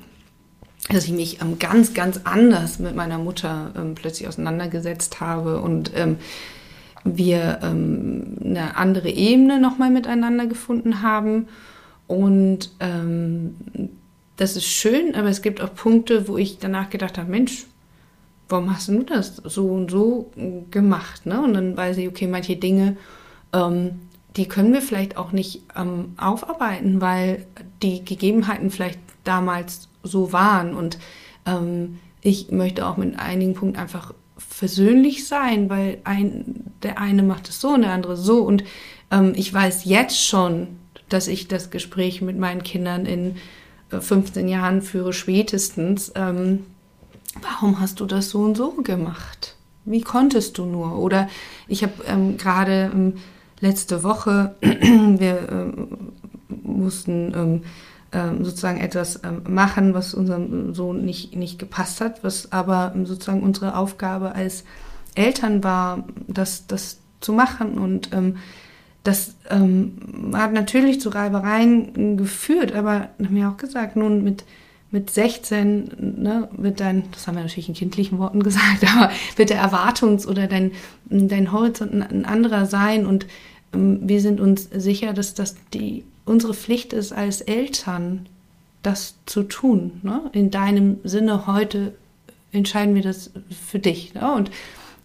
Dass 0.89 1.05
ich 1.05 1.11
mich 1.11 1.41
ähm, 1.41 1.57
ganz, 1.57 1.93
ganz 1.93 2.21
anders 2.25 2.79
mit 2.79 2.95
meiner 2.95 3.17
Mutter 3.17 3.71
ähm, 3.75 3.95
plötzlich 3.95 4.27
auseinandergesetzt 4.27 5.19
habe 5.19 5.61
und 5.61 5.91
ähm, 5.95 6.17
wir 7.03 7.59
ähm, 7.63 8.37
eine 8.43 8.77
andere 8.77 9.09
Ebene 9.09 9.59
nochmal 9.59 9.89
miteinander 9.89 10.47
gefunden 10.47 11.01
haben. 11.01 11.47
Und 12.07 12.71
ähm, 12.79 13.55
das 14.37 14.55
ist 14.55 14.65
schön, 14.65 15.15
aber 15.15 15.29
es 15.29 15.41
gibt 15.41 15.61
auch 15.61 15.73
Punkte, 15.73 16.27
wo 16.27 16.37
ich 16.37 16.57
danach 16.59 16.89
gedacht 16.89 17.17
habe, 17.17 17.31
Mensch, 17.31 17.65
warum 18.49 18.73
hast 18.73 18.87
du 18.87 19.03
das 19.03 19.37
so 19.37 19.67
und 19.67 19.91
so 19.91 20.31
gemacht? 20.71 21.25
Ne? 21.25 21.41
Und 21.41 21.53
dann 21.53 21.75
weiß 21.75 21.97
ich, 21.97 22.07
okay, 22.07 22.27
manche 22.27 22.55
Dinge, 22.55 22.97
ähm, 23.53 24.01
die 24.35 24.47
können 24.47 24.73
wir 24.73 24.81
vielleicht 24.81 25.17
auch 25.17 25.31
nicht 25.31 25.63
ähm, 25.75 26.13
aufarbeiten, 26.17 27.01
weil 27.01 27.45
die 27.81 28.03
Gegebenheiten 28.03 28.69
vielleicht 28.69 28.99
damals 29.23 29.87
so 30.03 30.33
waren. 30.33 30.75
Und 30.75 30.99
ähm, 31.45 31.99
ich 32.21 32.51
möchte 32.51 32.85
auch 32.85 32.97
mit 32.97 33.17
einigen 33.17 33.53
Punkten 33.53 33.79
einfach 33.79 34.13
versöhnlich 34.37 35.27
sein, 35.27 35.69
weil 35.69 35.99
ein, 36.03 36.73
der 36.83 36.99
eine 36.99 37.23
macht 37.23 37.49
es 37.49 37.61
so 37.61 37.69
und 37.69 37.81
der 37.81 37.91
andere 37.91 38.17
so. 38.17 38.41
Und 38.41 38.63
ähm, 39.11 39.33
ich 39.35 39.53
weiß 39.53 39.85
jetzt 39.85 40.21
schon, 40.21 40.67
dass 41.09 41.27
ich 41.27 41.47
das 41.47 41.69
Gespräch 41.69 42.21
mit 42.21 42.37
meinen 42.37 42.63
Kindern 42.63 43.05
in 43.05 43.37
äh, 43.91 44.01
15 44.01 44.47
Jahren 44.47 44.81
führe, 44.81 45.13
spätestens. 45.13 46.11
Ähm, 46.15 46.65
warum 47.41 47.79
hast 47.79 47.99
du 47.99 48.05
das 48.05 48.29
so 48.29 48.39
und 48.39 48.55
so 48.55 48.71
gemacht? 48.71 49.55
Wie 49.85 50.01
konntest 50.01 50.57
du 50.57 50.65
nur? 50.65 50.97
Oder 50.97 51.29
ich 51.67 51.83
habe 51.83 51.93
ähm, 52.07 52.37
gerade 52.37 52.91
ähm, 52.93 53.13
letzte 53.59 54.03
Woche, 54.03 54.55
wir 54.61 55.49
ähm, 55.49 55.87
mussten 56.63 57.33
ähm, 57.35 57.63
ähm, 58.11 58.43
sozusagen 58.43 58.79
etwas 58.79 59.21
ähm, 59.23 59.41
machen, 59.47 59.93
was 59.93 60.13
unserem 60.13 60.73
Sohn 60.73 61.05
nicht, 61.05 61.35
nicht 61.35 61.59
gepasst 61.59 62.01
hat, 62.01 62.23
was 62.23 62.51
aber 62.51 62.93
sozusagen 63.03 63.43
unsere 63.43 63.77
Aufgabe 63.77 64.33
als 64.33 64.63
Eltern 65.13 65.63
war, 65.63 66.03
das, 66.27 66.67
das 66.67 66.99
zu 67.21 67.31
machen. 67.31 67.77
Und 67.77 68.09
das 69.03 69.35
hat 69.49 70.51
natürlich 70.51 70.99
zu 70.99 71.07
Reibereien 71.07 72.17
geführt, 72.17 72.73
aber 72.73 73.09
haben 73.17 73.35
wir 73.35 73.49
auch 73.49 73.57
gesagt, 73.57 73.95
nun 73.95 74.25
mit, 74.25 74.43
mit 74.91 75.09
16, 75.09 75.91
ne, 76.17 76.47
wird 76.55 76.79
dein, 76.79 77.03
das 77.11 77.27
haben 77.27 77.35
wir 77.35 77.43
natürlich 77.43 77.69
in 77.69 77.75
kindlichen 77.75 78.17
Worten 78.17 78.43
gesagt, 78.43 78.85
aber 78.95 79.11
wird 79.35 79.49
der 79.49 79.61
Erwartungs- 79.61 80.27
oder 80.27 80.47
dein, 80.47 80.71
dein 81.09 81.51
Horizont 81.51 81.93
ein, 81.93 82.25
anderer 82.25 82.65
sein 82.65 83.05
und 83.05 83.25
ähm, 83.73 83.99
wir 84.03 84.21
sind 84.21 84.39
uns 84.39 84.69
sicher, 84.71 85.13
dass 85.13 85.33
das 85.33 85.55
die, 85.73 86.03
unsere 86.25 86.53
Pflicht 86.53 86.93
ist 86.93 87.11
als 87.11 87.41
Eltern, 87.41 88.27
das 88.83 89.15
zu 89.25 89.43
tun. 89.43 89.99
Ne? 90.03 90.21
In 90.31 90.51
deinem 90.51 90.97
Sinne 91.03 91.47
heute 91.47 91.93
entscheiden 92.51 92.95
wir 92.95 93.01
das 93.01 93.31
für 93.49 93.79
dich. 93.79 94.13
Ne? 94.13 94.31
Und 94.33 94.51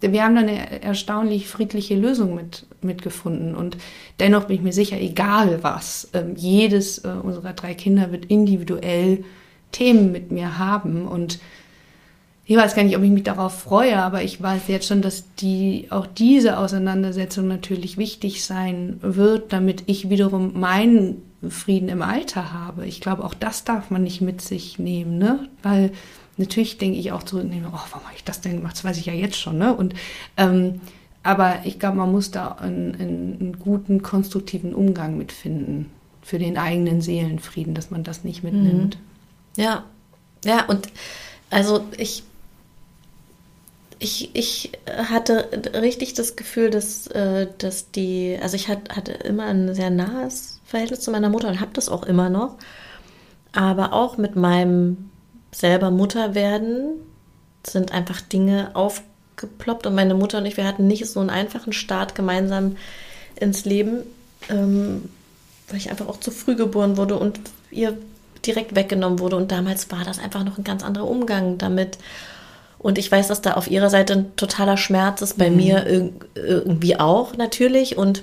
wir 0.00 0.24
haben 0.24 0.34
da 0.34 0.40
eine 0.40 0.82
erstaunlich 0.82 1.46
friedliche 1.46 1.94
Lösung 1.94 2.34
mit, 2.34 2.66
mitgefunden. 2.80 3.54
Und 3.54 3.76
dennoch 4.18 4.44
bin 4.44 4.56
ich 4.56 4.62
mir 4.62 4.72
sicher, 4.72 4.98
egal 4.98 5.62
was, 5.62 6.08
ähm, 6.14 6.34
jedes 6.36 6.98
äh, 6.98 7.08
unserer 7.08 7.52
drei 7.52 7.74
Kinder 7.74 8.12
wird 8.12 8.26
individuell 8.26 9.24
Themen 9.72 10.12
mit 10.12 10.30
mir 10.30 10.58
haben. 10.58 11.06
Und 11.06 11.38
ich 12.44 12.56
weiß 12.56 12.74
gar 12.74 12.82
nicht, 12.82 12.96
ob 12.96 13.02
ich 13.02 13.10
mich 13.10 13.22
darauf 13.22 13.60
freue, 13.60 13.96
aber 14.02 14.22
ich 14.22 14.42
weiß 14.42 14.62
jetzt 14.68 14.88
schon, 14.88 15.02
dass 15.02 15.24
die, 15.36 15.86
auch 15.90 16.06
diese 16.06 16.58
Auseinandersetzung 16.58 17.46
natürlich 17.46 17.96
wichtig 17.96 18.44
sein 18.44 18.98
wird, 19.02 19.52
damit 19.52 19.84
ich 19.86 20.10
wiederum 20.10 20.58
meinen 20.58 21.22
Frieden 21.48 21.88
im 21.88 22.02
Alter 22.02 22.52
habe. 22.52 22.86
Ich 22.86 23.00
glaube, 23.00 23.24
auch 23.24 23.34
das 23.34 23.64
darf 23.64 23.90
man 23.90 24.02
nicht 24.02 24.20
mit 24.20 24.40
sich 24.40 24.78
nehmen, 24.78 25.18
ne? 25.18 25.48
Weil 25.62 25.92
natürlich 26.36 26.78
denke 26.78 26.98
ich 26.98 27.12
auch 27.12 27.22
zurück, 27.22 27.46
oh, 27.48 27.62
warum 27.62 28.04
habe 28.04 28.16
ich 28.16 28.24
das 28.24 28.40
denn 28.40 28.56
gemacht? 28.56 28.74
Das 28.74 28.84
weiß 28.84 28.98
ich 28.98 29.06
ja 29.06 29.14
jetzt 29.14 29.38
schon, 29.38 29.56
ne? 29.56 29.74
Und 29.74 29.94
ähm, 30.36 30.80
aber 31.22 31.60
ich 31.64 31.78
glaube, 31.78 31.98
man 31.98 32.10
muss 32.10 32.30
da 32.30 32.52
einen, 32.52 32.94
einen, 32.94 33.58
guten, 33.58 34.02
konstruktiven 34.02 34.74
Umgang 34.74 35.18
mitfinden 35.18 35.90
für 36.22 36.38
den 36.38 36.56
eigenen 36.56 37.00
Seelenfrieden, 37.02 37.74
dass 37.74 37.90
man 37.90 38.04
das 38.04 38.24
nicht 38.24 38.42
mitnimmt. 38.42 38.96
Mhm. 38.96 39.09
Ja, 39.56 39.84
ja, 40.44 40.64
und 40.66 40.88
also 41.50 41.84
ich, 41.96 42.22
ich, 43.98 44.30
ich 44.34 44.72
hatte 44.86 45.48
richtig 45.74 46.14
das 46.14 46.36
Gefühl, 46.36 46.70
dass, 46.70 47.06
äh, 47.08 47.48
dass 47.58 47.90
die, 47.90 48.38
also 48.40 48.56
ich 48.56 48.68
hatte 48.68 49.12
immer 49.12 49.44
ein 49.44 49.74
sehr 49.74 49.90
nahes 49.90 50.60
Verhältnis 50.64 51.00
zu 51.00 51.10
meiner 51.10 51.28
Mutter 51.28 51.48
und 51.48 51.60
habe 51.60 51.72
das 51.74 51.88
auch 51.88 52.04
immer 52.04 52.30
noch. 52.30 52.56
Aber 53.52 53.92
auch 53.92 54.16
mit 54.16 54.36
meinem 54.36 55.10
selber 55.52 55.90
Mutter 55.90 56.34
werden 56.34 57.00
sind 57.66 57.92
einfach 57.92 58.20
Dinge 58.20 58.70
aufgeploppt 58.74 59.86
und 59.86 59.94
meine 59.94 60.14
Mutter 60.14 60.38
und 60.38 60.46
ich, 60.46 60.56
wir 60.56 60.66
hatten 60.66 60.86
nicht 60.86 61.06
so 61.06 61.20
einen 61.20 61.30
einfachen 61.30 61.72
Start 61.72 62.14
gemeinsam 62.14 62.76
ins 63.36 63.64
Leben, 63.64 64.04
ähm, 64.48 65.10
weil 65.68 65.78
ich 65.78 65.90
einfach 65.90 66.08
auch 66.08 66.20
zu 66.20 66.30
früh 66.30 66.54
geboren 66.54 66.96
wurde 66.96 67.18
und 67.18 67.40
ihr 67.70 67.98
direkt 68.46 68.74
weggenommen 68.74 69.18
wurde. 69.18 69.36
Und 69.36 69.52
damals 69.52 69.90
war 69.90 70.04
das 70.04 70.18
einfach 70.18 70.44
noch 70.44 70.58
ein 70.58 70.64
ganz 70.64 70.82
anderer 70.82 71.08
Umgang 71.08 71.58
damit. 71.58 71.98
Und 72.78 72.98
ich 72.98 73.10
weiß, 73.12 73.28
dass 73.28 73.42
da 73.42 73.54
auf 73.54 73.70
ihrer 73.70 73.90
Seite 73.90 74.14
ein 74.14 74.36
totaler 74.36 74.76
Schmerz 74.76 75.20
ist, 75.22 75.36
bei 75.36 75.50
mhm. 75.50 75.56
mir 75.56 75.86
ir 75.86 76.12
irgendwie 76.34 76.98
auch 76.98 77.36
natürlich. 77.36 77.98
Und, 77.98 78.22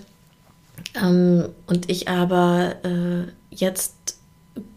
ähm, 0.95 1.49
und 1.67 1.89
ich 1.89 2.07
aber 2.09 2.75
äh, 2.83 3.31
jetzt 3.51 4.17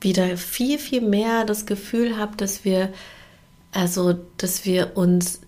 wieder 0.01 0.37
viel, 0.37 0.79
viel 0.79 1.01
mehr 1.01 1.45
das 1.45 1.67
Gefühl 1.67 2.19
habe, 2.19 2.37
dass 2.37 2.65
wir, 2.65 2.91
also, 3.73 4.17
dass 4.37 4.65
wir 4.65 4.97
uns 4.97 5.41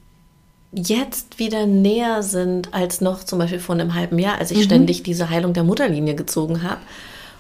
jetzt 0.73 1.39
wieder 1.39 1.67
näher 1.67 2.23
sind 2.23 2.73
als 2.73 3.03
noch 3.03 3.25
zum 3.25 3.39
Beispiel 3.39 3.61
vor 3.61 3.75
einem 3.75 3.95
halben 3.95 4.19
Jahr, 4.19 4.39
als 4.39 4.51
ich 4.51 4.59
mhm. 4.59 4.63
ständig 4.63 5.03
diese 5.03 5.29
Heilung 5.29 5.53
der 5.53 5.65
Mutterlinie 5.65 6.15
gezogen 6.15 6.63
habe. 6.63 6.81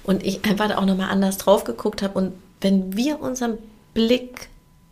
Und 0.04 0.24
ich 0.24 0.44
einfach 0.44 0.68
da 0.68 0.78
auch 0.78 0.86
nochmal 0.86 1.10
anders 1.10 1.38
drauf 1.38 1.64
geguckt 1.64 2.02
habe. 2.02 2.18
Und 2.18 2.32
wenn 2.60 2.96
wir 2.96 3.20
unseren 3.20 3.58
Blick 3.94 4.48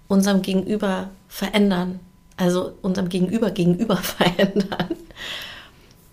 unserem 0.08 0.42
Gegenüber 0.42 1.10
verändern, 1.28 2.00
also 2.36 2.72
unserem 2.82 3.08
Gegenüber 3.08 3.50
gegenüber 3.50 3.96
verändern, 3.98 4.96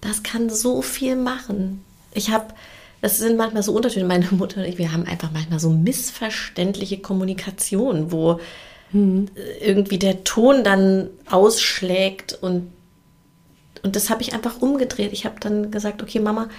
das 0.02 0.24
kann 0.24 0.50
so 0.50 0.82
viel 0.82 1.16
machen. 1.16 1.84
Ich 2.14 2.30
habe, 2.30 2.54
es 3.02 3.18
sind 3.18 3.38
manchmal 3.38 3.64
so 3.64 3.74
Unterschiede. 3.74 4.06
Meine 4.06 4.28
Mutter 4.32 4.62
und 4.62 4.68
ich, 4.68 4.78
wir 4.78 4.92
haben 4.92 5.06
einfach 5.06 5.32
manchmal 5.32 5.60
so 5.60 5.70
missverständliche 5.70 7.00
Kommunikation, 7.00 8.12
wo 8.12 8.40
mhm. 8.92 9.28
irgendwie 9.60 10.00
der 10.00 10.24
Ton 10.24 10.64
dann 10.64 11.10
ausschlägt 11.30 12.38
und 12.42 12.72
und 13.84 13.96
das 13.96 14.10
habe 14.10 14.22
ich 14.22 14.34
einfach 14.34 14.62
umgedreht. 14.62 15.14
Ich 15.14 15.24
habe 15.26 15.40
dann 15.40 15.72
gesagt, 15.72 16.02
okay, 16.02 16.20
Mama, 16.20 16.50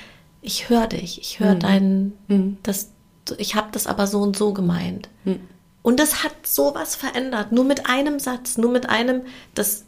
ich 0.40 0.68
höre 0.68 0.86
dich, 0.86 1.20
ich 1.20 1.40
höre 1.40 1.54
mhm. 1.54 1.60
deinen, 1.60 2.12
mhm. 2.28 2.56
das, 2.62 2.90
ich 3.38 3.54
habe 3.54 3.68
das 3.72 3.86
aber 3.86 4.06
so 4.06 4.20
und 4.20 4.36
so 4.36 4.52
gemeint. 4.52 5.08
Mhm. 5.24 5.40
Und 5.82 6.00
das 6.00 6.22
hat 6.22 6.46
sowas 6.46 6.96
verändert, 6.96 7.52
nur 7.52 7.64
mit 7.64 7.88
einem 7.88 8.18
Satz, 8.18 8.58
nur 8.58 8.70
mit 8.70 8.88
einem, 8.88 9.22
das, 9.54 9.84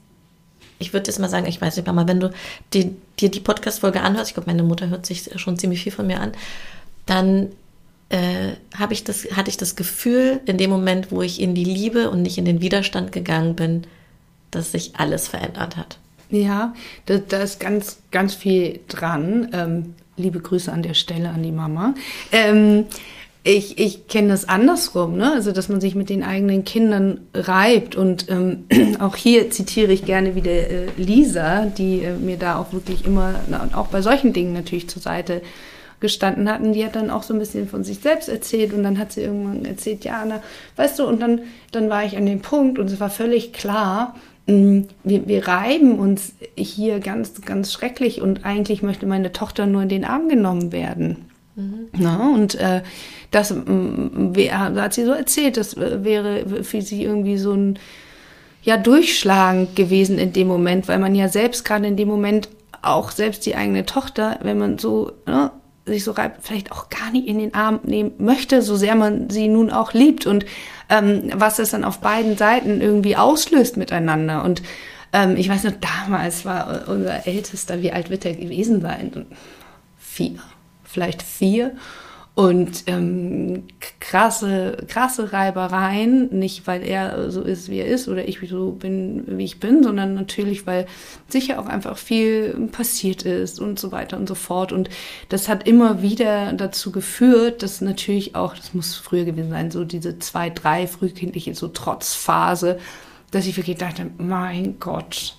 ich 0.78 0.92
würde 0.92 1.08
jetzt 1.08 1.18
mal 1.18 1.28
sagen, 1.28 1.46
ich 1.46 1.60
weiß 1.60 1.76
nicht, 1.76 1.86
Mama, 1.86 2.06
wenn 2.06 2.20
du 2.20 2.30
die, 2.72 2.96
dir 3.18 3.30
die 3.30 3.40
Podcast-Folge 3.40 4.00
anhörst, 4.00 4.30
ich 4.30 4.34
glaube, 4.34 4.50
meine 4.50 4.62
Mutter 4.62 4.88
hört 4.88 5.04
sich 5.04 5.30
schon 5.36 5.58
ziemlich 5.58 5.82
viel 5.82 5.92
von 5.92 6.06
mir 6.06 6.20
an, 6.20 6.32
dann 7.06 7.50
äh, 8.08 8.52
habe 8.76 8.92
ich 8.92 9.04
das, 9.04 9.26
hatte 9.36 9.50
ich 9.50 9.56
das 9.56 9.76
Gefühl, 9.76 10.40
in 10.46 10.58
dem 10.58 10.70
Moment, 10.70 11.12
wo 11.12 11.22
ich 11.22 11.40
in 11.40 11.54
die 11.54 11.64
Liebe 11.64 12.10
und 12.10 12.22
nicht 12.22 12.38
in 12.38 12.44
den 12.44 12.60
Widerstand 12.60 13.12
gegangen 13.12 13.54
bin, 13.54 13.86
dass 14.50 14.72
sich 14.72 14.96
alles 14.96 15.28
verändert 15.28 15.76
hat. 15.76 15.98
Ja, 16.30 16.74
da, 17.06 17.18
da 17.18 17.42
ist 17.42 17.60
ganz, 17.60 17.98
ganz 18.10 18.34
viel 18.34 18.80
dran. 18.88 19.50
Ähm, 19.52 19.94
liebe 20.20 20.40
Grüße 20.40 20.72
an 20.72 20.82
der 20.82 20.94
Stelle 20.94 21.30
an 21.30 21.42
die 21.42 21.52
Mama. 21.52 21.94
Ähm, 22.32 22.86
ich, 23.42 23.78
ich 23.78 24.06
kenne 24.06 24.28
das 24.28 24.48
andersrum, 24.48 25.16
ne? 25.16 25.32
also 25.32 25.52
dass 25.52 25.70
man 25.70 25.80
sich 25.80 25.94
mit 25.94 26.10
den 26.10 26.22
eigenen 26.22 26.64
Kindern 26.64 27.20
reibt. 27.32 27.96
Und 27.96 28.28
ähm, 28.28 28.66
auch 28.98 29.16
hier 29.16 29.50
zitiere 29.50 29.92
ich 29.92 30.04
gerne 30.04 30.34
wieder 30.34 30.50
äh, 30.50 30.86
Lisa, 30.96 31.66
die 31.66 32.02
äh, 32.02 32.14
mir 32.16 32.36
da 32.36 32.58
auch 32.58 32.72
wirklich 32.72 33.06
immer, 33.06 33.40
na, 33.48 33.68
auch 33.72 33.86
bei 33.86 34.02
solchen 34.02 34.34
Dingen 34.34 34.52
natürlich 34.52 34.88
zur 34.90 35.00
Seite 35.00 35.40
gestanden 36.00 36.50
hatten. 36.50 36.72
Die 36.74 36.84
hat 36.84 36.96
dann 36.96 37.10
auch 37.10 37.22
so 37.22 37.32
ein 37.32 37.38
bisschen 37.38 37.66
von 37.66 37.82
sich 37.82 38.00
selbst 38.00 38.28
erzählt 38.28 38.74
und 38.74 38.82
dann 38.82 38.98
hat 38.98 39.12
sie 39.12 39.22
irgendwann 39.22 39.64
erzählt, 39.64 40.04
ja, 40.04 40.22
na, 40.26 40.42
weißt 40.76 40.98
du, 40.98 41.06
und 41.06 41.20
dann, 41.20 41.40
dann 41.72 41.88
war 41.88 42.04
ich 42.04 42.16
an 42.18 42.26
dem 42.26 42.40
Punkt 42.40 42.78
und 42.78 42.90
es 42.90 43.00
war 43.00 43.10
völlig 43.10 43.52
klar, 43.54 44.16
wir, 45.04 45.28
wir 45.28 45.48
reiben 45.48 45.98
uns 45.98 46.34
hier 46.56 47.00
ganz, 47.00 47.40
ganz 47.42 47.72
schrecklich 47.72 48.20
und 48.20 48.44
eigentlich 48.44 48.82
möchte 48.82 49.06
meine 49.06 49.32
Tochter 49.32 49.66
nur 49.66 49.82
in 49.82 49.88
den 49.88 50.04
Arm 50.04 50.28
genommen 50.28 50.72
werden. 50.72 51.30
Mhm. 51.56 51.88
Na, 51.92 52.32
und 52.34 52.54
äh, 52.56 52.82
das 53.30 53.52
mm, 53.52 54.32
hat 54.54 54.94
sie 54.94 55.04
so 55.04 55.12
erzählt, 55.12 55.56
das 55.56 55.74
äh, 55.74 56.04
wäre 56.04 56.64
für 56.64 56.82
sie 56.82 57.02
irgendwie 57.04 57.38
so 57.38 57.52
ein 57.52 57.78
ja 58.62 58.76
durchschlagend 58.76 59.74
gewesen 59.74 60.18
in 60.18 60.32
dem 60.32 60.46
Moment, 60.46 60.88
weil 60.88 60.98
man 60.98 61.14
ja 61.14 61.28
selbst 61.28 61.64
gerade 61.64 61.86
in 61.86 61.96
dem 61.96 62.08
Moment 62.08 62.48
auch 62.82 63.10
selbst 63.10 63.46
die 63.46 63.56
eigene 63.56 63.86
Tochter, 63.86 64.38
wenn 64.42 64.58
man 64.58 64.78
so 64.78 65.12
ne, 65.26 65.50
sich 65.86 66.04
so 66.04 66.14
vielleicht 66.40 66.72
auch 66.72 66.88
gar 66.88 67.10
nicht 67.10 67.26
in 67.26 67.38
den 67.38 67.54
Arm 67.54 67.80
nehmen 67.84 68.12
möchte, 68.18 68.62
so 68.62 68.76
sehr 68.76 68.94
man 68.94 69.30
sie 69.30 69.48
nun 69.48 69.70
auch 69.70 69.92
liebt 69.92 70.26
und 70.26 70.44
ähm, 70.88 71.30
was 71.34 71.58
es 71.58 71.70
dann 71.70 71.84
auf 71.84 72.00
beiden 72.00 72.36
Seiten 72.36 72.80
irgendwie 72.80 73.16
auslöst 73.16 73.76
miteinander. 73.76 74.44
Und 74.44 74.62
ähm, 75.12 75.36
ich 75.36 75.48
weiß 75.48 75.64
noch, 75.64 75.74
damals 75.80 76.44
war 76.44 76.88
unser 76.88 77.26
Ältester, 77.26 77.82
wie 77.82 77.92
alt 77.92 78.10
wird 78.10 78.24
er 78.24 78.34
gewesen 78.34 78.80
sein? 78.80 79.26
Vier, 79.98 80.38
vielleicht 80.84 81.22
vier 81.22 81.72
und 82.40 82.84
ähm, 82.86 83.64
krasse, 84.00 84.78
krasse 84.88 85.30
Reibereien, 85.30 86.30
nicht 86.30 86.66
weil 86.66 86.82
er 86.82 87.30
so 87.30 87.42
ist, 87.42 87.68
wie 87.68 87.80
er 87.80 87.86
ist 87.86 88.08
oder 88.08 88.26
ich 88.26 88.38
so 88.48 88.72
bin, 88.72 89.24
wie 89.26 89.44
ich 89.44 89.60
bin, 89.60 89.82
sondern 89.82 90.14
natürlich, 90.14 90.66
weil 90.66 90.86
sicher 91.28 91.60
auch 91.60 91.66
einfach 91.66 91.98
viel 91.98 92.68
passiert 92.72 93.24
ist 93.24 93.60
und 93.60 93.78
so 93.78 93.92
weiter 93.92 94.16
und 94.16 94.26
so 94.26 94.34
fort. 94.34 94.72
Und 94.72 94.88
das 95.28 95.50
hat 95.50 95.68
immer 95.68 96.00
wieder 96.00 96.54
dazu 96.54 96.92
geführt, 96.92 97.62
dass 97.62 97.82
natürlich 97.82 98.34
auch, 98.36 98.56
das 98.56 98.72
muss 98.72 98.94
früher 98.96 99.26
gewesen 99.26 99.50
sein, 99.50 99.70
so 99.70 99.84
diese 99.84 100.18
zwei, 100.18 100.48
drei 100.48 100.86
frühkindliche 100.86 101.54
so 101.54 101.68
Trotzphase, 101.68 102.78
dass 103.32 103.46
ich 103.46 103.58
wirklich 103.58 103.76
dachte, 103.76 104.06
mein 104.16 104.80
Gott, 104.80 105.36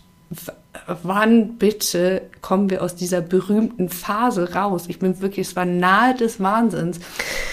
wann 1.04 1.58
bitte 1.58 2.24
kommen 2.42 2.70
wir 2.70 2.82
aus 2.82 2.96
dieser 2.96 3.22
berühmten 3.22 3.90
Phase 3.90 4.54
raus? 4.54 4.86
Ich 4.88 5.00
bin 5.00 5.22
wirklich, 5.22 5.48
es 5.48 5.56
war 5.56 5.66
nahe 5.66 6.16
des 6.16 6.40
Wahnsinns. 6.40 7.00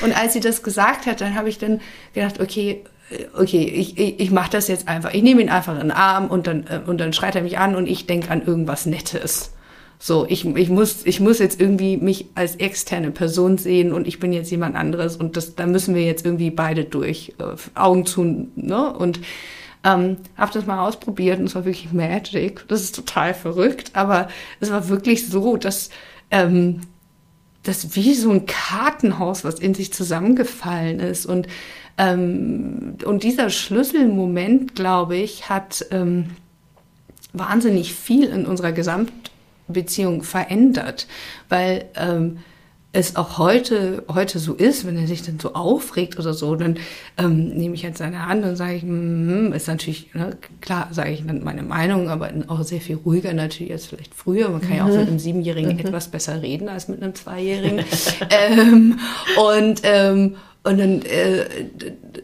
Und 0.03 0.17
als 0.17 0.33
sie 0.33 0.41
das 0.41 0.63
gesagt 0.63 1.07
hat, 1.07 1.21
dann 1.21 1.35
habe 1.35 1.49
ich 1.49 1.59
dann 1.59 1.81
gedacht, 2.15 2.41
okay, 2.41 2.85
äh, 3.11 3.25
okay, 3.35 3.65
ich, 3.65 3.99
ich, 3.99 4.21
ich 4.21 4.31
mache 4.31 4.51
das 4.51 4.69
jetzt 4.69 4.89
einfach. 4.89 5.13
Ich 5.13 5.23
nehme 5.23 5.43
ihn 5.43 5.51
einfach 5.51 5.75
in 5.75 5.81
den 5.81 5.91
Arm 5.91 6.29
und 6.29 6.47
dann, 6.47 6.67
äh, 6.67 6.81
und 6.87 6.99
dann 6.99 7.13
schreit 7.13 7.35
er 7.35 7.43
mich 7.43 7.59
an 7.59 7.75
und 7.75 7.87
ich 7.89 8.07
denke 8.07 8.31
an 8.31 8.43
irgendwas 8.45 8.87
Nettes. 8.87 9.53
So, 10.01 10.27
ich, 10.29 10.45
ich, 10.45 10.69
muss, 10.69 11.05
ich 11.05 11.19
muss 11.19 11.41
jetzt 11.41 11.61
irgendwie 11.61 11.97
mich 11.97 12.27
als 12.37 12.55
externe 12.57 13.11
Person 13.11 13.59
sehen 13.59 13.93
und 13.93 14.07
ich 14.07 14.21
bin 14.21 14.33
jetzt 14.33 14.51
jemand 14.51 14.77
anderes 14.77 15.17
und 15.17 15.37
das, 15.37 15.57
da 15.57 15.67
müssen 15.67 15.97
wir 15.97 16.05
jetzt 16.05 16.25
irgendwie 16.25 16.53
beide 16.53 16.85
durch. 16.85 17.35
Äh, 17.39 17.57
Augen 17.79 18.07
zu, 18.07 18.49
ne? 18.55 18.93
Und 18.93 19.21
ähm, 19.85 20.17
habe 20.37 20.53
das 20.53 20.67
mal 20.67 20.87
ausprobiert 20.87 21.39
und 21.39 21.47
es 21.47 21.55
war 21.55 21.65
wirklich 21.65 21.93
Magic. 21.93 22.67
Das 22.69 22.83
ist 22.83 22.95
total 22.95 23.35
verrückt, 23.35 23.91
aber 23.95 24.29
es 24.61 24.71
war 24.71 24.89
wirklich 24.89 25.29
so, 25.29 25.57
dass 25.57 25.91
ähm, 26.31 26.81
das 27.63 27.95
wie 27.97 28.15
so 28.15 28.31
ein 28.31 28.47
Kartenhaus, 28.47 29.45
was 29.45 29.59
in 29.61 29.75
sich 29.75 29.93
zusammengefallen 29.93 31.01
ist 31.01 31.27
und 31.27 31.49
ähm, 31.99 32.97
und 33.05 33.25
dieser 33.25 33.51
Schlüsselmoment, 33.51 34.77
glaube 34.77 35.17
ich, 35.17 35.49
hat 35.49 35.85
ähm, 35.91 36.31
wahnsinnig 37.33 37.93
viel 37.95 38.29
in 38.29 38.47
unserer 38.47 38.73
Gesamtbeziehung 38.73 40.23
verändert, 40.23 41.09
weil 41.49 41.87
ähm, 41.97 42.39
es 42.99 43.17
auch 43.17 43.39
heute, 43.39 44.03
heute 44.13 44.39
so 44.39 44.55
ist, 44.55 44.87
wenn 44.87 44.97
er 44.97 45.07
sich 45.07 45.23
dann 45.23 45.39
so 45.39 45.55
aufregt 45.55 46.19
oder 46.19 46.35
so, 46.35 46.57
dann 46.57 46.79
ähm, 47.17 47.51
nehme 47.51 47.75
ich 47.75 47.85
halt 47.85 47.97
seine 47.97 48.27
Hand 48.27 48.45
und 48.45 48.57
sage 48.57 48.75
ich, 48.75 48.83
mm, 48.83 49.53
ist 49.53 49.69
natürlich, 49.69 50.13
ne, 50.15 50.37
klar, 50.61 50.89
sage 50.91 51.13
ich 51.13 51.25
dann 51.25 51.45
meine 51.45 51.63
Meinung, 51.63 52.09
aber 52.09 52.31
auch 52.49 52.63
sehr 52.65 52.81
viel 52.81 52.97
ruhiger 52.97 53.33
natürlich 53.33 53.73
als 53.73 53.87
vielleicht 53.87 54.15
früher. 54.15 54.49
Man 54.49 54.61
kann 54.61 54.71
mhm. 54.71 54.77
ja 54.77 54.85
auch 54.85 54.89
mit 54.89 55.09
einem 55.09 55.19
Siebenjährigen 55.21 55.75
mhm. 55.75 55.79
etwas 55.79 56.09
besser 56.09 56.43
reden 56.43 56.69
als 56.69 56.89
mit 56.89 57.01
einem 57.01 57.15
Zweijährigen. 57.15 57.85
ähm, 58.31 58.99
und 59.37 59.81
ähm, 59.85 60.37
und 60.65 60.79
dann, 60.79 61.03
äh, 61.03 61.47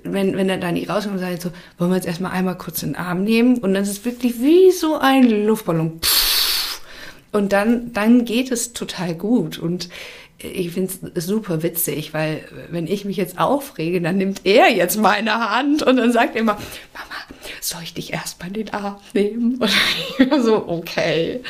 wenn, 0.02 0.36
wenn 0.36 0.50
er 0.50 0.58
dann 0.58 0.74
nicht 0.74 0.90
rauskommt, 0.90 1.20
sagt 1.20 1.32
er 1.32 1.40
so, 1.40 1.50
wollen 1.78 1.92
wir 1.92 1.96
jetzt 1.96 2.06
erstmal 2.06 2.32
einmal 2.32 2.58
kurz 2.58 2.80
den 2.80 2.96
Arm 2.96 3.22
nehmen? 3.22 3.58
Und 3.58 3.72
dann 3.74 3.84
ist 3.84 3.88
es 3.88 4.04
wirklich 4.04 4.40
wie 4.40 4.70
so 4.72 4.98
ein 4.98 5.46
Luftballon. 5.46 6.00
Und 7.32 7.52
dann, 7.52 7.92
dann 7.92 8.24
geht 8.24 8.52
es 8.52 8.74
total 8.74 9.14
gut. 9.14 9.58
Und 9.58 9.88
ich 10.38 10.72
finde 10.72 10.92
es 11.14 11.26
super 11.26 11.62
witzig, 11.62 12.12
weil 12.12 12.44
wenn 12.70 12.86
ich 12.86 13.04
mich 13.04 13.16
jetzt 13.16 13.38
aufrege, 13.38 14.00
dann 14.00 14.18
nimmt 14.18 14.42
er 14.44 14.70
jetzt 14.70 14.98
meine 14.98 15.32
Hand 15.50 15.82
und 15.82 15.96
dann 15.96 16.12
sagt 16.12 16.34
er 16.34 16.40
immer, 16.40 16.54
Mama, 16.54 17.14
soll 17.60 17.82
ich 17.82 17.94
dich 17.94 18.12
erstmal 18.12 18.50
den 18.50 18.70
Arm 18.72 18.96
nehmen? 19.12 19.54
Und 19.60 19.70
ich 20.18 20.30
war 20.30 20.42
so, 20.42 20.68
okay, 20.68 21.40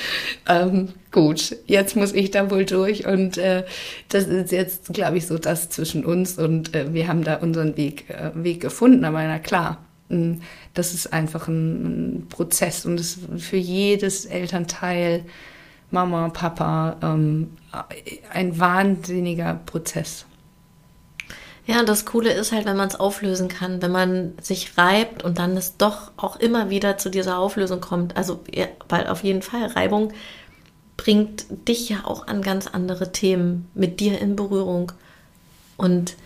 ähm, 0.48 0.90
gut, 1.10 1.56
jetzt 1.66 1.96
muss 1.96 2.12
ich 2.12 2.30
da 2.30 2.50
wohl 2.50 2.64
durch. 2.64 3.06
Und 3.06 3.38
äh, 3.38 3.64
das 4.08 4.26
ist 4.26 4.52
jetzt, 4.52 4.92
glaube 4.92 5.18
ich, 5.18 5.26
so 5.26 5.38
das 5.38 5.70
zwischen 5.70 6.04
uns. 6.04 6.38
Und 6.38 6.74
äh, 6.74 6.92
wir 6.92 7.08
haben 7.08 7.24
da 7.24 7.36
unseren 7.36 7.76
Weg, 7.76 8.08
äh, 8.10 8.30
Weg 8.34 8.60
gefunden. 8.60 9.04
Aber 9.04 9.22
na 9.24 9.38
klar, 9.38 9.84
mh, 10.08 10.36
das 10.74 10.94
ist 10.94 11.12
einfach 11.12 11.48
ein, 11.48 12.18
ein 12.18 12.28
Prozess 12.28 12.86
und 12.86 13.00
es 13.00 13.18
für 13.38 13.56
jedes 13.56 14.24
Elternteil, 14.26 15.24
Mama, 15.94 16.28
Papa, 16.28 16.96
ähm, 17.02 17.56
ein 18.32 18.58
wahnsinniger 18.58 19.60
Prozess. 19.64 20.26
Ja, 21.66 21.82
das 21.82 22.04
Coole 22.04 22.30
ist 22.32 22.52
halt, 22.52 22.66
wenn 22.66 22.76
man 22.76 22.88
es 22.88 22.96
auflösen 22.96 23.48
kann, 23.48 23.80
wenn 23.80 23.92
man 23.92 24.34
sich 24.42 24.76
reibt 24.76 25.24
und 25.24 25.38
dann 25.38 25.56
es 25.56 25.78
doch 25.78 26.10
auch 26.18 26.36
immer 26.36 26.68
wieder 26.68 26.98
zu 26.98 27.08
dieser 27.08 27.38
Auflösung 27.38 27.80
kommt. 27.80 28.18
Also, 28.18 28.40
weil 28.90 29.06
auf 29.06 29.24
jeden 29.24 29.40
Fall 29.40 29.68
Reibung 29.68 30.12
bringt 30.98 31.46
dich 31.66 31.88
ja 31.88 32.04
auch 32.04 32.26
an 32.26 32.42
ganz 32.42 32.66
andere 32.66 33.12
Themen 33.12 33.70
mit 33.74 34.00
dir 34.00 34.20
in 34.20 34.36
Berührung. 34.36 34.92
Und 35.78 36.16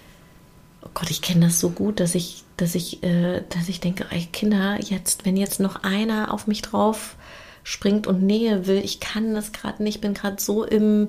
oh 0.83 0.89
Gott, 0.93 1.11
ich 1.11 1.23
kenne 1.23 1.47
das 1.47 1.61
so 1.61 1.71
gut, 1.71 2.01
dass 2.01 2.16
ich, 2.16 2.43
dass 2.57 2.75
ich, 2.75 3.05
äh, 3.05 3.45
dass 3.49 3.69
ich 3.69 3.79
denke, 3.79 4.07
ey, 4.11 4.27
Kinder, 4.33 4.79
jetzt, 4.81 5.25
wenn 5.25 5.37
jetzt 5.37 5.61
noch 5.61 5.85
einer 5.85 6.35
auf 6.35 6.49
mich 6.49 6.62
drauf 6.62 7.14
springt 7.69 8.07
und 8.07 8.23
Nähe 8.23 8.66
will, 8.66 8.81
ich 8.83 8.99
kann 8.99 9.35
das 9.35 9.53
gerade 9.53 9.83
nicht, 9.83 10.01
bin 10.01 10.14
gerade 10.14 10.41
so 10.41 10.64
im 10.64 11.09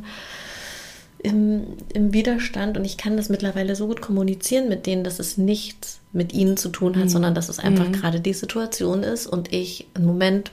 im, 1.22 1.64
im 1.94 2.14
Widerstand 2.14 2.78
und 2.78 2.86
ich 2.86 2.98
kann 2.98 3.18
das 3.18 3.28
mittlerweile 3.28 3.76
so 3.76 3.88
gut 3.88 4.02
kommunizieren 4.02 4.70
mit 4.70 4.86
denen, 4.86 5.04
dass 5.04 5.20
es 5.20 5.38
nichts 5.38 6.00
mit 6.14 6.34
ihnen 6.34 6.56
zu 6.56 6.70
tun 6.70 6.96
hat, 6.96 7.06
mhm. 7.06 7.10
sondern 7.10 7.36
dass 7.36 7.50
es 7.50 7.60
einfach 7.60 7.88
mhm. 7.88 7.94
gerade 7.94 8.22
die 8.22 8.34
Situation 8.34 9.04
ist 9.04 9.28
und 9.28 9.52
ich 9.52 9.88
einen 9.94 10.06
Moment 10.06 10.52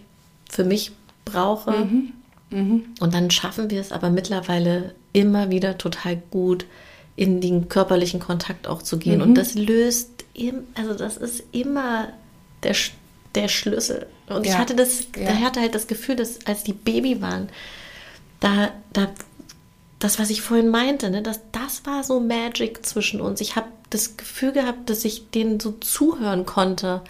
für 0.51 0.65
mich 0.65 0.93
brauche. 1.25 1.71
Mhm. 1.71 2.13
mhm. 2.51 2.85
Und 2.99 3.15
dann 3.15 3.31
schaffen 3.31 3.71
wir 3.71 3.81
es 3.81 3.93
aber 3.93 4.11
mittlerweile 4.11 4.95
immer 5.13 5.51
wieder 5.51 5.79
total 5.79 6.21
gut, 6.31 6.67
in 7.15 7.41
den 7.41 7.69
körperlichen 7.69 8.21
Kontakt 8.21 8.67
auch 8.67 8.83
zu 8.83 8.99
gehen. 8.99 9.23
Und 9.23 9.31
mhm. 9.31 9.35
das 9.35 9.55
löst, 9.55 10.25
im, 10.35 10.65
also 10.75 10.95
das 10.95 11.17
ist 11.17 11.45
immer 11.53 12.09
der, 12.65 12.75
der 13.37 13.49
Schlüssel. 13.49 14.07
Und 14.28 14.47
ja. 14.47 14.53
ich 14.53 14.59
hatte 14.59 14.74
das, 14.74 15.07
ja. 15.16 15.26
da 15.26 15.37
hatte 15.41 15.61
halt 15.61 15.74
das 15.74 15.87
Gefühl, 15.87 16.16
dass 16.16 16.45
als 16.47 16.64
die 16.64 16.72
Baby 16.72 17.20
waren, 17.20 17.49
da, 18.41 18.70
da 18.93 19.09
das, 19.99 20.18
was 20.18 20.30
ich 20.30 20.43
vorhin 20.43 20.68
meinte, 20.68 21.11
ne, 21.11 21.22
dass 21.22 21.41
das 21.53 21.87
war 21.87 22.05
so 22.05 22.20
Magic 22.20 22.84
zwischen 22.84 23.20
uns. 23.20 23.41
Ich 23.41 23.57
habe 23.57 23.68
das 23.91 24.16
Gefühl 24.16 24.53
gehabt, 24.53 24.91
dass 24.91 25.05
ich 25.05 25.30
denen 25.30 25.61
so 25.61 25.72
zuhören 25.72 26.45
konnte 26.45 27.03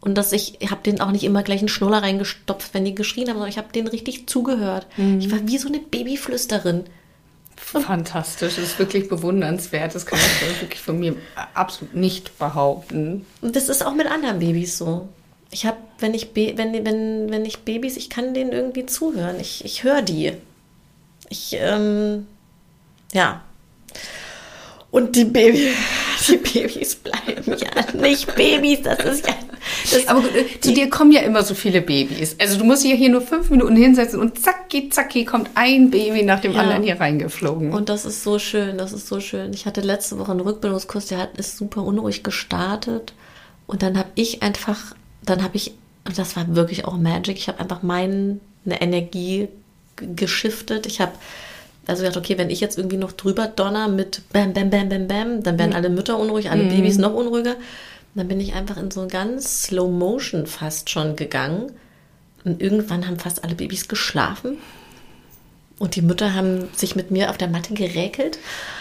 und 0.00 0.16
dass 0.16 0.32
ich, 0.32 0.60
ich 0.60 0.70
habe 0.70 0.82
denen 0.82 1.00
auch 1.00 1.10
nicht 1.10 1.24
immer 1.24 1.42
gleich 1.42 1.60
einen 1.60 1.68
Schnuller 1.68 2.02
reingestopft, 2.02 2.74
wenn 2.74 2.84
die 2.84 2.94
geschrien 2.94 3.28
haben, 3.28 3.36
sondern 3.36 3.50
ich 3.50 3.58
habe 3.58 3.72
denen 3.72 3.88
richtig 3.88 4.26
zugehört. 4.26 4.86
Mhm. 4.96 5.20
Ich 5.20 5.30
war 5.30 5.46
wie 5.46 5.58
so 5.58 5.68
eine 5.68 5.78
Babyflüsterin. 5.78 6.84
Fantastisch, 7.56 8.56
das 8.56 8.64
ist 8.64 8.78
wirklich 8.78 9.08
bewundernswert. 9.08 9.94
Das 9.94 10.04
kann 10.04 10.18
ich 10.18 10.60
wirklich 10.60 10.80
von 10.80 10.98
mir 10.98 11.14
absolut 11.54 11.94
nicht 11.94 12.36
behaupten. 12.38 13.24
Und 13.40 13.56
das 13.56 13.68
ist 13.68 13.86
auch 13.86 13.94
mit 13.94 14.06
anderen 14.08 14.40
Babys 14.40 14.76
so. 14.76 15.08
Ich 15.52 15.66
habe, 15.66 15.76
wenn 15.98 16.14
ich, 16.14 16.30
wenn, 16.34 16.56
wenn, 16.84 17.30
wenn 17.30 17.44
ich 17.44 17.60
Babys, 17.60 17.96
ich 17.96 18.10
kann 18.10 18.34
denen 18.34 18.52
irgendwie 18.52 18.86
zuhören. 18.86 19.38
Ich, 19.38 19.64
ich 19.64 19.84
höre 19.84 20.02
die. 20.02 20.32
Ich, 21.28 21.56
ähm, 21.58 22.26
ja. 23.12 23.42
Und 24.90 25.14
die 25.14 25.24
Babys, 25.24 25.76
die 26.28 26.36
Babys 26.38 26.96
bleiben 26.96 27.56
ja 27.58 28.00
nicht 28.00 28.34
Babys, 28.34 28.82
das 28.82 28.98
ist 29.04 29.26
ja. 29.26 29.34
Das, 29.90 30.08
Aber 30.08 30.20
gut, 30.20 30.32
zu 30.60 30.72
dir 30.72 30.90
kommen 30.90 31.12
ja 31.12 31.20
immer 31.20 31.42
so 31.42 31.54
viele 31.54 31.80
Babys. 31.80 32.36
Also 32.38 32.58
du 32.58 32.64
musst 32.64 32.82
dich 32.82 32.90
ja 32.90 32.96
hier 32.96 33.10
nur 33.10 33.20
fünf 33.20 33.50
Minuten 33.50 33.76
hinsetzen 33.76 34.20
und 34.20 34.38
zacki, 34.38 34.88
zacki 34.88 35.24
kommt 35.24 35.50
ein 35.54 35.90
Baby 35.90 36.22
nach 36.22 36.40
dem 36.40 36.52
ja. 36.52 36.60
anderen 36.60 36.82
hier 36.82 37.00
reingeflogen. 37.00 37.72
Und 37.72 37.88
das 37.88 38.04
ist 38.04 38.22
so 38.22 38.38
schön, 38.38 38.78
das 38.78 38.92
ist 38.92 39.06
so 39.06 39.20
schön. 39.20 39.52
Ich 39.52 39.66
hatte 39.66 39.80
letzte 39.80 40.18
Woche 40.18 40.32
einen 40.32 40.40
Rückbildungskurs, 40.40 41.06
der 41.06 41.18
hat, 41.18 41.38
ist 41.38 41.56
super 41.56 41.82
unruhig 41.82 42.22
gestartet. 42.22 43.14
Und 43.66 43.82
dann 43.82 43.96
habe 43.96 44.10
ich 44.14 44.42
einfach, 44.42 44.94
dann 45.24 45.42
habe 45.42 45.56
ich, 45.56 45.72
und 46.04 46.18
das 46.18 46.36
war 46.36 46.54
wirklich 46.54 46.84
auch 46.84 46.96
Magic, 46.96 47.36
ich 47.36 47.48
habe 47.48 47.60
einfach 47.60 47.82
meine 47.82 48.38
Energie 48.66 49.48
geschiftet. 49.96 50.86
Ich 50.86 51.00
habe 51.00 51.12
also 51.86 52.02
gedacht, 52.02 52.16
okay, 52.16 52.38
wenn 52.38 52.50
ich 52.50 52.60
jetzt 52.60 52.78
irgendwie 52.78 52.96
noch 52.96 53.12
drüber 53.12 53.48
donner 53.48 53.88
mit 53.88 54.22
Bam, 54.32 54.52
Bam, 54.52 54.70
Bam, 54.70 54.88
Bam, 54.88 55.08
Bam, 55.08 55.42
dann 55.42 55.58
werden 55.58 55.70
mhm. 55.70 55.76
alle 55.76 55.90
Mütter 55.90 56.18
unruhig, 56.18 56.50
alle 56.50 56.64
mhm. 56.64 56.70
Babys 56.70 56.98
noch 56.98 57.14
unruhiger. 57.14 57.56
dann 58.14 58.28
bin 58.28 58.40
ich 58.40 58.54
einfach 58.54 58.76
in 58.76 58.90
so 58.90 59.06
ganz 59.08 59.64
Slow 59.64 59.90
Motion 59.90 60.46
fast 60.46 60.90
schon 60.90 61.16
gegangen. 61.16 61.72
Und 62.44 62.60
irgendwann 62.60 63.06
haben 63.06 63.18
fast 63.18 63.44
alle 63.44 63.54
Babys 63.54 63.88
geschlafen. 63.88 64.58
Und 65.78 65.96
die 65.96 66.02
Mütter 66.02 66.34
haben 66.34 66.68
sich 66.74 66.94
mit 66.96 67.10
mir 67.10 67.30
auf 67.30 67.38
der 67.38 67.48
Matte 67.48 67.74
geräkelt. 67.74 68.38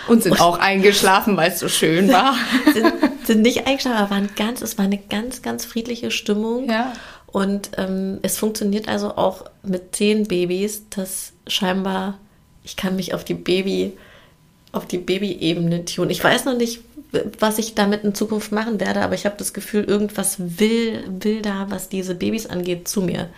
Und 0.08 0.24
sind 0.24 0.34
und 0.34 0.42
auch 0.42 0.60
eingeschlafen, 0.60 1.36
weil 1.38 1.52
es 1.52 1.60
so 1.60 1.68
schön 1.68 2.12
war. 2.12 2.36
sind, 2.74 2.94
sind 3.26 3.42
nicht 3.42 3.66
eingeschlafen, 3.68 3.98
aber 3.98 4.12
waren 4.12 4.30
ganz, 4.36 4.62
es 4.62 4.78
war 4.78 4.86
eine 4.86 4.98
ganz, 4.98 5.42
ganz 5.42 5.66
friedliche 5.66 6.12
Stimmung. 6.12 6.70
Ja. 6.70 6.94
Und 7.28 7.72
ähm, 7.78 8.20
es 8.22 8.38
funktioniert 8.38 8.88
also 8.88 9.16
auch 9.16 9.46
mit 9.64 9.96
zehn 9.96 10.28
Babys, 10.28 10.84
dass 10.90 11.34
scheinbar 11.48 12.20
ich 12.64 12.76
kann 12.76 12.96
mich 12.96 13.14
auf 13.14 13.24
die 13.24 13.34
Baby, 13.34 13.94
auf 14.72 14.86
die 14.86 14.98
Baby-Ebene 14.98 15.86
tun. 15.86 16.10
Ich 16.10 16.24
weiß 16.24 16.46
noch 16.46 16.56
nicht, 16.56 16.82
was 17.40 17.58
ich 17.58 17.76
damit 17.76 18.04
in 18.04 18.16
Zukunft 18.16 18.52
machen 18.52 18.80
werde, 18.80 19.02
aber 19.02 19.16
ich 19.16 19.26
habe 19.26 19.36
das 19.38 19.54
Gefühl, 19.54 19.84
irgendwas 19.84 20.38
will, 20.40 21.04
will 21.08 21.42
da, 21.42 21.68
was 21.70 21.90
diese 21.90 22.16
Babys 22.16 22.46
angeht, 22.46 22.88
zu 22.88 23.02
mir. 23.02 23.30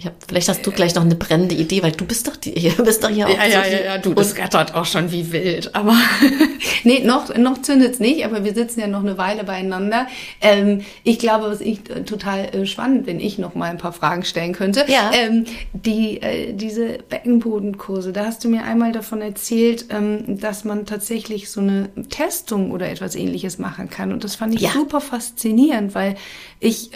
Ich 0.00 0.06
hab, 0.06 0.14
vielleicht 0.26 0.48
hast 0.48 0.66
du 0.66 0.70
gleich 0.70 0.94
noch 0.94 1.04
eine 1.04 1.14
brennende 1.14 1.54
Idee, 1.54 1.82
weil 1.82 1.92
du 1.92 2.06
bist 2.06 2.26
doch 2.26 2.34
die, 2.34 2.54
du 2.76 2.84
bist 2.84 3.04
doch 3.04 3.10
hier 3.10 3.26
auch. 3.26 3.36
Ja, 3.36 3.44
so 3.44 3.70
ja, 3.70 3.84
ja, 3.84 3.98
du, 3.98 4.14
das 4.14 4.34
gattert 4.34 4.74
auch 4.74 4.86
schon 4.86 5.12
wie 5.12 5.30
wild. 5.30 5.74
Aber 5.74 5.94
nee, 6.84 7.00
noch, 7.04 7.36
noch 7.36 7.60
zündet 7.60 7.92
es 7.92 8.00
nicht, 8.00 8.24
aber 8.24 8.42
wir 8.42 8.54
sitzen 8.54 8.80
ja 8.80 8.86
noch 8.86 9.00
eine 9.00 9.18
Weile 9.18 9.44
beieinander. 9.44 10.06
Ähm, 10.40 10.80
ich 11.04 11.18
glaube, 11.18 11.50
was 11.50 11.60
ich 11.60 11.80
äh, 11.90 12.02
total 12.04 12.46
äh, 12.46 12.64
spannend, 12.64 13.06
wenn 13.06 13.20
ich 13.20 13.36
noch 13.36 13.54
mal 13.54 13.68
ein 13.68 13.76
paar 13.76 13.92
Fragen 13.92 14.24
stellen 14.24 14.54
könnte. 14.54 14.86
Ja. 14.88 15.10
Ähm, 15.12 15.44
die, 15.74 16.22
äh, 16.22 16.54
diese 16.54 16.96
Beckenbodenkurse, 17.10 18.14
da 18.14 18.24
hast 18.24 18.42
du 18.42 18.48
mir 18.48 18.64
einmal 18.64 18.92
davon 18.92 19.20
erzählt, 19.20 19.84
ähm, 19.90 20.40
dass 20.40 20.64
man 20.64 20.86
tatsächlich 20.86 21.50
so 21.50 21.60
eine 21.60 21.90
Testung 22.08 22.70
oder 22.70 22.88
etwas 22.88 23.16
ähnliches 23.16 23.58
machen 23.58 23.90
kann. 23.90 24.12
Und 24.12 24.24
das 24.24 24.34
fand 24.34 24.54
ich 24.54 24.62
ja. 24.62 24.70
super 24.70 25.02
faszinierend, 25.02 25.94
weil 25.94 26.16
ich 26.58 26.90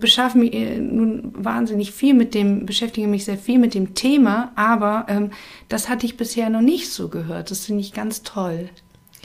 beschaffe 0.00 0.38
mich 0.38 0.54
äh, 0.54 0.78
nun 0.78 1.32
wahnsinnig 1.36 1.92
viel 1.92 2.14
mit 2.14 2.34
dem, 2.34 2.47
beschäftige 2.56 3.06
mich 3.06 3.24
sehr 3.24 3.38
viel 3.38 3.58
mit 3.58 3.74
dem 3.74 3.94
Thema, 3.94 4.52
aber 4.56 5.06
ähm, 5.08 5.30
das 5.68 5.88
hatte 5.88 6.06
ich 6.06 6.16
bisher 6.16 6.50
noch 6.50 6.60
nicht 6.60 6.92
so 6.92 7.08
gehört. 7.08 7.50
Das 7.50 7.66
finde 7.66 7.80
ich 7.80 7.92
ganz 7.92 8.22
toll. 8.22 8.68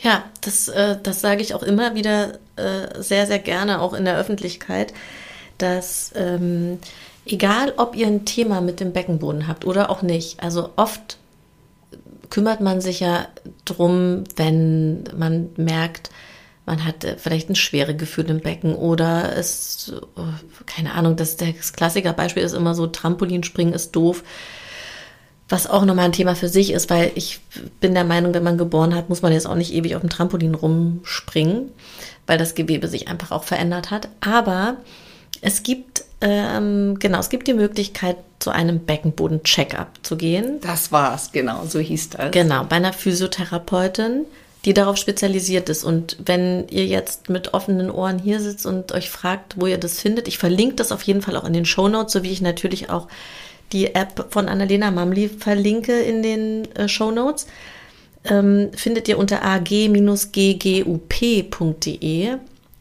Ja, 0.02 0.24
das, 0.42 0.68
äh, 0.68 0.98
das 1.02 1.22
sage 1.22 1.42
ich 1.42 1.56
auch 1.56 1.64
immer 1.64 1.96
wieder 1.96 2.40
äh, 2.56 3.02
sehr, 3.02 3.26
sehr 3.26 3.40
gerne, 3.40 3.82
auch 3.82 3.94
in 3.94 4.06
der 4.06 4.18
Öffentlichkeit, 4.18 4.94
dass 5.58 6.12
ähm, 6.16 6.80
egal, 7.26 7.74
ob 7.78 7.96
ihr 7.96 8.08
ein 8.08 8.26
Thema 8.26 8.62
mit 8.62 8.80
dem 8.80 8.92
Beckenboden 8.92 9.48
habt 9.48 9.66
oder 9.66 9.90
auch 9.90 10.02
nicht, 10.02 10.44
also 10.44 10.70
oft 10.76 11.18
kümmert 12.30 12.62
man 12.62 12.82
sich 12.82 13.00
ja 13.00 13.28
drum, 13.64 14.24
wenn 14.36 15.04
man 15.16 15.50
merkt, 15.56 16.10
man 16.66 16.86
hat 16.86 17.04
äh, 17.04 17.18
vielleicht 17.18 17.50
ein 17.50 17.56
schwere 17.56 17.96
Gefühl 17.96 18.30
im 18.30 18.40
Becken 18.40 18.76
oder 18.76 19.36
es, 19.36 19.94
äh, 20.18 20.22
keine 20.66 20.94
Ahnung, 20.94 21.16
das, 21.16 21.38
das 21.38 21.74
Klassikerbeispiel 21.74 22.44
ist 22.44 22.54
immer 22.54 22.76
so, 22.76 22.88
Trampolinspringen 22.88 23.74
ist 23.74 23.92
doof. 23.96 24.24
Was 25.50 25.68
auch 25.68 25.86
nochmal 25.86 26.06
ein 26.06 26.14
Thema 26.14 26.36
für 26.36 26.48
sich 26.48 26.72
ist, 26.72 26.90
weil 26.90 27.12
ich 27.16 27.42
bin 27.80 27.94
der 27.94 28.06
Meinung, 28.06 28.34
wenn 28.34 28.44
man 28.44 28.58
geboren 28.58 28.96
hat, 28.96 29.10
muss 29.10 29.22
man 29.22 29.34
jetzt 29.34 29.46
auch 29.46 29.56
nicht 29.56 29.74
ewig 29.74 29.96
auf 29.96 30.02
dem 30.02 30.10
Trampolin 30.10 30.56
rumspringen, 30.56 31.70
weil 32.26 32.38
das 32.38 32.56
Gewebe 32.56 32.88
sich 32.88 33.10
einfach 33.10 33.32
auch 33.32 33.44
verändert 33.44 33.92
hat. 33.92 34.08
Aber 34.22 34.78
es 35.42 35.62
gibt, 35.62 36.06
ähm, 36.22 36.98
genau, 36.98 37.20
es 37.20 37.30
gibt 37.30 37.48
die 37.48 37.54
Möglichkeit, 37.54 38.16
zu 38.40 38.52
einem 38.52 38.80
Beckenboden-Check-up 38.80 40.00
zu 40.02 40.18
gehen. 40.18 40.60
Das 40.62 40.92
war's, 40.92 41.32
genau, 41.32 41.66
so 41.66 41.80
hieß 41.80 42.10
das. 42.12 42.32
Genau, 42.32 42.64
bei 42.66 42.78
einer 42.78 42.94
Physiotherapeutin 42.94 44.26
die 44.66 44.74
darauf 44.74 44.98
spezialisiert 44.98 45.70
ist. 45.70 45.84
Und 45.84 46.18
wenn 46.26 46.68
ihr 46.70 46.86
jetzt 46.86 47.30
mit 47.30 47.54
offenen 47.54 47.92
Ohren 47.92 48.20
hier 48.20 48.40
sitzt 48.40 48.66
und 48.66 48.92
euch 48.94 49.10
fragt, 49.10 49.60
wo 49.60 49.68
ihr 49.68 49.78
das 49.78 50.00
findet, 50.00 50.28
ich 50.28 50.38
verlinke 50.38 50.76
das 50.76 50.92
auf 50.92 51.04
jeden 51.04 51.22
Fall 51.22 51.38
auch 51.38 51.46
in 51.46 51.54
den 51.54 51.66
Show 51.66 51.88
Notes, 51.88 52.14
so 52.14 52.24
wie 52.24 52.32
ich 52.32 52.42
natürlich 52.42 52.90
auch 52.90 53.08
die 53.72 53.96
App 53.96 54.28
von 54.30 54.48
Annalena 54.48 54.92
Mamli 54.92 55.30
verlinke 55.30 56.00
in 56.00 56.24
den 56.24 56.76
äh, 56.76 56.88
Show 56.88 57.12
Notes. 57.12 57.48
Ähm, 58.26 58.72
findet 58.76 59.08
ihr 59.10 59.18
unter 59.18 59.44
ag-ggup.de 59.44 59.88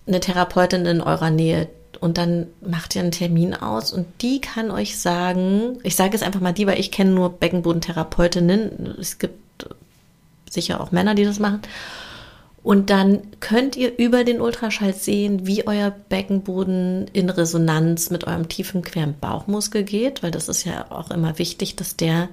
eine 0.05 0.21
Therapeutin 0.21 0.85
in 0.87 1.01
eurer 1.01 1.31
Nähe, 1.31 1.69
und 2.03 2.19
dann 2.19 2.49
macht 2.61 2.97
ihr 2.97 3.03
einen 3.03 3.13
Termin 3.13 3.55
aus 3.55 3.93
und 3.93 4.07
die 4.23 4.41
kann 4.41 4.73
euch 4.73 4.99
sagen, 4.99 5.79
ich 5.85 5.95
sage 5.95 6.17
es 6.17 6.23
einfach 6.23 6.41
mal 6.41 6.53
die, 6.53 6.67
weil 6.67 6.81
ich 6.81 6.91
kenne 6.91 7.13
nur 7.13 7.31
Beckenbodentherapeutinnen. 7.31 8.97
Es 9.01 9.19
gibt 9.19 9.39
sicher 10.53 10.81
auch 10.81 10.93
Männer, 10.93 11.15
die 11.15 11.25
das 11.25 11.39
machen. 11.39 11.63
Und 12.63 12.91
dann 12.91 13.23
könnt 13.41 13.77
ihr 13.77 13.99
über 13.99 14.23
den 14.23 14.41
Ultraschall 14.41 14.95
sehen, 14.95 15.47
wie 15.47 15.67
euer 15.67 15.91
Beckenboden 15.91 17.09
in 17.13 17.29
Resonanz 17.29 18.11
mit 18.11 18.25
eurem 18.25 18.49
tiefen 18.49 18.83
queren 18.83 19.19
Bauchmuskel 19.19 19.83
geht, 19.83 20.23
weil 20.23 20.31
das 20.31 20.49
ist 20.49 20.65
ja 20.65 20.87
auch 20.91 21.11
immer 21.11 21.39
wichtig, 21.39 21.75
dass 21.75 21.97
der 21.97 22.29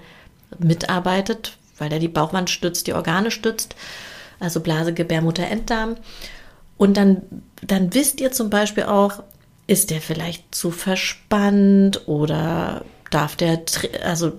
mitarbeitet, 0.60 1.58
weil 1.80 1.90
der 1.90 2.00
die 2.00 2.08
Bauchwand 2.08 2.52
stützt, 2.52 2.86
die 2.86 2.94
Organe 2.94 3.32
stützt, 3.32 3.76
also 4.40 4.60
Blase, 4.60 4.94
Gebärmutter, 4.94 5.48
Enddarm. 5.48 5.96
Und 6.78 6.96
dann, 6.96 7.24
dann 7.64 7.94
wisst 7.96 8.22
ihr 8.22 8.32
zum 8.32 8.52
Beispiel 8.52 8.84
auch, 8.84 9.24
ist 9.66 9.90
der 9.90 10.02
vielleicht 10.02 10.54
zu 10.54 10.70
verspannt 10.70 12.08
oder 12.08 12.86
darf 13.10 13.36
der, 13.36 13.62
also 14.04 14.32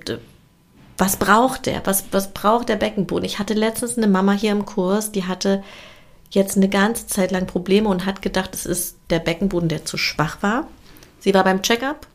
was 1.01 1.16
braucht 1.16 1.64
der? 1.64 1.80
Was, 1.86 2.05
was 2.12 2.32
braucht 2.32 2.68
der 2.68 2.76
Beckenboden? 2.76 3.24
Ich 3.24 3.38
hatte 3.38 3.55
letztens 3.55 3.96
eine 3.96 4.07
Mama 4.07 4.32
hier 4.32 4.53
im 4.53 4.66
Kurs, 4.66 5.12
die 5.12 5.24
hatte 5.24 5.62
jetzt 6.30 6.57
eine 6.57 6.68
ganze 6.68 7.07
Zeit 7.07 7.30
lang 7.30 7.46
Probleme 7.46 7.88
und 7.88 8.05
hat 8.05 8.20
gedacht, 8.20 8.55
es 8.55 8.66
ist 8.66 8.98
der 9.09 9.18
Beckenboden, 9.18 9.70
der 9.70 9.86
zu 9.86 9.96
schwach 9.96 10.42
war. 10.42 10.68
Sie 11.18 11.32
war 11.32 11.42
beim 11.42 11.62
Checkup. 11.62 12.07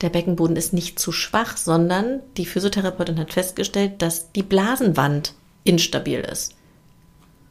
Der 0.00 0.10
Beckenboden 0.10 0.56
ist 0.56 0.72
nicht 0.72 0.98
zu 0.98 1.10
schwach, 1.10 1.56
sondern 1.56 2.20
die 2.36 2.46
Physiotherapeutin 2.46 3.18
hat 3.18 3.32
festgestellt, 3.32 4.00
dass 4.00 4.30
die 4.32 4.42
Blasenwand 4.42 5.34
instabil 5.64 6.20
ist. 6.20 6.54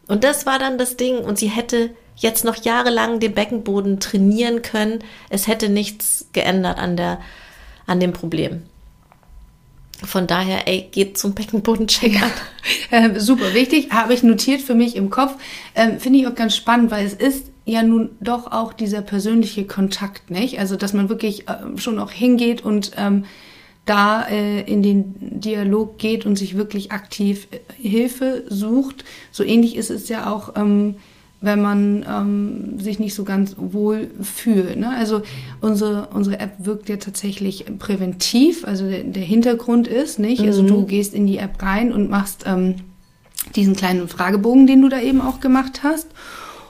Und 0.08 0.24
das 0.24 0.46
war 0.46 0.60
dann 0.60 0.78
das 0.78 0.96
Ding. 0.96 1.18
Und 1.18 1.38
sie 1.38 1.48
hätte 1.48 1.90
jetzt 2.16 2.46
noch 2.46 2.64
jahrelang 2.64 3.20
den 3.20 3.34
Beckenboden 3.34 4.00
trainieren 4.00 4.62
können. 4.62 5.04
Es 5.30 5.48
hätte 5.48 5.68
nichts 5.68 6.28
geändert 6.32 6.78
an, 6.78 6.96
der, 6.96 7.20
an 7.86 8.00
dem 8.00 8.14
Problem. 8.14 8.64
Von 10.06 10.28
daher, 10.28 10.68
ey, 10.68 10.88
geht 10.92 11.18
zum 11.18 11.34
Beckenboden-Check-up. 11.34 12.32
Äh, 12.92 13.20
super 13.20 13.54
wichtig, 13.54 13.92
habe 13.92 14.14
ich 14.14 14.24
notiert 14.24 14.62
für 14.62 14.76
mich 14.76 14.96
im 14.96 15.10
Kopf. 15.10 15.34
Ähm, 15.76 16.00
Finde 16.00 16.20
ich 16.20 16.28
auch 16.28 16.36
ganz 16.36 16.56
spannend, 16.56 16.92
weil 16.92 17.06
es 17.06 17.14
ist 17.14 17.52
ja 17.66 17.84
nun 17.84 18.12
doch 18.22 18.52
auch 18.52 18.72
dieser 18.72 19.02
persönliche 19.02 19.66
Kontakt, 19.66 20.30
nicht? 20.30 20.60
Also, 20.60 20.76
dass 20.78 20.94
man 20.94 21.10
wirklich 21.10 21.50
äh, 21.50 21.78
schon 21.78 22.00
auch 22.00 22.12
hingeht 22.12 22.64
und 22.64 22.92
ähm, 22.96 23.26
da 23.86 24.24
äh, 24.28 24.62
in 24.62 24.82
den 24.82 25.42
Dialog 25.42 25.98
geht 25.98 26.26
und 26.26 26.38
sich 26.38 26.56
wirklich 26.56 26.92
aktiv 26.92 27.48
äh, 27.52 27.60
Hilfe 27.82 28.46
sucht. 28.48 29.04
So 29.32 29.44
ähnlich 29.44 29.76
ist 29.76 29.90
es 29.90 30.08
ja 30.08 30.32
auch 30.32 30.56
ähm, 30.56 30.96
wenn 31.44 31.62
man 31.62 32.06
ähm, 32.10 32.80
sich 32.80 33.00
nicht 33.00 33.14
so 33.14 33.26
ganz 33.26 33.56
wohl 33.58 34.10
fühlt. 34.22 34.78
Ne? 34.78 34.90
Also 34.90 35.24
unsere, 35.60 36.08
unsere 36.14 36.40
App 36.40 36.54
wirkt 36.60 36.88
ja 36.88 36.96
tatsächlich 36.96 37.66
präventiv, 37.80 38.66
also 38.66 38.90
der, 38.90 39.04
der 39.04 39.24
Hintergrund 39.24 39.90
ist, 39.90 40.20
nicht? 40.20 40.42
Mhm. 40.42 40.48
Also 40.48 40.64
du 40.64 40.80
mhm. 40.80 40.88
gehst 40.88 41.14
in 41.14 41.28
die 41.28 41.40
App 41.40 41.62
rein 41.62 41.92
und 41.92 42.10
machst 42.10 42.46
ähm, 42.46 42.76
diesen 43.58 43.76
kleinen 43.76 44.08
Fragebogen, 44.08 44.68
den 44.68 44.82
du 44.82 44.88
da 44.88 45.02
eben 45.02 45.20
auch 45.20 45.42
gemacht 45.42 45.82
hast. 45.84 46.08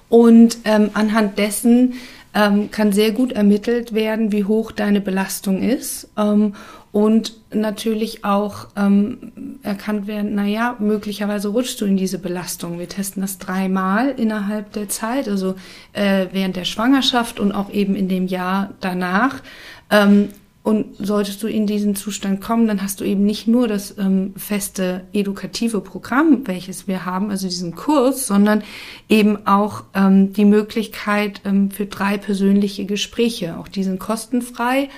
Und 0.09 0.57
ähm, 0.65 0.89
anhand 0.95 1.37
dessen 1.37 1.93
ähm, 2.33 2.71
kann 2.71 2.91
sehr 2.91 3.11
gut 3.11 3.31
ermittelt 3.31 3.93
werden, 3.93 4.31
wie 4.31 4.45
hoch 4.45 4.71
deine 4.71 5.01
Belastung 5.01 5.61
ist. 5.61 6.09
Ähm, 6.17 6.53
und 6.91 7.33
natürlich 7.51 8.23
auch 8.23 8.67
ähm, 8.77 9.57
erkannt 9.63 10.05
werden, 10.05 10.35
naja, 10.35 10.75
möglicherweise 10.77 11.47
rutschst 11.47 11.81
du 11.81 11.85
in 11.85 11.97
diese 11.97 12.19
Belastung. 12.19 12.77
Wir 12.77 12.87
testen 12.87 13.21
das 13.23 13.39
dreimal 13.39 14.11
innerhalb 14.11 14.71
der 14.73 14.89
Zeit, 14.89 15.27
also 15.27 15.55
äh, 15.93 16.27
während 16.31 16.55
der 16.55 16.65
Schwangerschaft 16.65 17.39
und 17.39 17.51
auch 17.51 17.71
eben 17.71 17.95
in 17.95 18.09
dem 18.09 18.27
Jahr 18.27 18.73
danach. 18.79 19.41
Ähm, 19.89 20.29
und 20.63 20.95
solltest 20.97 21.43
du 21.43 21.47
in 21.47 21.67
diesen 21.67 21.93
Zustand 21.93 22.39
kommen, 22.39 22.67
dann 22.67 22.81
hast 22.81 23.01
du 23.01 23.03
eben 23.03 23.25
nicht 23.25 23.47
nur 23.47 23.67
das 23.67 23.97
ähm, 23.97 24.33
feste 24.37 25.01
edukative 25.11 25.81
Programm, 25.81 26.47
welches 26.47 26.87
wir 26.87 27.05
haben, 27.05 27.31
also 27.31 27.47
diesen 27.47 27.75
Kurs, 27.75 28.27
sondern 28.27 28.63
eben 29.09 29.45
auch 29.45 29.83
ähm, 29.93 30.31
die 30.31 30.45
Möglichkeit 30.45 31.41
ähm, 31.43 31.69
für 31.69 31.85
drei 31.85 32.17
persönliche 32.17 32.85
Gespräche. 32.85 33.57
Auch 33.57 33.67
die 33.67 33.83
sind 33.83 33.99
kostenfrei. 33.99 34.89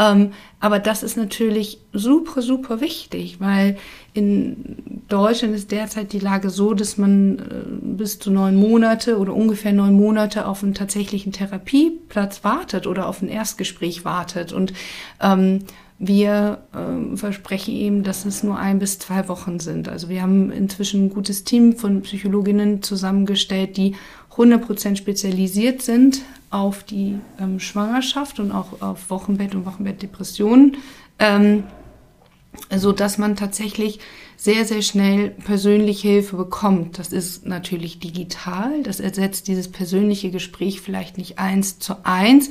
Ähm, 0.00 0.32
aber 0.60 0.78
das 0.78 1.02
ist 1.02 1.18
natürlich 1.18 1.78
super, 1.92 2.40
super 2.40 2.80
wichtig, 2.80 3.38
weil 3.38 3.76
in 4.14 5.02
Deutschland 5.08 5.54
ist 5.54 5.70
derzeit 5.70 6.14
die 6.14 6.18
Lage 6.18 6.48
so, 6.48 6.72
dass 6.72 6.96
man 6.96 7.38
äh, 7.38 7.42
bis 7.82 8.18
zu 8.18 8.30
neun 8.30 8.56
Monate 8.56 9.18
oder 9.18 9.34
ungefähr 9.34 9.72
neun 9.72 9.92
Monate 9.92 10.46
auf 10.46 10.62
einen 10.62 10.72
tatsächlichen 10.72 11.32
Therapieplatz 11.32 12.42
wartet 12.44 12.86
oder 12.86 13.06
auf 13.08 13.20
ein 13.20 13.28
Erstgespräch 13.28 14.06
wartet. 14.06 14.54
Und 14.54 14.72
ähm, 15.20 15.64
wir 15.98 16.62
äh, 16.72 17.14
versprechen 17.14 17.74
eben, 17.74 18.02
dass 18.02 18.24
es 18.24 18.42
nur 18.42 18.58
ein 18.58 18.78
bis 18.78 18.98
zwei 18.98 19.28
Wochen 19.28 19.60
sind. 19.60 19.86
Also 19.86 20.08
wir 20.08 20.22
haben 20.22 20.50
inzwischen 20.50 21.04
ein 21.04 21.10
gutes 21.10 21.44
Team 21.44 21.76
von 21.76 22.00
Psychologinnen 22.00 22.82
zusammengestellt, 22.82 23.76
die 23.76 23.96
100% 24.36 24.96
spezialisiert 24.96 25.82
sind 25.82 26.22
auf 26.50 26.82
die 26.84 27.18
ähm, 27.38 27.60
Schwangerschaft 27.60 28.40
und 28.40 28.52
auch 28.52 28.80
auf 28.80 29.10
Wochenbett 29.10 29.54
und 29.54 29.66
Wochenbettdepressionen, 29.66 30.76
ähm, 31.18 31.64
so 32.74 32.92
dass 32.92 33.18
man 33.18 33.36
tatsächlich 33.36 34.00
sehr, 34.36 34.64
sehr 34.64 34.82
schnell 34.82 35.30
persönliche 35.30 36.08
Hilfe 36.08 36.36
bekommt. 36.36 36.98
Das 36.98 37.12
ist 37.12 37.46
natürlich 37.46 38.00
digital. 38.00 38.82
Das 38.82 38.98
ersetzt 38.98 39.48
dieses 39.48 39.70
persönliche 39.70 40.30
Gespräch 40.30 40.80
vielleicht 40.80 41.18
nicht 41.18 41.38
eins 41.38 41.78
zu 41.78 42.04
eins. 42.04 42.50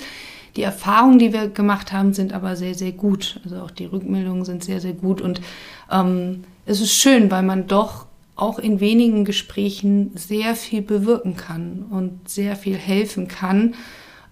Die 0.55 0.61
Erfahrungen, 0.61 1.19
die 1.19 1.33
wir 1.33 1.47
gemacht 1.47 1.91
haben, 1.91 2.13
sind 2.13 2.33
aber 2.33 2.55
sehr, 2.55 2.75
sehr 2.75 2.91
gut. 2.91 3.41
Also 3.43 3.57
auch 3.57 3.71
die 3.71 3.85
Rückmeldungen 3.85 4.45
sind 4.45 4.63
sehr, 4.63 4.81
sehr 4.81 4.93
gut. 4.93 5.19
Und 5.19 5.41
ähm, 5.91 6.43
es 6.65 6.79
ist 6.79 6.93
schön, 6.93 7.31
weil 7.31 7.43
man 7.43 7.67
doch 7.67 8.05
auch 8.41 8.59
in 8.59 8.79
wenigen 8.79 9.25
Gesprächen 9.25 10.11
sehr 10.15 10.55
viel 10.55 10.81
bewirken 10.81 11.35
kann 11.35 11.85
und 11.89 12.29
sehr 12.29 12.55
viel 12.55 12.75
helfen 12.75 13.27
kann, 13.27 13.75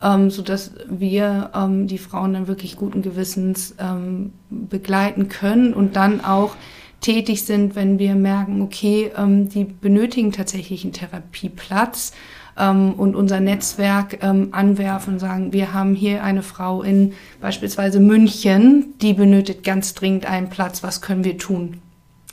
ähm, 0.01 0.29
so 0.29 0.41
dass 0.41 0.71
wir 0.89 1.51
ähm, 1.53 1.87
die 1.87 1.97
Frauen 1.97 2.33
dann 2.33 2.47
wirklich 2.47 2.75
guten 2.75 3.01
Gewissens 3.01 3.75
ähm, 3.79 4.33
begleiten 4.49 5.27
können 5.27 5.73
und 5.73 5.95
dann 5.95 6.23
auch 6.23 6.55
tätig 7.01 7.45
sind, 7.45 7.75
wenn 7.75 7.99
wir 7.99 8.15
merken, 8.15 8.61
okay, 8.61 9.11
ähm, 9.17 9.49
die 9.49 9.65
benötigen 9.65 10.31
tatsächlich 10.31 10.83
einen 10.83 10.93
Therapieplatz 10.93 12.13
ähm, 12.57 12.93
und 12.93 13.15
unser 13.15 13.39
Netzwerk 13.39 14.23
ähm, 14.23 14.49
anwerfen 14.51 15.13
und 15.13 15.19
sagen, 15.19 15.53
wir 15.53 15.73
haben 15.73 15.95
hier 15.95 16.23
eine 16.23 16.43
Frau 16.43 16.81
in 16.81 17.13
beispielsweise 17.39 17.99
München, 17.99 18.93
die 19.01 19.13
benötigt 19.13 19.63
ganz 19.63 19.93
dringend 19.93 20.25
einen 20.25 20.49
Platz, 20.49 20.83
was 20.83 21.01
können 21.01 21.23
wir 21.23 21.37
tun? 21.37 21.77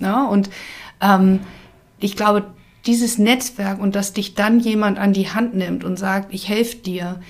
Ja, 0.01 0.25
und 0.27 0.51
ähm, 1.01 1.41
ich 2.01 2.17
glaube, 2.17 2.45
dieses 2.87 3.19
Netzwerk 3.19 3.81
und 3.81 3.95
dass 3.95 4.13
dich 4.13 4.35
dann 4.35 4.61
jemand 4.61 4.99
an 4.99 5.13
die 5.13 5.31
Hand 5.31 5.55
nimmt 5.55 5.85
und 5.85 5.99
sagt, 5.99 6.35
ich 6.35 6.49
helfe 6.49 6.77
dir, 6.77 7.21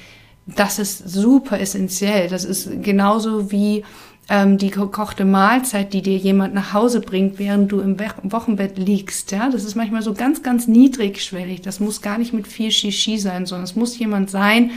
das 0.47 0.79
ist 0.79 1.09
super 1.09 1.61
essentiell. 1.61 2.29
Das 2.29 2.45
ist 2.45 2.83
genauso 2.83 3.51
wie 3.51 3.85
ähm, 4.29 4.59
die 4.59 4.71
gekochte 4.71 5.25
Mahlzeit, 5.25 5.93
die 5.93 6.03
dir 6.03 6.17
jemand 6.17 6.55
nach 6.55 6.73
Hause 6.73 7.01
bringt, 7.01 7.39
während 7.39 7.71
du 7.71 7.81
im 7.81 7.99
Wochenbett 8.25 8.79
liegst. 8.79 9.31
Ja, 9.33 9.51
das 9.51 9.65
ist 9.65 9.75
manchmal 9.75 10.03
so 10.03 10.15
ganz, 10.15 10.43
ganz 10.43 10.67
niedrigschwellig. 10.67 11.63
Das 11.63 11.81
muss 11.81 12.03
gar 12.03 12.19
nicht 12.19 12.33
mit 12.33 12.47
viel 12.47 12.71
Shishi 12.71 13.19
sein, 13.19 13.47
sondern 13.47 13.65
es 13.65 13.77
muss 13.77 13.99
jemand 13.99 14.31
sein, 14.31 14.73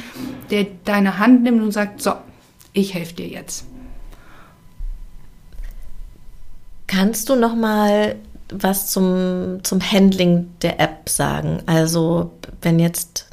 der 0.51 0.67
deine 0.85 1.17
Hand 1.17 1.43
nimmt 1.43 1.61
und 1.61 1.71
sagt, 1.71 2.01
so, 2.01 2.13
ich 2.73 2.93
helfe 2.93 3.15
dir 3.15 3.27
jetzt. 3.27 3.65
Kannst 6.87 7.29
du 7.29 7.35
noch 7.35 7.55
mal 7.55 8.15
was 8.51 8.91
zum, 8.91 9.59
zum 9.63 9.81
Handling 9.81 10.49
der 10.61 10.79
App 10.79 11.09
sagen? 11.09 11.61
Also, 11.65 12.31
wenn 12.61 12.79
jetzt 12.79 13.27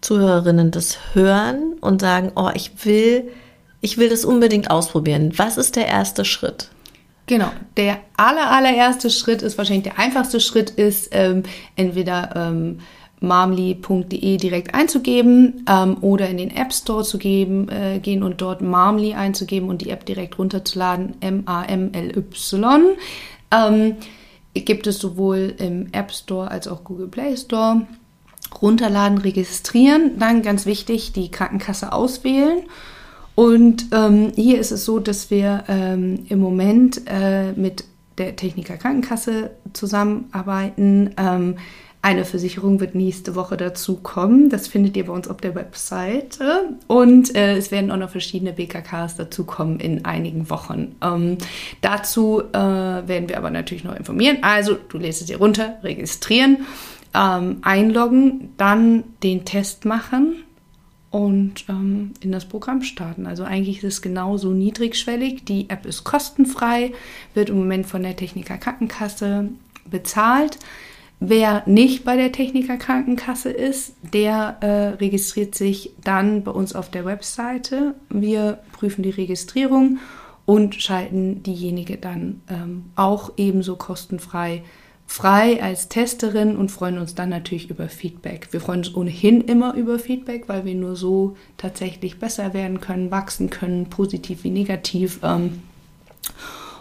Zuhörerinnen 0.00 0.70
das 0.70 0.98
hören 1.14 1.74
und 1.80 2.00
sagen, 2.00 2.32
oh, 2.34 2.50
ich 2.54 2.72
will, 2.84 3.30
ich 3.80 3.98
will 3.98 4.08
das 4.08 4.24
unbedingt 4.24 4.70
ausprobieren. 4.70 5.32
Was 5.36 5.56
ist 5.56 5.76
der 5.76 5.86
erste 5.86 6.24
Schritt? 6.24 6.68
Genau, 7.26 7.50
der 7.76 7.98
aller, 8.16 8.50
allererste 8.50 9.08
Schritt 9.08 9.42
ist 9.42 9.56
wahrscheinlich 9.56 9.84
der 9.84 9.98
einfachste 9.98 10.40
Schritt 10.40 10.70
ist 10.70 11.10
ähm, 11.12 11.44
entweder 11.76 12.34
ähm, 12.34 12.80
marmly.de 13.20 14.36
direkt 14.36 14.74
einzugeben 14.74 15.64
ähm, 15.68 15.98
oder 16.00 16.28
in 16.28 16.38
den 16.38 16.50
App 16.50 16.72
Store 16.72 17.04
zu 17.04 17.18
geben, 17.18 17.68
äh, 17.68 18.00
gehen 18.00 18.24
und 18.24 18.40
dort 18.40 18.60
Marmly 18.60 19.14
einzugeben 19.14 19.68
und 19.68 19.82
die 19.82 19.90
App 19.90 20.04
direkt 20.04 20.38
runterzuladen, 20.38 21.14
M-A-M-L-Y. 21.20 22.82
Ähm, 23.52 23.96
gibt 24.54 24.86
es 24.86 24.98
sowohl 24.98 25.54
im 25.58 25.88
App 25.92 26.12
Store 26.12 26.50
als 26.50 26.68
auch 26.68 26.84
Google 26.84 27.08
Play 27.08 27.36
Store. 27.36 27.82
Runterladen, 28.60 29.18
registrieren, 29.18 30.18
dann 30.18 30.42
ganz 30.42 30.66
wichtig, 30.66 31.12
die 31.12 31.30
Krankenkasse 31.30 31.92
auswählen. 31.92 32.64
Und 33.34 33.86
ähm, 33.92 34.32
hier 34.34 34.58
ist 34.58 34.72
es 34.72 34.84
so, 34.84 34.98
dass 34.98 35.30
wir 35.30 35.64
ähm, 35.68 36.26
im 36.28 36.38
Moment 36.38 37.02
äh, 37.06 37.52
mit 37.52 37.84
der 38.18 38.36
Techniker 38.36 38.76
Krankenkasse 38.76 39.52
zusammenarbeiten. 39.72 41.14
Ähm, 41.16 41.56
eine 42.02 42.24
Versicherung 42.24 42.80
wird 42.80 42.94
nächste 42.94 43.36
Woche 43.36 43.56
dazu 43.56 43.96
kommen. 43.96 44.50
Das 44.50 44.66
findet 44.66 44.96
ihr 44.96 45.06
bei 45.06 45.12
uns 45.12 45.28
auf 45.28 45.36
der 45.36 45.54
Webseite. 45.54 46.76
Und 46.88 47.34
äh, 47.36 47.56
es 47.56 47.70
werden 47.70 47.90
auch 47.92 47.96
noch 47.96 48.10
verschiedene 48.10 48.52
BKKs 48.52 49.16
dazukommen 49.16 49.78
in 49.78 50.04
einigen 50.04 50.50
Wochen. 50.50 50.96
Ähm, 51.00 51.38
dazu 51.80 52.42
äh, 52.52 52.58
werden 52.58 53.28
wir 53.28 53.38
aber 53.38 53.50
natürlich 53.50 53.84
noch 53.84 53.96
informieren. 53.96 54.38
Also, 54.42 54.74
du 54.74 54.98
lässt 54.98 55.20
es 55.20 55.28
dir 55.28 55.38
runter, 55.38 55.78
registrieren. 55.82 56.66
ähm, 57.14 57.58
einloggen, 57.62 58.52
dann 58.56 59.04
den 59.22 59.44
Test 59.44 59.84
machen 59.84 60.44
und 61.10 61.66
ähm, 61.68 62.12
in 62.20 62.32
das 62.32 62.46
Programm 62.46 62.82
starten. 62.82 63.26
Also 63.26 63.44
eigentlich 63.44 63.78
ist 63.78 63.84
es 63.84 64.02
genauso 64.02 64.50
niedrigschwellig. 64.50 65.44
Die 65.44 65.68
App 65.68 65.84
ist 65.86 66.04
kostenfrei, 66.04 66.92
wird 67.34 67.50
im 67.50 67.58
Moment 67.58 67.86
von 67.86 68.02
der 68.02 68.16
Techniker 68.16 68.56
Krankenkasse 68.56 69.50
bezahlt. 69.90 70.58
Wer 71.24 71.62
nicht 71.66 72.04
bei 72.04 72.16
der 72.16 72.32
Techniker 72.32 72.76
Krankenkasse 72.76 73.48
ist, 73.50 73.94
der 74.12 74.56
äh, 74.60 74.96
registriert 74.96 75.54
sich 75.54 75.92
dann 76.02 76.42
bei 76.42 76.50
uns 76.50 76.74
auf 76.74 76.90
der 76.90 77.04
Webseite. 77.04 77.94
Wir 78.08 78.58
prüfen 78.72 79.04
die 79.04 79.10
Registrierung 79.10 80.00
und 80.46 80.74
schalten 80.74 81.44
diejenige 81.44 81.96
dann 81.96 82.40
ähm, 82.50 82.86
auch 82.96 83.34
ebenso 83.36 83.76
kostenfrei 83.76 84.62
frei 85.06 85.62
als 85.62 85.88
Testerin 85.88 86.56
und 86.56 86.72
freuen 86.72 86.98
uns 86.98 87.14
dann 87.14 87.28
natürlich 87.28 87.70
über 87.70 87.88
Feedback. 87.88 88.48
Wir 88.50 88.60
freuen 88.60 88.80
uns 88.80 88.92
ohnehin 88.92 89.42
immer 89.42 89.74
über 89.74 90.00
Feedback, 90.00 90.48
weil 90.48 90.64
wir 90.64 90.74
nur 90.74 90.96
so 90.96 91.36
tatsächlich 91.56 92.18
besser 92.18 92.52
werden 92.52 92.80
können, 92.80 93.12
wachsen 93.12 93.48
können, 93.48 93.90
positiv 93.90 94.42
wie 94.42 94.50
negativ. 94.50 95.20
Ähm, 95.22 95.62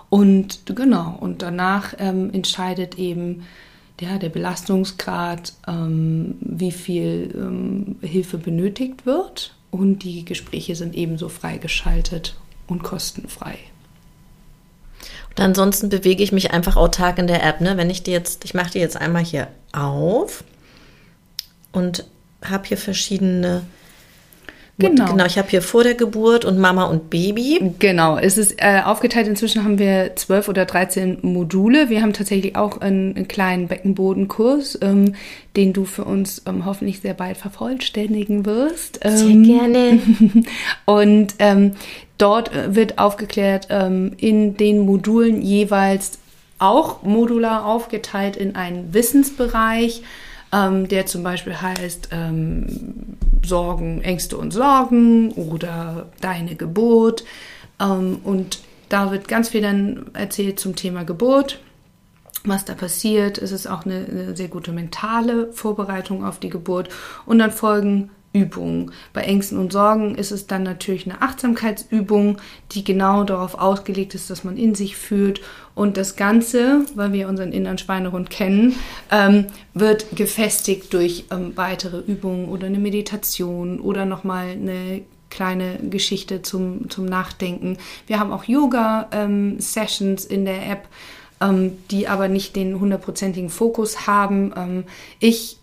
und 0.10 0.64
genau, 0.66 1.16
und 1.20 1.44
danach 1.44 1.94
ähm, 2.00 2.32
entscheidet 2.34 2.98
eben 2.98 3.44
ja, 4.02 4.18
der 4.18 4.30
Belastungsgrad, 4.30 5.54
ähm, 5.68 6.36
wie 6.42 6.72
viel 6.72 7.32
ähm, 7.36 7.98
Hilfe 8.02 8.38
benötigt 8.38 9.06
wird. 9.06 9.56
Und 9.70 10.00
die 10.00 10.26
Gespräche 10.26 10.76
sind 10.76 10.96
ebenso 10.96 11.30
freigeschaltet 11.30 12.36
und 12.68 12.84
kostenfrei. 12.84 13.58
Und 15.30 15.40
ansonsten 15.40 15.88
bewege 15.88 16.24
ich 16.24 16.32
mich 16.32 16.52
einfach 16.52 16.76
autark 16.76 17.20
in 17.20 17.28
der 17.28 17.44
App. 17.44 17.62
Ne? 17.62 17.78
Wenn 17.78 17.90
ich 17.90 18.04
die 18.04 18.12
jetzt, 18.12 18.44
ich 18.44 18.54
mache 18.54 18.72
die 18.72 18.80
jetzt 18.80 18.98
einmal 18.98 19.24
hier 19.24 19.48
auf 19.72 20.44
und 21.72 22.06
habe 22.44 22.68
hier 22.68 22.78
verschiedene 22.78 23.62
Genau. 24.82 25.12
genau, 25.12 25.26
ich 25.26 25.38
habe 25.38 25.50
hier 25.50 25.62
vor 25.62 25.84
der 25.84 25.94
Geburt 25.94 26.46
und 26.46 26.58
Mama 26.58 26.86
und 26.86 27.10
Baby. 27.10 27.74
Genau, 27.80 28.18
es 28.18 28.38
ist 28.38 28.56
äh, 28.58 28.82
aufgeteilt. 28.84 29.28
Inzwischen 29.28 29.64
haben 29.64 29.80
wir 29.80 30.16
zwölf 30.16 30.50
oder 30.50 30.66
dreizehn 30.66 31.20
Module. 31.22 31.90
Wir 31.90 32.02
haben 32.02 32.14
tatsächlich 32.14 32.56
auch 32.56 32.82
einen, 32.82 33.16
einen 33.16 33.28
kleinen 33.28 33.68
Beckenbodenkurs, 33.68 34.80
ähm, 34.82 35.16
den 35.56 35.74
du 35.74 35.86
für 35.86 36.06
uns 36.06 36.42
ähm, 36.46 36.66
hoffentlich 36.66 37.02
sehr 37.02 37.14
bald 37.14 37.38
vervollständigen 37.38 38.46
wirst. 38.46 39.00
Ähm, 39.04 39.18
sehr 39.18 39.58
gerne. 39.58 40.00
und 40.86 41.36
ähm, 41.40 41.74
dort 42.18 42.54
äh, 42.54 42.76
wird 42.76 42.98
aufgeklärt 42.98 43.68
ähm, 43.70 44.14
in 44.18 44.58
den 44.58 44.80
Modulen 44.80 45.42
jeweils 45.42 46.20
auch 46.60 47.04
modular 47.04 47.66
aufgeteilt 47.66 48.36
in 48.36 48.56
einen 48.56 48.94
Wissensbereich 48.94 50.04
ähm, 50.54 50.88
der 50.88 51.06
zum 51.06 51.24
Beispiel 51.24 51.60
heißt 51.62 52.10
Sorgen, 53.46 54.02
Ängste 54.02 54.38
und 54.38 54.52
Sorgen 54.52 55.32
oder 55.32 56.10
deine 56.22 56.56
Geburt. 56.56 57.24
Ähm, 57.80 58.20
und 58.24 58.60
da 58.90 59.12
wird 59.12 59.28
ganz 59.28 59.50
viel 59.50 59.62
dann 59.62 60.12
erzählt 60.14 60.60
zum 60.60 60.76
Thema 60.76 61.04
Geburt 61.04 61.60
was 62.44 62.66
da 62.66 62.74
passiert. 62.74 63.38
Es 63.38 63.52
ist 63.52 63.68
auch 63.68 63.86
eine, 63.86 64.06
eine, 64.10 64.36
sehr 64.36 64.48
gute 64.48 64.72
mentale 64.72 65.52
Vorbereitung 65.54 66.26
auf 66.26 66.40
die 66.40 66.50
Geburt. 66.50 66.90
Und 67.26 67.40
dann 67.40 67.52
folgen 67.52 68.10
Übungen. 68.34 68.92
Bei 69.14 69.22
Ängsten 69.24 69.58
und 69.58 69.74
Sorgen 69.74 70.16
ist 70.16 70.32
es 70.32 70.48
dann 70.48 70.64
natürlich 70.64 71.06
eine 71.06 71.22
Achtsamkeitsübung, 71.22 72.38
die 72.72 72.84
genau 72.84 73.24
darauf 73.24 73.56
ausgelegt 73.56 74.16
ist, 74.16 74.30
dass 74.30 74.44
man 74.44 74.58
in 74.58 74.74
sich 74.74 74.96
fühlt. 74.96 75.42
Und 75.76 75.98
das 75.98 76.16
Ganze, 76.16 76.86
weil 76.96 77.12
wir 77.12 77.28
unseren 77.28 77.52
inneren 77.52 77.78
Schweinehund 77.78 78.30
kennen, 78.30 78.76
ähm, 79.12 79.48
wird 79.74 80.16
gefestigt 80.16 80.94
durch 80.94 81.26
ähm, 81.32 81.54
weitere 81.56 82.00
Übungen 82.00 82.48
oder 82.48 82.68
eine 82.68 82.80
Meditation 82.80 83.80
oder 83.80 84.06
nochmal 84.06 84.52
eine 84.52 85.02
kleine 85.30 85.80
Geschichte 85.90 86.42
zum, 86.42 86.90
zum 86.90 87.06
Nachdenken. 87.06 87.78
Wir 88.06 88.20
haben 88.20 88.32
auch 88.32 88.44
Yoga-Sessions 88.44 90.26
ähm, 90.26 90.32
in 90.32 90.46
der 90.46 90.70
App, 90.70 90.88
ähm, 91.42 91.78
die 91.90 92.08
aber 92.08 92.28
nicht 92.28 92.56
den 92.56 92.80
hundertprozentigen 92.80 93.50
Fokus 93.50 94.06
haben. 94.08 94.54
Ähm, 94.56 94.84
ich 95.20 95.58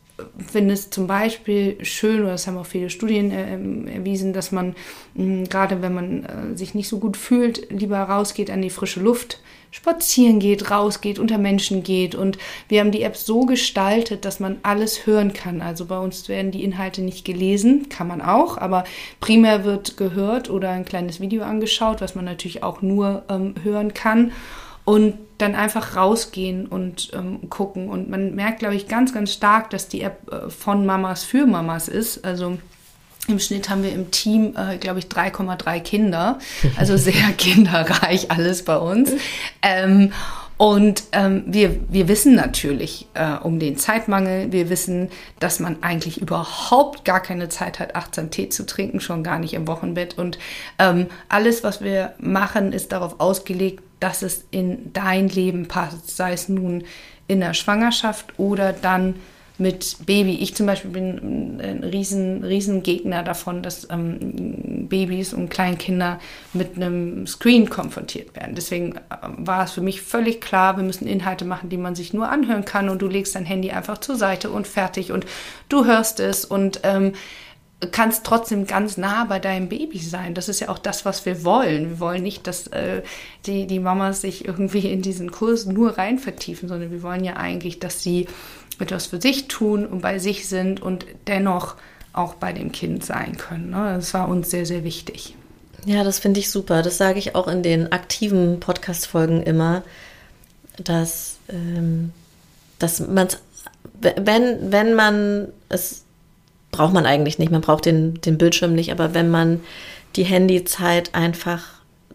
finde 0.45 0.75
es 0.75 0.91
zum 0.91 1.07
Beispiel 1.07 1.85
schön, 1.85 2.23
oder 2.23 2.33
das 2.33 2.47
haben 2.47 2.59
auch 2.59 2.67
viele 2.67 2.91
Studien 2.91 3.31
äh, 3.31 3.95
erwiesen, 3.95 4.33
dass 4.33 4.53
man 4.53 4.75
mh, 5.15 5.45
gerade 5.49 5.83
wenn 5.83 5.95
man 5.95 6.25
äh, 6.25 6.57
sich 6.57 6.75
nicht 6.75 6.89
so 6.89 6.99
gut 6.99 7.17
fühlt, 7.17 7.71
lieber 7.71 7.99
rausgeht 7.99 8.51
an 8.51 8.63
die 8.63 8.71
frische 8.71 9.01
Luft, 9.01 9.41
spazieren 9.71 10.41
geht, 10.41 10.71
rausgeht, 10.71 11.19
unter 11.19 11.39
Menschen 11.39 11.83
geht. 11.83 12.15
Und 12.15 12.39
wir 12.69 12.81
haben 12.81 12.91
die 12.91 13.03
App 13.03 13.17
so 13.17 13.41
gestaltet, 13.41 14.25
dass 14.25 14.41
man 14.41 14.57
alles 14.63 15.07
hören 15.07 15.33
kann. 15.33 15.61
Also 15.61 15.85
bei 15.87 15.99
uns 15.99 16.29
werden 16.29 16.51
die 16.51 16.65
Inhalte 16.65 17.03
nicht 17.03 17.25
gelesen, 17.25 17.89
kann 17.89 18.09
man 18.09 18.23
auch, 18.23 18.57
aber 18.59 18.85
primär 19.21 19.65
wird 19.65 19.97
gehört 19.97 20.51
oder 20.51 20.71
ein 20.71 20.85
kleines 20.85 21.21
Video 21.21 21.43
angeschaut, 21.43 22.01
was 22.01 22.15
man 22.15 22.25
natürlich 22.25 22.63
auch 22.63 22.83
nur 22.83 23.25
ähm, 23.29 23.55
hören 23.63 23.93
kann 23.95 24.33
und 24.85 25.15
dann 25.39 25.55
einfach 25.55 25.97
rausgehen 25.97 26.67
und 26.67 27.11
ähm, 27.15 27.49
gucken. 27.49 27.89
Und 27.89 28.11
man 28.11 28.35
merkt, 28.35 28.59
glaube 28.59 28.75
ich, 28.75 28.89
ganz, 28.89 29.15
ganz 29.15 29.33
stark, 29.33 29.71
dass 29.71 29.89
die 29.89 30.03
App 30.03 30.31
äh, 30.31 30.51
von 30.51 30.85
Mamas 30.85 31.25
für 31.25 31.47
Mamas 31.47 31.89
ist. 31.89 32.25
Also 32.25 32.59
im 33.29 33.39
Schnitt 33.39 33.71
haben 33.71 33.83
wir 33.83 33.93
im 33.93 34.11
Team, 34.11 34.57
äh, 34.57 34.79
glaube 34.79 34.99
ich, 34.99 35.07
3,3 35.07 35.81
Kinder. 35.81 36.39
Also 36.77 36.97
sehr 36.97 37.33
kinderreich 37.37 38.31
alles 38.31 38.65
bei 38.65 38.77
uns. 38.77 39.13
Ähm, 39.63 40.13
und 40.59 41.05
ähm, 41.13 41.45
wir, 41.47 41.79
wir 41.89 42.09
wissen 42.09 42.35
natürlich 42.35 43.07
äh, 43.15 43.35
um 43.37 43.61
den 43.61 43.77
Zeitmangel. 43.77 44.51
Wir 44.51 44.69
wissen, 44.71 45.09
dass 45.39 45.61
man 45.61 45.83
eigentlich 45.85 46.21
überhaupt 46.21 47.05
gar 47.05 47.21
keine 47.21 47.49
Zeit 47.49 47.79
hat, 47.79 47.95
achtsam 47.95 48.31
Tee 48.31 48.49
zu 48.49 48.67
trinken, 48.67 49.01
schon 49.01 49.23
gar 49.23 49.39
nicht 49.39 49.55
im 49.55 49.69
Wochenbett. 49.69 50.19
Und 50.19 50.39
ähm, 50.81 51.07
alles, 51.29 51.63
was 51.63 51.81
wir 51.81 52.15
machen, 52.19 52.73
ist 52.73 52.91
darauf 52.91 53.21
ausgelegt, 53.21 53.85
dass 54.01 54.23
es 54.23 54.45
in 54.51 54.93
dein 54.93 55.29
Leben 55.29 55.69
passt, 55.69 56.17
sei 56.17 56.33
es 56.33 56.49
nun 56.49 56.85
in 57.27 57.41
der 57.41 57.55
Schwangerschaft 57.55 58.39
oder 58.39 58.73
dann 58.73 59.15
mit 59.59 59.97
Baby. 60.07 60.35
Ich 60.35 60.55
zum 60.55 60.67
Beispiel 60.67 60.93
bin 60.93 61.61
ein 61.61 61.83
riesen, 61.83 62.45
riesen 62.45 62.85
Gegner 62.85 63.25
davon, 63.25 63.63
dass 63.63 63.89
ähm, 63.91 64.87
Babys 64.89 65.35
und 65.35 65.51
Kleinkinder 65.51 66.21
mit 66.53 66.77
einem 66.77 67.27
Screen 67.27 67.69
konfrontiert 67.69 68.37
werden. 68.37 68.55
Deswegen 68.55 68.93
äh, 68.97 69.01
war 69.37 69.65
es 69.65 69.73
für 69.73 69.81
mich 69.81 70.01
völlig 70.01 70.41
klar, 70.41 70.77
wir 70.77 70.85
müssen 70.85 71.09
Inhalte 71.09 71.45
machen, 71.45 71.69
die 71.69 71.77
man 71.77 71.97
sich 71.97 72.15
nur 72.15 72.29
anhören 72.29 72.65
kann 72.65 72.89
und 72.89 73.03
du 73.03 73.09
legst 73.09 73.35
dein 73.35 73.45
Handy 73.45 73.73
einfach 73.73 73.99
zur 73.99 74.17
Seite 74.17 74.51
und 74.51 74.67
fertig 74.69 75.11
und 75.11 75.27
du 75.69 75.85
hörst 75.85 76.21
es 76.21 76.45
und 76.45 76.81
ähm, 76.85 77.13
kannst 77.93 78.25
trotzdem 78.25 78.67
ganz 78.67 78.97
nah 78.97 79.25
bei 79.25 79.39
deinem 79.39 79.69
Baby 79.69 79.99
sein. 79.99 80.35
Das 80.35 80.49
ist 80.49 80.61
ja 80.61 80.69
auch 80.69 80.79
das, 80.79 81.05
was 81.05 81.25
wir 81.27 81.45
wollen. 81.45 81.91
Wir 81.91 82.01
wollen 82.01 82.23
nicht, 82.23 82.47
dass 82.47 82.67
äh, 82.69 83.03
die, 83.47 83.67
die 83.67 83.79
Mamas 83.79 84.21
sich 84.23 84.45
irgendwie 84.45 84.91
in 84.91 85.01
diesen 85.01 85.31
Kurs 85.31 85.65
nur 85.65 85.97
rein 85.97 86.19
vertiefen, 86.19 86.69
sondern 86.69 86.91
wir 86.91 87.03
wollen 87.03 87.25
ja 87.25 87.37
eigentlich, 87.37 87.79
dass 87.79 88.03
sie 88.03 88.27
etwas 88.81 89.07
für 89.07 89.21
sich 89.21 89.47
tun 89.47 89.87
und 89.87 90.01
bei 90.01 90.19
sich 90.19 90.49
sind 90.49 90.83
und 90.83 91.07
dennoch 91.29 91.77
auch 92.13 92.35
bei 92.35 92.53
dem 92.53 92.73
Kind 92.73 93.05
sein 93.05 93.37
können. 93.37 93.71
Ne? 93.71 93.95
Das 93.95 94.13
war 94.13 94.29
uns 94.29 94.51
sehr, 94.51 94.67
sehr 94.67 94.83
wichtig. 94.83 95.37
Ja, 95.85 96.03
das 96.03 96.19
finde 96.19 96.41
ich 96.41 96.51
super. 96.51 96.83
Das 96.83 96.99
sage 96.99 97.21
ich 97.21 97.37
auch 97.37 97.47
in 97.47 97.63
den 97.63 97.93
aktiven 97.93 98.59
Podcast-Folgen 98.59 99.43
immer, 99.43 99.83
dass, 100.83 101.39
ähm, 101.49 102.13
dass 102.81 103.01
man 103.01 103.29
wenn, 104.01 104.73
wenn 104.73 104.95
man 104.95 105.49
es 105.69 106.05
braucht 106.71 106.93
man 106.93 107.07
eigentlich 107.07 107.39
nicht. 107.39 107.51
Man 107.51 107.61
braucht 107.61 107.87
den, 107.87 108.21
den 108.21 108.39
Bildschirm 108.39 108.75
nicht, 108.75 108.93
aber 108.93 109.15
wenn 109.15 109.31
man 109.31 109.61
die 110.17 110.25
Handyzeit 110.25 111.15
einfach, 111.15 111.65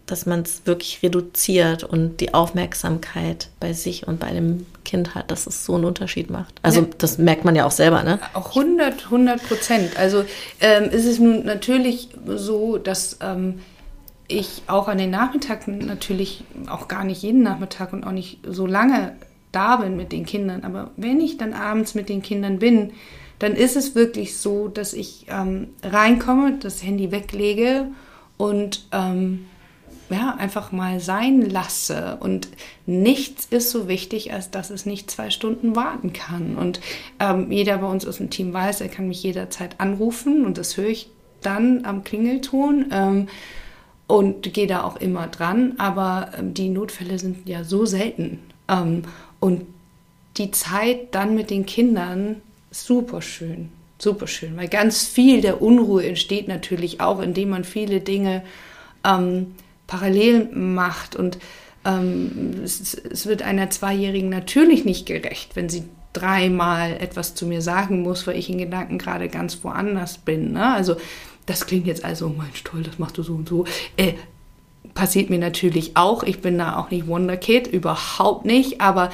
dass 0.06 0.26
man 0.26 0.42
es 0.42 0.66
wirklich 0.66 1.00
reduziert 1.02 1.84
und 1.84 2.20
die 2.20 2.34
Aufmerksamkeit 2.34 3.50
bei 3.60 3.74
sich 3.74 4.08
und 4.08 4.20
bei 4.20 4.32
dem 4.32 4.66
Kind 4.84 5.16
hat, 5.16 5.32
dass 5.32 5.48
es 5.48 5.66
so 5.66 5.76
einen 5.76 5.86
Unterschied 5.86 6.30
macht. 6.30 6.56
Also 6.62 6.82
ja. 6.82 6.88
das 6.98 7.18
merkt 7.18 7.46
man 7.46 7.56
ja 7.56 7.66
auch 7.66 7.72
selber, 7.72 8.04
ne? 8.04 8.20
Auch 8.34 8.50
100, 8.50 9.06
100 9.06 9.48
Prozent. 9.48 9.98
Also 9.98 10.26
ähm, 10.60 10.86
ist 10.86 11.06
es 11.06 11.20
nun 11.20 11.46
natürlich 11.46 12.10
so, 12.26 12.78
dass 12.78 13.18
ähm, 13.22 13.60
ich 14.28 14.64
auch 14.68 14.88
an 14.88 14.98
den 14.98 15.12
Nachmittagen 15.12 15.80
natürlich 15.80 16.44
auch 16.68 16.88
gar 16.88 17.04
nicht 17.04 17.22
jeden 17.22 17.44
Nachmittag 17.44 17.94
und 17.94 18.06
auch 18.06 18.12
nicht 18.12 18.40
so 18.46 18.66
lange 18.66 19.14
da 19.52 19.78
bin 19.78 19.96
mit 19.96 20.12
den 20.12 20.26
Kindern. 20.26 20.64
Aber 20.64 20.92
wenn 20.98 21.22
ich 21.22 21.38
dann 21.38 21.54
abends 21.54 21.96
mit 21.96 22.10
den 22.10 22.22
Kindern 22.22 22.60
bin, 22.60 22.92
dann 23.44 23.58
ist 23.58 23.76
es 23.76 23.94
wirklich 23.94 24.38
so, 24.38 24.70
dass 24.70 24.94
ich 24.94 25.26
ähm, 25.28 25.68
reinkomme, 25.84 26.60
das 26.62 26.82
Handy 26.82 27.12
weglege 27.12 27.88
und 28.38 28.88
ähm, 28.94 29.48
ja, 30.10 30.36
einfach 30.38 30.72
mal 30.72 31.02
sein 31.02 31.42
lasse. 31.42 32.18
Und 32.22 32.48
nichts 32.86 33.46
ist 33.50 33.70
so 33.70 33.90
wichtig, 33.90 34.32
als 34.32 34.50
dass 34.50 34.70
es 34.70 34.86
nicht 34.86 35.12
zwei 35.12 35.30
Stunden 35.30 35.76
warten 35.76 36.14
kann. 36.14 36.56
Und 36.56 36.80
ähm, 37.20 37.52
jeder 37.52 37.80
bei 37.80 37.88
uns 37.88 38.08
aus 38.08 38.16
dem 38.16 38.30
Team 38.30 38.54
weiß, 38.54 38.80
er 38.80 38.88
kann 38.88 39.10
mich 39.10 39.22
jederzeit 39.24 39.82
anrufen 39.82 40.46
und 40.46 40.58
das 40.58 40.78
höre 40.78 40.88
ich 40.88 41.10
dann 41.42 41.84
am 41.84 42.06
Klingelton 42.06 42.86
ähm, 42.94 43.28
und 44.08 44.54
gehe 44.54 44.68
da 44.68 44.84
auch 44.84 44.96
immer 44.96 45.28
dran. 45.28 45.74
Aber 45.80 46.32
ähm, 46.40 46.54
die 46.54 46.70
Notfälle 46.70 47.20
sind 47.20 47.50
ja 47.50 47.66
so 47.66 47.86
selten. 47.86 48.40
Ähm, 48.70 49.02
und 49.42 49.66
die 50.38 50.52
Zeit 50.52 51.14
dann 51.14 51.36
mit 51.36 51.50
den 51.50 51.66
Kindern 51.66 52.38
super 52.74 53.22
schön. 53.22 53.70
Super 54.00 54.28
schön, 54.28 54.58
weil 54.58 54.68
ganz 54.68 55.06
viel 55.06 55.40
der 55.40 55.62
Unruhe 55.62 56.06
entsteht 56.06 56.48
natürlich 56.48 57.00
auch, 57.00 57.22
indem 57.22 57.50
man 57.50 57.64
viele 57.64 58.02
Dinge 58.02 58.44
ähm, 59.06 59.56
parallel 59.88 60.50
macht. 60.54 61.16
Und 61.16 61.38
ähm, 61.86 62.62
es, 62.64 62.96
es, 62.96 63.26
wird 63.28 63.44
einer 63.44 63.70
Zweijährigen 63.70 64.30
natürlich 64.30 64.84
nicht 64.84 65.06
gerecht, 65.06 65.56
wenn 65.56 65.70
sie 65.70 65.84
dreimal 66.12 66.98
etwas 67.00 67.34
zu 67.34 67.46
mir 67.46 67.62
sagen 67.62 68.02
muss, 68.02 68.28
weil 68.28 68.38
ich 68.38 68.50
in 68.50 68.58
Gedanken 68.58 68.98
gerade 68.98 69.30
ganz 69.30 69.64
woanders 69.64 70.18
bin. 70.18 70.52
Ne? 70.54 70.74
Also 70.74 70.98
das 71.46 71.66
klingt 71.66 71.88
jetzt 71.88 72.04
also, 72.04 72.28
oh 72.28 72.42
Mensch, 72.42 72.64
toll, 72.64 72.84
das 72.84 73.00
machst 73.00 73.18
du 73.18 73.24
so 73.24 73.36
und 73.36 73.48
so. 73.48 73.66
Äh, 73.96 74.14
passiert 74.94 75.30
mir 75.30 75.40
natürlich 75.40 75.96
auch. 75.96 76.24
Ich 76.24 76.40
bin 76.40 76.58
da 76.58 76.78
auch 76.78 76.92
nicht 76.92 77.08
Wonderkid, 77.08 77.68
überhaupt 77.68 78.46
nicht. 78.46 78.82
Aber 78.82 79.12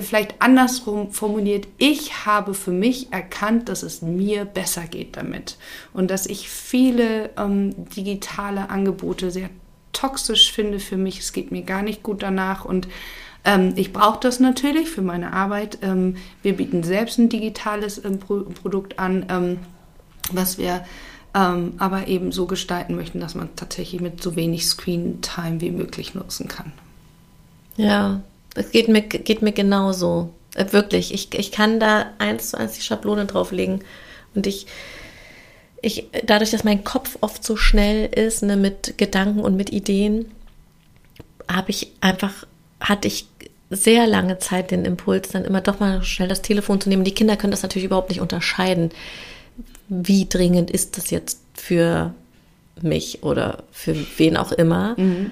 vielleicht 0.00 0.40
andersrum 0.40 1.12
formuliert, 1.12 1.66
ich 1.78 2.26
habe 2.26 2.54
für 2.54 2.70
mich 2.70 3.12
erkannt, 3.12 3.68
dass 3.68 3.82
es 3.82 4.02
mir 4.02 4.44
besser 4.44 4.82
geht 4.82 5.16
damit 5.16 5.56
und 5.92 6.10
dass 6.10 6.26
ich 6.26 6.48
viele 6.48 7.30
ähm, 7.36 7.88
digitale 7.94 8.70
Angebote 8.70 9.30
sehr 9.30 9.50
toxisch 9.92 10.52
finde 10.52 10.78
für 10.78 10.96
mich. 10.96 11.20
Es 11.20 11.32
geht 11.32 11.52
mir 11.52 11.62
gar 11.62 11.82
nicht 11.82 12.02
gut 12.02 12.22
danach 12.22 12.64
und 12.64 12.88
ähm, 13.44 13.72
ich 13.76 13.92
brauche 13.92 14.20
das 14.20 14.40
natürlich 14.40 14.90
für 14.90 15.02
meine 15.02 15.32
Arbeit. 15.32 15.78
Ähm, 15.82 16.16
wir 16.42 16.56
bieten 16.56 16.82
selbst 16.82 17.18
ein 17.18 17.28
digitales 17.28 18.04
ähm, 18.04 18.18
Pro 18.18 18.40
Produkt 18.40 18.98
an, 18.98 19.26
ähm, 19.28 19.58
was 20.32 20.58
wir 20.58 20.84
ähm, 21.34 21.74
aber 21.78 22.08
eben 22.08 22.32
so 22.32 22.46
gestalten 22.46 22.96
möchten, 22.96 23.20
dass 23.20 23.34
man 23.34 23.54
tatsächlich 23.56 24.00
mit 24.00 24.22
so 24.22 24.36
wenig 24.36 24.66
Screen 24.66 25.20
Time 25.20 25.60
wie 25.60 25.70
möglich 25.70 26.14
nutzen 26.14 26.48
kann. 26.48 26.72
Ja, 27.76 28.22
es 28.56 28.70
geht 28.70 28.88
mir, 28.88 29.02
geht 29.02 29.42
mir 29.42 29.52
genauso. 29.52 30.30
Äh, 30.54 30.72
wirklich. 30.72 31.12
Ich, 31.12 31.32
ich 31.34 31.52
kann 31.52 31.80
da 31.80 32.06
eins 32.18 32.50
zu 32.50 32.58
eins 32.58 32.72
die 32.72 32.82
Schablone 32.82 33.26
drauflegen. 33.26 33.84
Und 34.34 34.46
ich, 34.46 34.66
ich, 35.82 36.08
dadurch, 36.24 36.50
dass 36.50 36.64
mein 36.64 36.84
Kopf 36.84 37.18
oft 37.20 37.44
so 37.44 37.56
schnell 37.56 38.06
ist, 38.06 38.42
ne, 38.42 38.56
mit 38.56 38.98
Gedanken 38.98 39.40
und 39.40 39.56
mit 39.56 39.70
Ideen, 39.70 40.26
habe 41.48 41.70
ich 41.70 41.92
einfach, 42.00 42.46
hatte 42.80 43.08
ich 43.08 43.26
sehr 43.70 44.06
lange 44.06 44.38
Zeit 44.38 44.70
den 44.70 44.84
Impuls, 44.84 45.28
dann 45.30 45.44
immer 45.44 45.60
doch 45.60 45.80
mal 45.80 46.02
schnell 46.02 46.28
das 46.28 46.42
Telefon 46.42 46.80
zu 46.80 46.88
nehmen. 46.88 47.04
Die 47.04 47.14
Kinder 47.14 47.36
können 47.36 47.50
das 47.50 47.62
natürlich 47.62 47.86
überhaupt 47.86 48.10
nicht 48.10 48.20
unterscheiden. 48.20 48.90
Wie 49.88 50.26
dringend 50.28 50.70
ist 50.70 50.98
das 50.98 51.10
jetzt 51.10 51.40
für 51.54 52.14
mich 52.80 53.22
oder 53.22 53.64
für 53.72 53.96
wen 54.18 54.36
auch 54.36 54.52
immer? 54.52 54.94
Mhm. 54.96 55.30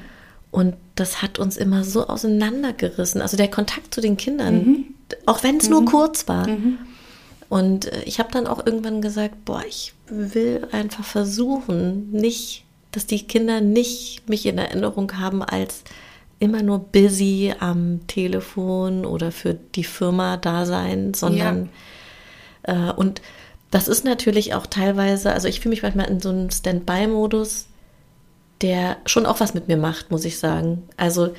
Und 0.55 0.77
das 0.95 1.21
hat 1.21 1.41
uns 1.41 1.57
immer 1.57 1.83
so 1.83 2.07
auseinandergerissen. 2.07 3.21
Also 3.21 3.37
der 3.37 3.51
Kontakt 3.51 3.93
zu 3.93 4.01
den 4.01 4.17
Kindern, 4.17 4.55
mhm. 4.55 4.85
auch 5.27 5.43
wenn 5.43 5.57
es 5.57 5.65
mhm. 5.65 5.71
nur 5.71 5.85
kurz 5.87 6.29
war. 6.29 6.47
Mhm. 6.47 6.79
Und 7.49 7.87
äh, 7.87 8.05
ich 8.05 8.21
habe 8.21 8.31
dann 8.31 8.47
auch 8.47 8.65
irgendwann 8.65 9.03
gesagt, 9.03 9.45
boah, 9.45 9.65
ich 9.69 9.95
will 10.07 10.69
einfach 10.71 11.05
versuchen, 11.05 12.09
nicht, 12.13 12.63
dass 12.93 13.05
die 13.05 13.27
Kinder 13.27 13.61
nicht 13.61 14.29
mich 14.29 14.47
in 14.47 14.57
Erinnerung 14.57 15.19
haben 15.19 15.43
als 15.43 15.83
immer 16.39 16.63
nur 16.63 16.79
busy 16.79 17.53
am 17.59 18.07
Telefon 18.07 19.07
oder 19.07 19.33
für 19.33 19.55
die 19.55 19.83
Firma 19.83 20.37
da 20.37 20.67
sein, 20.67 21.15
sondern 21.15 21.69
ja. 22.65 22.91
äh, 22.91 22.93
und 22.93 23.23
das 23.73 23.89
ist 23.89 24.05
natürlich 24.05 24.55
auch 24.55 24.67
teilweise, 24.69 25.33
also 25.33 25.49
ich 25.49 25.59
fühle 25.59 25.71
mich 25.71 25.83
manchmal 25.83 26.09
in 26.09 26.21
so 26.21 26.29
einem 26.29 26.51
Standby-Modus, 26.53 27.67
der 28.65 28.97
schon 29.05 29.27
auch 29.27 29.41
was 29.41 29.53
mit 29.53 29.69
mir 29.69 29.77
macht, 29.77 30.11
muss 30.11 30.25
ich 30.25 30.39
sagen. 30.39 30.85
Also 30.97 31.35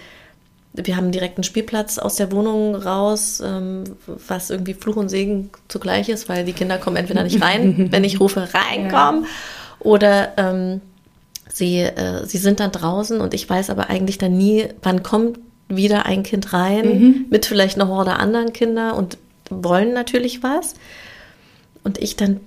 wir 0.74 0.96
haben 0.96 1.12
direkt 1.12 1.40
einen 1.40 1.44
Spielplatz 1.44 1.98
aus 1.98 2.18
der 2.18 2.32
Wohnung 2.32 2.76
raus, 2.76 3.42
ähm, 3.44 3.84
was 4.06 4.52
irgendwie 4.52 4.76
Fluch 4.76 4.96
und 4.96 5.10
Segen 5.10 5.50
zugleich 5.68 6.08
ist, 6.08 6.30
weil 6.30 6.46
die 6.46 6.54
Kinder 6.54 6.78
kommen 6.78 6.98
entweder 6.98 7.24
nicht 7.24 7.42
rein, 7.42 7.88
wenn 7.92 8.04
ich 8.04 8.20
rufe, 8.20 8.48
reinkommen, 8.54 9.24
ja. 9.24 9.30
oder 9.80 10.34
ähm, 10.38 10.82
sie, 11.52 11.80
äh, 11.80 12.28
sie 12.28 12.38
sind 12.38 12.60
dann 12.60 12.72
draußen 12.72 13.20
und 13.22 13.34
ich 13.34 13.50
weiß 13.50 13.72
aber 13.72 13.90
eigentlich 13.90 14.20
dann 14.20 14.38
nie, 14.38 14.68
wann 14.84 15.02
kommt 15.02 15.40
wieder 15.68 16.06
ein 16.06 16.22
Kind 16.22 16.54
rein, 16.54 16.86
mhm. 16.86 17.26
mit 17.32 17.48
vielleicht 17.48 17.82
einer 17.82 17.90
Horde 17.90 18.18
anderen 18.18 18.54
Kinder 18.54 18.96
und 18.96 19.18
wollen 19.50 19.94
natürlich 19.94 20.44
was. 20.44 20.76
Und 21.84 21.98
ich 21.98 22.16
dann 22.16 22.40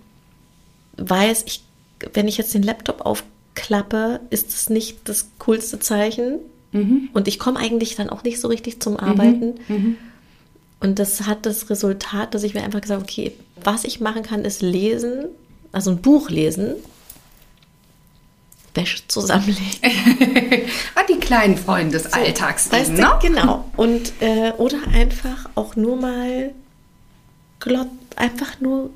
weiß, 0.99 1.43
ich, 1.47 1.65
wenn 2.13 2.29
ich 2.29 2.39
jetzt 2.39 2.55
den 2.55 2.63
Laptop 2.63 3.01
auf 3.05 3.25
klappe, 3.59 4.21
ist 4.31 4.51
es 4.51 4.71
nicht 4.71 5.09
das 5.09 5.31
coolste 5.39 5.79
Zeichen. 5.81 6.39
Mhm. 6.73 7.09
Und 7.13 7.29
ich 7.29 7.39
komme 7.39 7.59
eigentlich 7.59 7.97
dann 7.97 8.09
auch 8.09 8.23
nicht 8.23 8.41
so 8.41 8.49
richtig 8.49 8.81
zum 8.81 8.97
Arbeiten. 8.97 9.55
Mhm. 9.69 9.75
Mhm. 9.77 9.97
Und 10.81 10.99
das 10.99 11.27
hat 11.27 11.45
das 11.45 11.71
Resultat, 11.71 12.35
dass 12.35 12.45
ich 12.45 12.55
mir 12.55 12.63
einfach 12.63 12.81
gesagt 12.81 13.01
habe, 13.01 13.11
okay, 13.11 13.33
was 13.63 13.85
ich 13.85 14.01
machen 14.01 14.23
kann, 14.23 14.45
ist 14.45 14.63
lesen, 14.63 15.25
also 15.73 15.91
ein 15.91 15.99
Buch 15.99 16.31
lesen, 16.31 16.77
Wäsche 18.75 19.03
zusammenlegen. 19.09 19.81
ah, 20.95 21.03
die 21.09 21.19
kleinen 21.19 21.57
Freunde 21.57 21.99
des 21.99 22.05
so, 22.05 22.11
Alltags. 22.11 22.71
Weißt 22.71 22.91
du, 22.91 22.95
ne? 22.95 23.19
Genau. 23.21 23.65
Und, 23.77 24.13
äh, 24.21 24.53
oder 24.53 24.79
einfach 24.93 25.49
auch 25.57 25.75
nur 25.75 25.97
mal 25.97 26.55
glott, 27.59 27.89
einfach 28.15 28.61
nur 28.61 28.91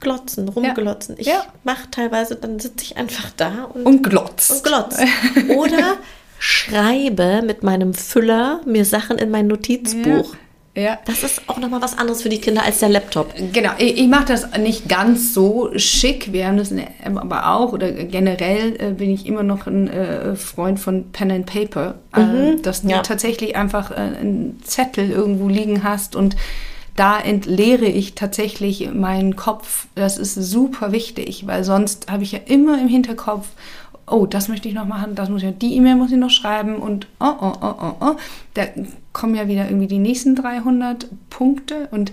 glotzen, 0.00 0.48
rumglotzen. 0.48 1.16
Ich 1.18 1.26
ja. 1.26 1.44
mache 1.64 1.90
teilweise, 1.90 2.36
dann 2.36 2.58
sitze 2.58 2.84
ich 2.84 2.96
einfach 2.96 3.30
da 3.36 3.64
und, 3.72 3.86
und 3.86 4.02
glotz. 4.02 4.50
Und 4.50 4.64
glotz. 4.64 4.98
Oder 5.56 5.96
schreibe 6.38 7.42
mit 7.42 7.62
meinem 7.62 7.94
Füller 7.94 8.60
mir 8.66 8.84
Sachen 8.84 9.18
in 9.18 9.30
mein 9.30 9.46
Notizbuch. 9.46 10.34
Ja. 10.34 10.38
Ja. 10.76 10.98
Das 11.06 11.22
ist 11.22 11.48
auch 11.48 11.56
nochmal 11.56 11.80
was 11.80 11.96
anderes 11.96 12.20
für 12.20 12.28
die 12.28 12.38
Kinder 12.38 12.62
als 12.62 12.80
der 12.80 12.90
Laptop. 12.90 13.32
Genau, 13.52 13.70
ich, 13.78 13.98
ich 13.98 14.08
mache 14.08 14.26
das 14.26 14.46
nicht 14.58 14.90
ganz 14.90 15.32
so 15.32 15.70
schick. 15.76 16.34
Wir 16.34 16.46
haben 16.46 16.58
das 16.58 16.70
aber 17.02 17.50
auch, 17.54 17.72
oder 17.72 17.90
generell 17.90 18.76
äh, 18.78 18.92
bin 18.92 19.08
ich 19.08 19.24
immer 19.24 19.42
noch 19.42 19.66
ein 19.66 19.88
äh, 19.88 20.36
Freund 20.36 20.78
von 20.78 21.10
Pen 21.12 21.30
and 21.30 21.46
Paper. 21.46 21.94
Äh, 22.14 22.20
mhm. 22.20 22.62
dass 22.62 22.82
du 22.82 22.88
ja. 22.88 23.00
tatsächlich 23.00 23.56
einfach 23.56 23.90
äh, 23.90 23.94
einen 23.94 24.60
Zettel 24.64 25.10
irgendwo 25.10 25.48
liegen 25.48 25.82
hast 25.82 26.14
und 26.14 26.36
da 26.96 27.20
entleere 27.20 27.86
ich 27.86 28.14
tatsächlich 28.14 28.92
meinen 28.92 29.36
Kopf. 29.36 29.86
Das 29.94 30.18
ist 30.18 30.34
super 30.34 30.92
wichtig, 30.92 31.46
weil 31.46 31.62
sonst 31.62 32.10
habe 32.10 32.22
ich 32.22 32.32
ja 32.32 32.40
immer 32.46 32.80
im 32.80 32.88
Hinterkopf, 32.88 33.48
oh, 34.06 34.26
das 34.26 34.48
möchte 34.48 34.68
ich 34.68 34.74
noch 34.74 34.86
machen, 34.86 35.14
das 35.14 35.28
muss 35.28 35.42
ich, 35.42 35.58
die 35.58 35.74
E-Mail 35.76 35.96
muss 35.96 36.12
ich 36.12 36.18
noch 36.18 36.30
schreiben 36.30 36.76
und 36.76 37.06
oh, 37.20 37.34
oh, 37.40 37.52
oh, 37.60 37.74
oh, 37.80 37.94
oh. 38.00 38.16
Da 38.54 38.64
kommen 39.12 39.34
ja 39.34 39.48
wieder 39.48 39.66
irgendwie 39.66 39.88
die 39.88 39.98
nächsten 39.98 40.34
300 40.34 41.08
Punkte 41.30 41.88
und 41.90 42.12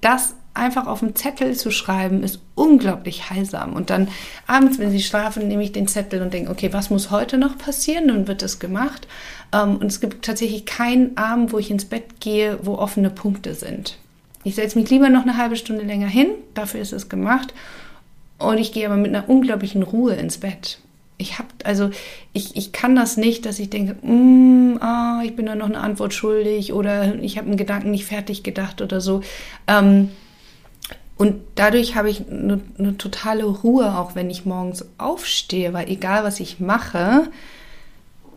das 0.00 0.34
einfach 0.54 0.86
auf 0.86 1.00
dem 1.00 1.14
Zettel 1.14 1.54
zu 1.56 1.70
schreiben, 1.70 2.22
ist 2.22 2.40
unglaublich 2.54 3.30
heilsam. 3.30 3.72
Und 3.72 3.90
dann 3.90 4.08
abends, 4.46 4.78
wenn 4.78 4.90
sie 4.90 5.02
schlafen, 5.02 5.48
nehme 5.48 5.62
ich 5.62 5.72
den 5.72 5.88
Zettel 5.88 6.20
und 6.20 6.32
denke, 6.32 6.50
okay, 6.50 6.72
was 6.72 6.90
muss 6.90 7.10
heute 7.10 7.38
noch 7.38 7.56
passieren? 7.56 8.08
Dann 8.08 8.28
wird 8.28 8.42
das 8.42 8.58
gemacht. 8.58 9.08
Ähm, 9.52 9.76
und 9.76 9.86
es 9.86 10.00
gibt 10.00 10.24
tatsächlich 10.24 10.66
keinen 10.66 11.16
Abend, 11.16 11.52
wo 11.52 11.58
ich 11.58 11.70
ins 11.70 11.86
Bett 11.86 12.20
gehe, 12.20 12.58
wo 12.62 12.74
offene 12.74 13.08
Punkte 13.08 13.54
sind. 13.54 13.96
Ich 14.44 14.54
setze 14.54 14.78
mich 14.78 14.90
lieber 14.90 15.08
noch 15.08 15.22
eine 15.22 15.36
halbe 15.36 15.56
Stunde 15.56 15.84
länger 15.84 16.08
hin, 16.08 16.28
dafür 16.54 16.80
ist 16.80 16.92
es 16.92 17.08
gemacht. 17.08 17.54
Und 18.38 18.58
ich 18.58 18.72
gehe 18.72 18.86
aber 18.86 18.96
mit 18.96 19.14
einer 19.14 19.28
unglaublichen 19.28 19.82
Ruhe 19.82 20.14
ins 20.14 20.38
Bett. 20.38 20.78
Ich 21.16 21.38
habe, 21.38 21.48
also 21.62 21.90
ich, 22.32 22.56
ich 22.56 22.72
kann 22.72 22.96
das 22.96 23.16
nicht, 23.16 23.46
dass 23.46 23.60
ich 23.60 23.70
denke, 23.70 23.94
mm, 24.04 24.78
ah, 24.80 25.20
ich 25.24 25.36
bin 25.36 25.46
da 25.46 25.54
noch 25.54 25.66
eine 25.66 25.78
Antwort 25.78 26.12
schuldig 26.12 26.72
oder 26.72 27.14
ich 27.16 27.38
habe 27.38 27.46
einen 27.46 27.56
Gedanken 27.56 27.92
nicht 27.92 28.06
fertig 28.06 28.42
gedacht 28.42 28.82
oder 28.82 29.00
so. 29.00 29.20
Ähm, 29.68 30.10
und 31.16 31.36
dadurch 31.54 31.94
habe 31.94 32.10
ich 32.10 32.28
eine, 32.28 32.60
eine, 32.78 32.98
totale 32.98 33.44
Ruhe, 33.44 33.96
auch 33.96 34.16
wenn 34.16 34.28
ich 34.28 34.44
morgens 34.44 34.84
aufstehe, 34.98 35.72
weil 35.72 35.88
egal 35.88 36.24
was 36.24 36.40
ich 36.40 36.58
mache, 36.58 37.28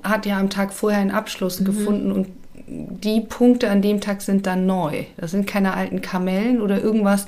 hat 0.03 0.27
ja 0.27 0.39
am 0.39 0.51
Tag 0.51 0.71
vorher 0.71 0.99
einen 0.99 1.09
Abschluss 1.09 1.59
mhm. 1.59 1.65
gefunden 1.65 2.11
und 2.11 2.27
die 2.67 3.21
Punkte 3.21 3.69
an 3.69 3.81
dem 3.81 4.01
Tag 4.01 4.21
sind 4.21 4.47
dann 4.47 4.65
neu. 4.65 5.03
Das 5.17 5.31
sind 5.31 5.47
keine 5.47 5.73
alten 5.73 6.01
Kamellen 6.01 6.61
oder 6.61 6.81
irgendwas. 6.81 7.25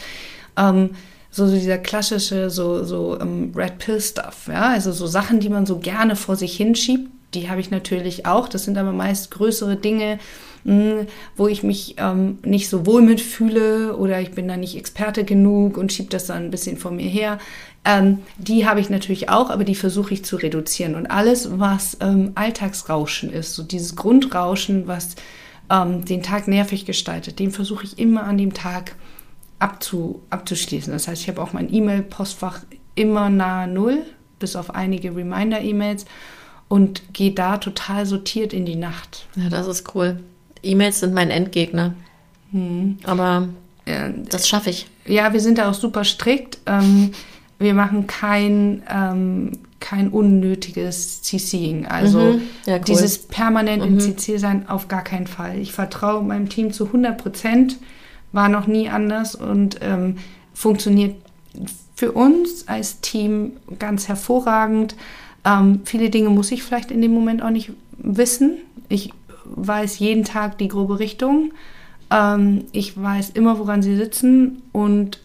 Ähm, 0.57 0.91
so, 1.29 1.47
so 1.47 1.53
dieser 1.53 1.77
klassische, 1.77 2.49
so, 2.49 2.83
so 2.83 3.19
ähm, 3.19 3.51
Red 3.55 3.77
Pill 3.79 4.01
Stuff, 4.01 4.47
ja, 4.47 4.69
also 4.69 4.91
so 4.91 5.07
Sachen, 5.07 5.39
die 5.39 5.49
man 5.49 5.65
so 5.65 5.77
gerne 5.77 6.15
vor 6.15 6.35
sich 6.35 6.55
hinschiebt, 6.57 7.09
die 7.33 7.49
habe 7.49 7.61
ich 7.61 7.69
natürlich 7.69 8.25
auch. 8.25 8.47
Das 8.49 8.63
sind 8.63 8.77
aber 8.77 8.93
meist 8.93 9.31
größere 9.31 9.75
Dinge, 9.75 10.19
wo 10.63 11.47
ich 11.47 11.63
mich 11.63 11.95
ähm, 11.97 12.39
nicht 12.43 12.69
so 12.69 12.85
wohl 12.85 13.01
mitfühle 13.01 13.95
oder 13.95 14.19
ich 14.19 14.31
bin 14.31 14.47
da 14.47 14.57
nicht 14.57 14.75
Experte 14.75 15.23
genug 15.23 15.77
und 15.77 15.93
schiebe 15.93 16.09
das 16.09 16.27
dann 16.27 16.45
ein 16.45 16.51
bisschen 16.51 16.77
vor 16.77 16.91
mir 16.91 17.07
her. 17.07 17.39
Ähm, 17.85 18.19
die 18.37 18.67
habe 18.67 18.81
ich 18.81 18.89
natürlich 18.89 19.29
auch, 19.29 19.49
aber 19.49 19.63
die 19.63 19.75
versuche 19.75 20.13
ich 20.13 20.25
zu 20.25 20.35
reduzieren. 20.35 20.95
Und 20.95 21.07
alles, 21.07 21.59
was 21.59 21.97
ähm, 22.01 22.31
Alltagsrauschen 22.35 23.31
ist, 23.31 23.55
so 23.55 23.63
dieses 23.63 23.95
Grundrauschen, 23.95 24.87
was 24.87 25.15
ähm, 25.69 26.03
den 26.03 26.21
Tag 26.21 26.47
nervig 26.47 26.85
gestaltet, 26.85 27.39
den 27.39 27.51
versuche 27.51 27.85
ich 27.85 27.97
immer 27.97 28.23
an 28.23 28.37
dem 28.37 28.53
Tag 28.53 28.95
abzu, 29.59 30.21
abzuschließen. 30.29 30.91
Das 30.91 31.07
heißt, 31.07 31.21
ich 31.21 31.29
habe 31.29 31.41
auch 31.41 31.53
mein 31.53 31.73
E-Mail-Postfach 31.73 32.61
immer 32.95 33.29
nahe 33.29 33.67
Null, 33.67 34.03
bis 34.39 34.55
auf 34.55 34.75
einige 34.75 35.15
Reminder-E-Mails 35.15 36.05
und 36.67 37.13
gehe 37.13 37.31
da 37.31 37.57
total 37.57 38.05
sortiert 38.05 38.53
in 38.53 38.65
die 38.65 38.75
Nacht. 38.75 39.27
Ja, 39.35 39.49
das 39.49 39.67
ist 39.67 39.95
cool. 39.95 40.19
E-Mails 40.67 40.99
sind 40.99 41.13
mein 41.13 41.29
Endgegner. 41.29 41.93
Hm. 42.51 42.97
Aber 43.03 43.49
ja, 43.87 44.09
das 44.09 44.47
schaffe 44.47 44.69
ich. 44.69 44.87
Ja, 45.05 45.33
wir 45.33 45.39
sind 45.39 45.57
da 45.57 45.69
auch 45.69 45.73
super 45.73 46.03
strikt. 46.03 46.59
Ähm, 46.65 47.11
wir 47.59 47.73
machen 47.73 48.05
kein, 48.07 48.83
ähm, 48.89 49.51
kein 49.79 50.09
unnötiges 50.09 51.21
CCing. 51.21 51.85
Also 51.87 52.19
mhm. 52.19 52.41
ja, 52.65 52.75
cool. 52.75 52.83
dieses 52.85 53.19
permanent 53.19 53.83
mhm. 53.83 53.93
im 53.93 53.99
CC 53.99 54.37
sein 54.37 54.67
auf 54.69 54.87
gar 54.87 55.03
keinen 55.03 55.27
Fall. 55.27 55.57
Ich 55.59 55.71
vertraue 55.71 56.23
meinem 56.23 56.49
Team 56.49 56.73
zu 56.73 56.87
100 56.87 57.17
Prozent, 57.17 57.77
war 58.31 58.49
noch 58.49 58.67
nie 58.67 58.89
anders 58.89 59.35
und 59.35 59.79
ähm, 59.81 60.17
funktioniert 60.53 61.15
für 61.95 62.11
uns 62.11 62.67
als 62.67 62.99
Team 63.01 63.53
ganz 63.79 64.07
hervorragend. 64.07 64.95
Ähm, 65.45 65.81
viele 65.85 66.09
Dinge 66.09 66.29
muss 66.29 66.51
ich 66.51 66.61
vielleicht 66.61 66.91
in 66.91 67.01
dem 67.01 67.13
Moment 67.13 67.41
auch 67.41 67.49
nicht 67.49 67.71
wissen. 67.97 68.57
Ich 68.89 69.13
weiß 69.55 69.99
jeden 69.99 70.23
Tag 70.23 70.57
die 70.57 70.67
grobe 70.67 70.99
Richtung. 70.99 71.51
Ähm, 72.11 72.65
ich 72.71 73.01
weiß 73.01 73.31
immer, 73.31 73.59
woran 73.59 73.81
sie 73.81 73.95
sitzen 73.95 74.61
und 74.71 75.19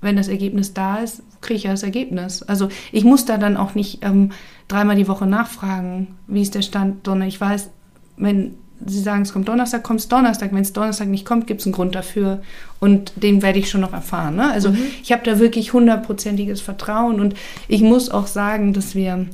wenn 0.00 0.16
das 0.16 0.28
Ergebnis 0.28 0.74
da 0.74 0.96
ist, 0.96 1.22
kriege 1.40 1.58
ich 1.58 1.62
ja 1.64 1.70
das 1.70 1.84
Ergebnis. 1.84 2.42
Also 2.42 2.68
ich 2.90 3.04
muss 3.04 3.24
da 3.24 3.38
dann 3.38 3.56
auch 3.56 3.74
nicht 3.74 4.04
ähm, 4.04 4.32
dreimal 4.68 4.96
die 4.96 5.08
Woche 5.08 5.26
nachfragen, 5.26 6.08
wie 6.26 6.42
ist 6.42 6.54
der 6.54 6.62
Stand, 6.62 7.06
sondern 7.06 7.28
ich 7.28 7.40
weiß, 7.40 7.70
wenn 8.16 8.54
sie 8.86 9.00
sagen, 9.00 9.22
es 9.22 9.32
kommt 9.32 9.48
Donnerstag, 9.48 9.82
kommt 9.82 10.00
es 10.00 10.08
Donnerstag. 10.08 10.52
Wenn 10.52 10.62
es 10.62 10.72
Donnerstag 10.72 11.08
nicht 11.08 11.24
kommt, 11.24 11.46
gibt 11.46 11.60
es 11.60 11.66
einen 11.66 11.72
Grund 11.72 11.94
dafür. 11.94 12.42
Und 12.80 13.12
den 13.16 13.42
werde 13.42 13.58
ich 13.58 13.70
schon 13.70 13.80
noch 13.80 13.92
erfahren. 13.92 14.36
Ne? 14.36 14.50
Also 14.50 14.70
mhm. 14.70 14.78
ich 15.02 15.12
habe 15.12 15.22
da 15.24 15.38
wirklich 15.38 15.72
hundertprozentiges 15.72 16.60
Vertrauen. 16.60 17.20
Und 17.20 17.34
ich 17.68 17.82
muss 17.82 18.10
auch 18.10 18.26
sagen, 18.26 18.72
dass 18.72 18.94
wir 18.94 19.26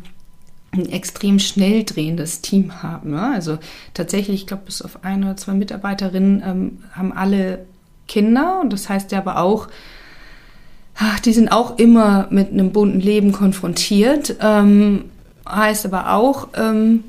ein 0.70 0.86
extrem 0.86 1.38
schnell 1.38 1.84
drehendes 1.84 2.40
Team 2.40 2.82
haben. 2.82 3.12
Ne? 3.12 3.32
Also 3.34 3.58
tatsächlich, 3.94 4.42
ich 4.42 4.46
glaube, 4.46 4.64
bis 4.66 4.82
auf 4.82 5.04
ein 5.04 5.24
oder 5.24 5.36
zwei 5.36 5.54
Mitarbeiterinnen 5.54 6.42
ähm, 6.44 6.78
haben 6.92 7.12
alle 7.12 7.66
Kinder. 8.06 8.60
Und 8.60 8.72
das 8.72 8.88
heißt 8.88 9.12
ja 9.12 9.18
aber 9.18 9.38
auch, 9.38 9.68
ach, 10.96 11.20
die 11.20 11.32
sind 11.32 11.50
auch 11.50 11.78
immer 11.78 12.26
mit 12.30 12.50
einem 12.50 12.72
bunten 12.72 13.00
Leben 13.00 13.32
konfrontiert. 13.32 14.36
Ähm, 14.40 15.04
heißt 15.48 15.86
aber 15.86 16.12
auch, 16.12 16.48
ähm, 16.54 17.04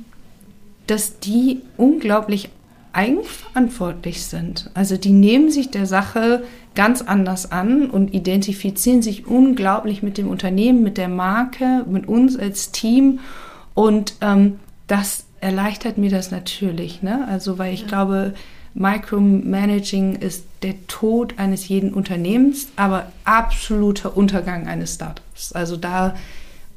dass 0.88 1.20
die 1.20 1.62
unglaublich 1.78 2.49
eigenverantwortlich 2.93 4.26
sind. 4.26 4.72
Also 4.74 4.97
die 4.97 5.12
nehmen 5.12 5.51
sich 5.51 5.70
der 5.70 5.86
Sache 5.86 6.43
ganz 6.76 7.01
anders 7.01 7.51
an 7.51 7.89
und 7.89 8.14
identifizieren 8.14 9.01
sich 9.01 9.28
unglaublich 9.28 10.01
mit 10.01 10.18
dem 10.18 10.28
Unternehmen, 10.28 10.82
mit 10.82 10.97
der 10.97 11.10
Marke, 11.10 11.86
mit 11.88 12.07
uns 12.07 12.38
als 12.38 12.72
Team. 12.72 13.20
Und 13.80 14.16
ähm, 14.20 14.60
das 14.88 15.24
erleichtert 15.40 15.98
mir 15.98 16.10
das 16.10 16.32
natürlich. 16.32 17.02
Ne? 17.02 17.26
Also 17.30 17.58
weil 17.58 17.74
ich 17.74 17.84
ja. 17.84 17.88
glaube, 17.88 18.34
Micromanaging 18.74 20.18
ist 20.18 20.44
der 20.64 20.86
Tod 20.88 21.36
eines 21.40 21.70
jeden 21.70 21.94
Unternehmens, 21.94 22.68
aber 22.76 23.10
absoluter 23.24 24.18
Untergang 24.18 24.68
eines 24.68 24.96
Startups. 24.96 25.54
Also 25.54 25.78
da 25.78 26.18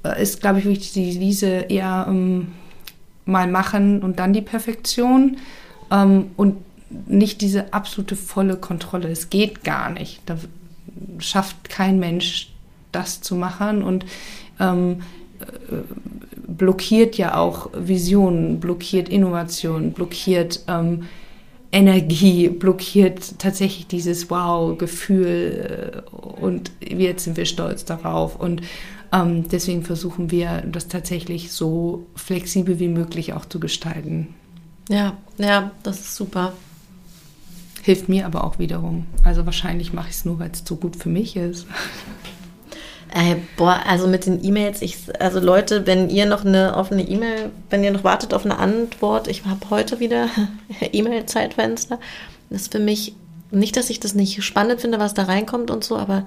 äh, 0.05 0.23
ist, 0.23 0.43
glaube 0.43 0.61
ich, 0.61 0.65
wirklich 0.65 0.93
die 0.93 1.11
Devise 1.15 1.49
eher 1.49 2.07
ähm, 2.09 2.53
mal 3.25 3.49
machen 3.49 4.01
und 4.01 4.21
dann 4.21 4.33
die 4.33 4.41
Perfektion 4.41 5.39
ähm, 5.91 6.31
und 6.37 6.59
nicht 7.09 7.41
diese 7.41 7.75
absolute 7.75 8.15
volle 8.15 8.57
Kontrolle. 8.57 9.09
Es 9.09 9.29
geht 9.29 9.65
gar 9.65 9.91
nicht. 9.91 10.21
Da 10.27 10.39
schafft 11.19 11.69
kein 11.69 11.99
Mensch 11.99 12.53
das 12.93 13.23
zu 13.23 13.35
machen 13.35 13.83
und 13.83 14.05
ähm, 14.61 15.03
äh, 15.41 15.83
blockiert 16.47 17.17
ja 17.17 17.37
auch 17.37 17.71
Visionen, 17.75 18.61
blockiert 18.61 19.09
Innovation, 19.09 19.93
blockiert 19.93 20.61
ähm, 20.69 21.05
Energie, 21.73 22.49
blockiert 22.49 23.39
tatsächlich 23.39 23.87
dieses 23.87 24.31
Wow-Gefühl 24.31 26.03
äh, 26.05 26.11
und 26.41 26.71
jetzt 26.81 27.25
sind 27.25 27.37
wir 27.37 27.47
stolz 27.47 27.85
darauf 27.85 28.39
und 28.39 28.63
ähm, 29.13 29.49
deswegen 29.49 29.83
versuchen 29.83 30.31
wir, 30.31 30.63
das 30.63 30.89
tatsächlich 30.89 31.53
so 31.53 32.07
flexibel 32.15 32.79
wie 32.79 32.89
möglich 32.89 33.33
auch 33.33 33.47
zu 33.47 33.61
gestalten. 33.61 34.35
Ja, 34.89 35.17
ja, 35.39 35.71
das 35.83 36.01
ist 36.01 36.17
super. 36.17 36.53
Hilft 37.83 38.09
mir 38.09 38.27
aber 38.27 38.45
auch 38.45 38.59
wiederum. 38.59 39.07
Also 39.25 39.45
wahrscheinlich 39.45 39.93
mache 39.93 40.09
ich 40.11 40.17
es 40.17 40.25
nur, 40.25 40.39
weil 40.39 40.51
es 40.51 40.63
so 40.65 40.77
gut 40.77 40.97
für 40.97 41.09
mich 41.09 41.37
ist. 41.37 41.67
Äh, 43.15 43.37
boah, 43.57 43.81
also 43.87 44.07
mit 44.07 44.25
den 44.25 44.43
E-Mails, 44.43 44.81
ich, 44.81 44.97
also 45.21 45.39
Leute, 45.39 45.87
wenn 45.87 46.09
ihr 46.09 46.25
noch 46.25 46.47
eine 46.47 46.77
offene 46.77 47.03
E-Mail, 47.03 47.51
wenn 47.69 47.85
ihr 47.85 47.91
noch 47.91 48.05
wartet 48.05 48.33
auf 48.33 48.47
eine 48.47 48.59
Antwort, 48.59 49.29
ich 49.29 49.45
habe 49.45 49.69
heute 49.69 50.01
wieder 50.01 50.29
E-Mail-Zeitfenster. 50.93 51.99
Das 52.49 52.63
ist 52.63 52.73
für 52.73 52.79
mich 52.79 53.15
nicht, 53.51 53.77
dass 53.77 53.91
ich 53.91 54.01
das 54.01 54.15
nicht 54.15 54.43
spannend 54.43 54.81
finde, 54.81 54.99
was 54.99 55.13
da 55.13 55.25
reinkommt 55.25 55.71
und 55.71 55.85
so, 55.85 55.97
aber 55.97 56.27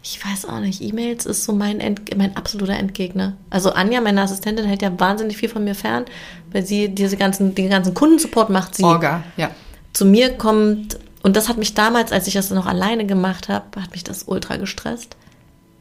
ich 0.00 0.24
weiß 0.24 0.44
auch 0.44 0.60
nicht, 0.60 0.80
E-Mails 0.80 1.26
ist 1.26 1.42
so 1.42 1.52
mein, 1.52 1.80
End, 1.80 2.16
mein 2.16 2.36
absoluter 2.36 2.74
Endgegner. 2.74 3.32
Also 3.50 3.72
Anja, 3.72 4.00
meine 4.00 4.22
Assistentin, 4.22 4.64
hält 4.64 4.82
ja 4.82 5.00
wahnsinnig 5.00 5.36
viel 5.36 5.48
von 5.48 5.64
mir 5.64 5.74
fern, 5.74 6.04
weil 6.52 6.64
sie 6.64 6.88
diese 6.88 7.16
ganzen, 7.16 7.56
den 7.56 7.68
ganzen 7.68 7.94
Kundensupport 7.94 8.48
macht 8.48 8.76
sie. 8.76 8.84
Orga, 8.84 9.24
ja. 9.36 9.50
Zu 9.92 10.04
mir 10.04 10.34
kommt, 10.34 11.00
und 11.24 11.34
das 11.34 11.48
hat 11.48 11.56
mich 11.56 11.74
damals, 11.74 12.12
als 12.12 12.28
ich 12.28 12.34
das 12.34 12.50
noch 12.50 12.66
alleine 12.66 13.06
gemacht 13.06 13.48
habe, 13.48 13.82
hat 13.82 13.90
mich 13.90 14.04
das 14.04 14.22
ultra 14.28 14.56
gestresst. 14.56 15.16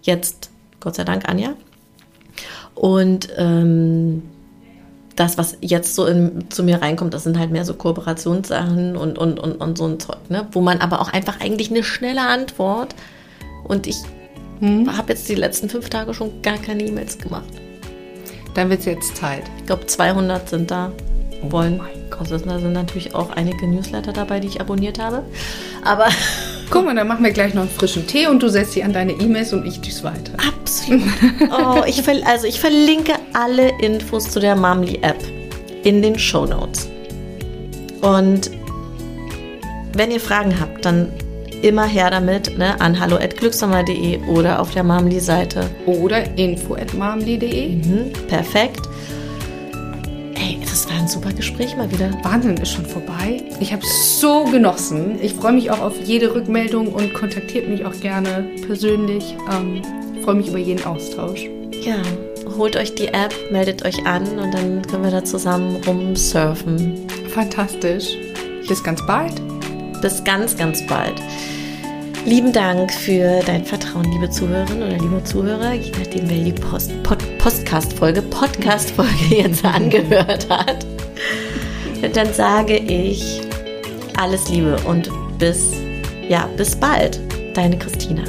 Jetzt, 0.05 0.51
Gott 0.79 0.95
sei 0.95 1.03
Dank, 1.03 1.27
Anja. 1.27 1.55
Und 2.75 3.29
ähm, 3.37 4.21
das, 5.15 5.37
was 5.37 5.57
jetzt 5.61 5.95
so 5.95 6.05
in, 6.05 6.49
zu 6.51 6.63
mir 6.63 6.81
reinkommt, 6.81 7.13
das 7.13 7.23
sind 7.23 7.39
halt 7.39 7.51
mehr 7.51 7.65
so 7.65 7.73
Kooperationssachen 7.73 8.95
und, 8.95 9.17
und, 9.17 9.39
und, 9.39 9.53
und 9.55 9.77
so 9.77 9.85
ein 9.85 9.99
Zeug, 9.99 10.29
ne? 10.29 10.47
wo 10.51 10.61
man 10.61 10.79
aber 10.79 11.01
auch 11.01 11.11
einfach 11.11 11.39
eigentlich 11.39 11.71
eine 11.71 11.83
schnelle 11.83 12.21
Antwort 12.21 12.95
und 13.63 13.87
ich 13.87 13.97
hm. 14.59 14.95
habe 14.95 15.13
jetzt 15.13 15.27
die 15.29 15.35
letzten 15.35 15.69
fünf 15.69 15.89
Tage 15.89 16.13
schon 16.13 16.41
gar 16.41 16.57
keine 16.57 16.83
E-Mails 16.83 17.17
gemacht. 17.17 17.49
Dann 18.53 18.69
wird 18.69 18.81
es 18.81 18.85
jetzt 18.85 19.17
Zeit. 19.17 19.43
Ich 19.57 19.65
glaube, 19.65 19.85
200 19.85 20.47
sind 20.47 20.71
da. 20.71 20.91
Oh 21.43 21.51
wollen. 21.51 21.81
Also 22.17 22.37
da 22.37 22.59
sind 22.59 22.71
natürlich 22.71 23.13
auch 23.13 23.31
einige 23.31 23.67
Newsletter 23.67 24.13
dabei, 24.13 24.39
die 24.39 24.47
ich 24.47 24.61
abonniert 24.61 24.99
habe. 24.99 25.23
Aber. 25.83 26.07
Guck 26.69 26.85
mal, 26.85 26.95
dann 26.95 27.07
machen 27.07 27.23
wir 27.23 27.31
gleich 27.31 27.53
noch 27.53 27.63
einen 27.63 27.71
frischen 27.71 28.07
Tee 28.07 28.27
und 28.27 28.41
du 28.41 28.49
setzt 28.49 28.73
sie 28.73 28.83
an 28.83 28.93
deine 28.93 29.13
E-Mails 29.13 29.53
und 29.53 29.65
ich 29.65 29.79
düse 29.81 30.03
weiter. 30.03 30.33
Absolut. 30.47 31.01
Oh, 31.51 31.83
ich 31.85 32.03
also 32.25 32.47
ich 32.47 32.59
verlinke 32.59 33.13
alle 33.33 33.71
Infos 33.81 34.29
zu 34.29 34.39
der 34.39 34.55
Mamli 34.55 34.99
App 35.01 35.23
in 35.83 36.01
den 36.01 36.17
Show 36.17 36.45
Notes. 36.45 36.89
Und 38.01 38.51
wenn 39.95 40.11
ihr 40.11 40.19
Fragen 40.19 40.59
habt, 40.59 40.85
dann 40.85 41.11
immer 41.61 41.85
her 41.85 42.09
damit 42.11 42.57
ne, 42.57 42.79
an 42.79 42.99
hallo.glückssammer.de 42.99 44.19
oder 44.27 44.59
auf 44.59 44.71
der 44.71 44.83
Mamli-Seite. 44.83 45.69
Oder 45.85 46.37
info.mamli.de. 46.37 47.75
Mhm, 47.77 48.11
perfekt. 48.27 48.81
Ey, 50.45 50.59
das 50.61 50.87
war 50.87 50.97
ein 50.97 51.07
super 51.07 51.33
Gespräch 51.33 51.75
mal 51.75 51.91
wieder. 51.91 52.11
Wahnsinn, 52.23 52.55
ist 52.57 52.73
schon 52.73 52.85
vorbei. 52.85 53.43
Ich 53.59 53.73
habe 53.73 53.81
so 53.83 54.43
genossen. 54.43 55.17
Ich 55.19 55.33
freue 55.33 55.53
mich 55.53 55.71
auch 55.71 55.79
auf 55.79 55.99
jede 56.03 56.35
Rückmeldung 56.35 56.93
und 56.93 57.15
kontaktiert 57.15 57.67
mich 57.67 57.83
auch 57.83 57.99
gerne 57.99 58.47
persönlich. 58.67 59.35
Ähm, 59.51 59.81
freue 60.23 60.35
mich 60.35 60.49
über 60.49 60.59
jeden 60.59 60.85
Austausch. 60.85 61.49
Ja, 61.83 61.95
holt 62.55 62.75
euch 62.75 62.93
die 62.93 63.07
App, 63.07 63.33
meldet 63.49 63.83
euch 63.85 64.05
an 64.05 64.21
und 64.37 64.53
dann 64.53 64.83
können 64.83 65.03
wir 65.03 65.09
da 65.09 65.23
zusammen 65.23 65.77
rumsurfen. 65.77 67.07
Fantastisch. 67.33 68.15
Bis 68.67 68.83
ganz 68.83 69.03
bald. 69.07 69.41
Bis 70.03 70.23
ganz, 70.23 70.55
ganz 70.55 70.85
bald. 70.85 71.19
Lieben 72.25 72.51
Dank 72.51 72.91
für 72.91 73.41
dein 73.45 73.63
Vertrauen, 73.63 74.11
liebe 74.11 74.27
Zuhörerin 74.31 74.81
oder 74.81 74.97
liebe 74.97 75.23
Zuhörer, 75.23 75.73
je 75.73 75.91
nachdem, 75.91 76.27
wer 76.27 76.43
die 76.43 76.53
Post, 76.53 76.91
Pod, 77.03 77.19
Podcast-Folge, 77.37 78.23
Podcast-Folge 78.23 79.11
jetzt 79.29 79.63
angehört 79.63 80.49
hat. 80.49 80.83
Dann 82.13 82.33
sage 82.33 82.77
ich 82.77 83.41
alles 84.17 84.49
Liebe 84.49 84.75
und 84.87 85.11
bis, 85.37 85.73
ja, 86.27 86.49
bis 86.57 86.75
bald. 86.75 87.19
Deine 87.53 87.77
Christina. 87.77 88.23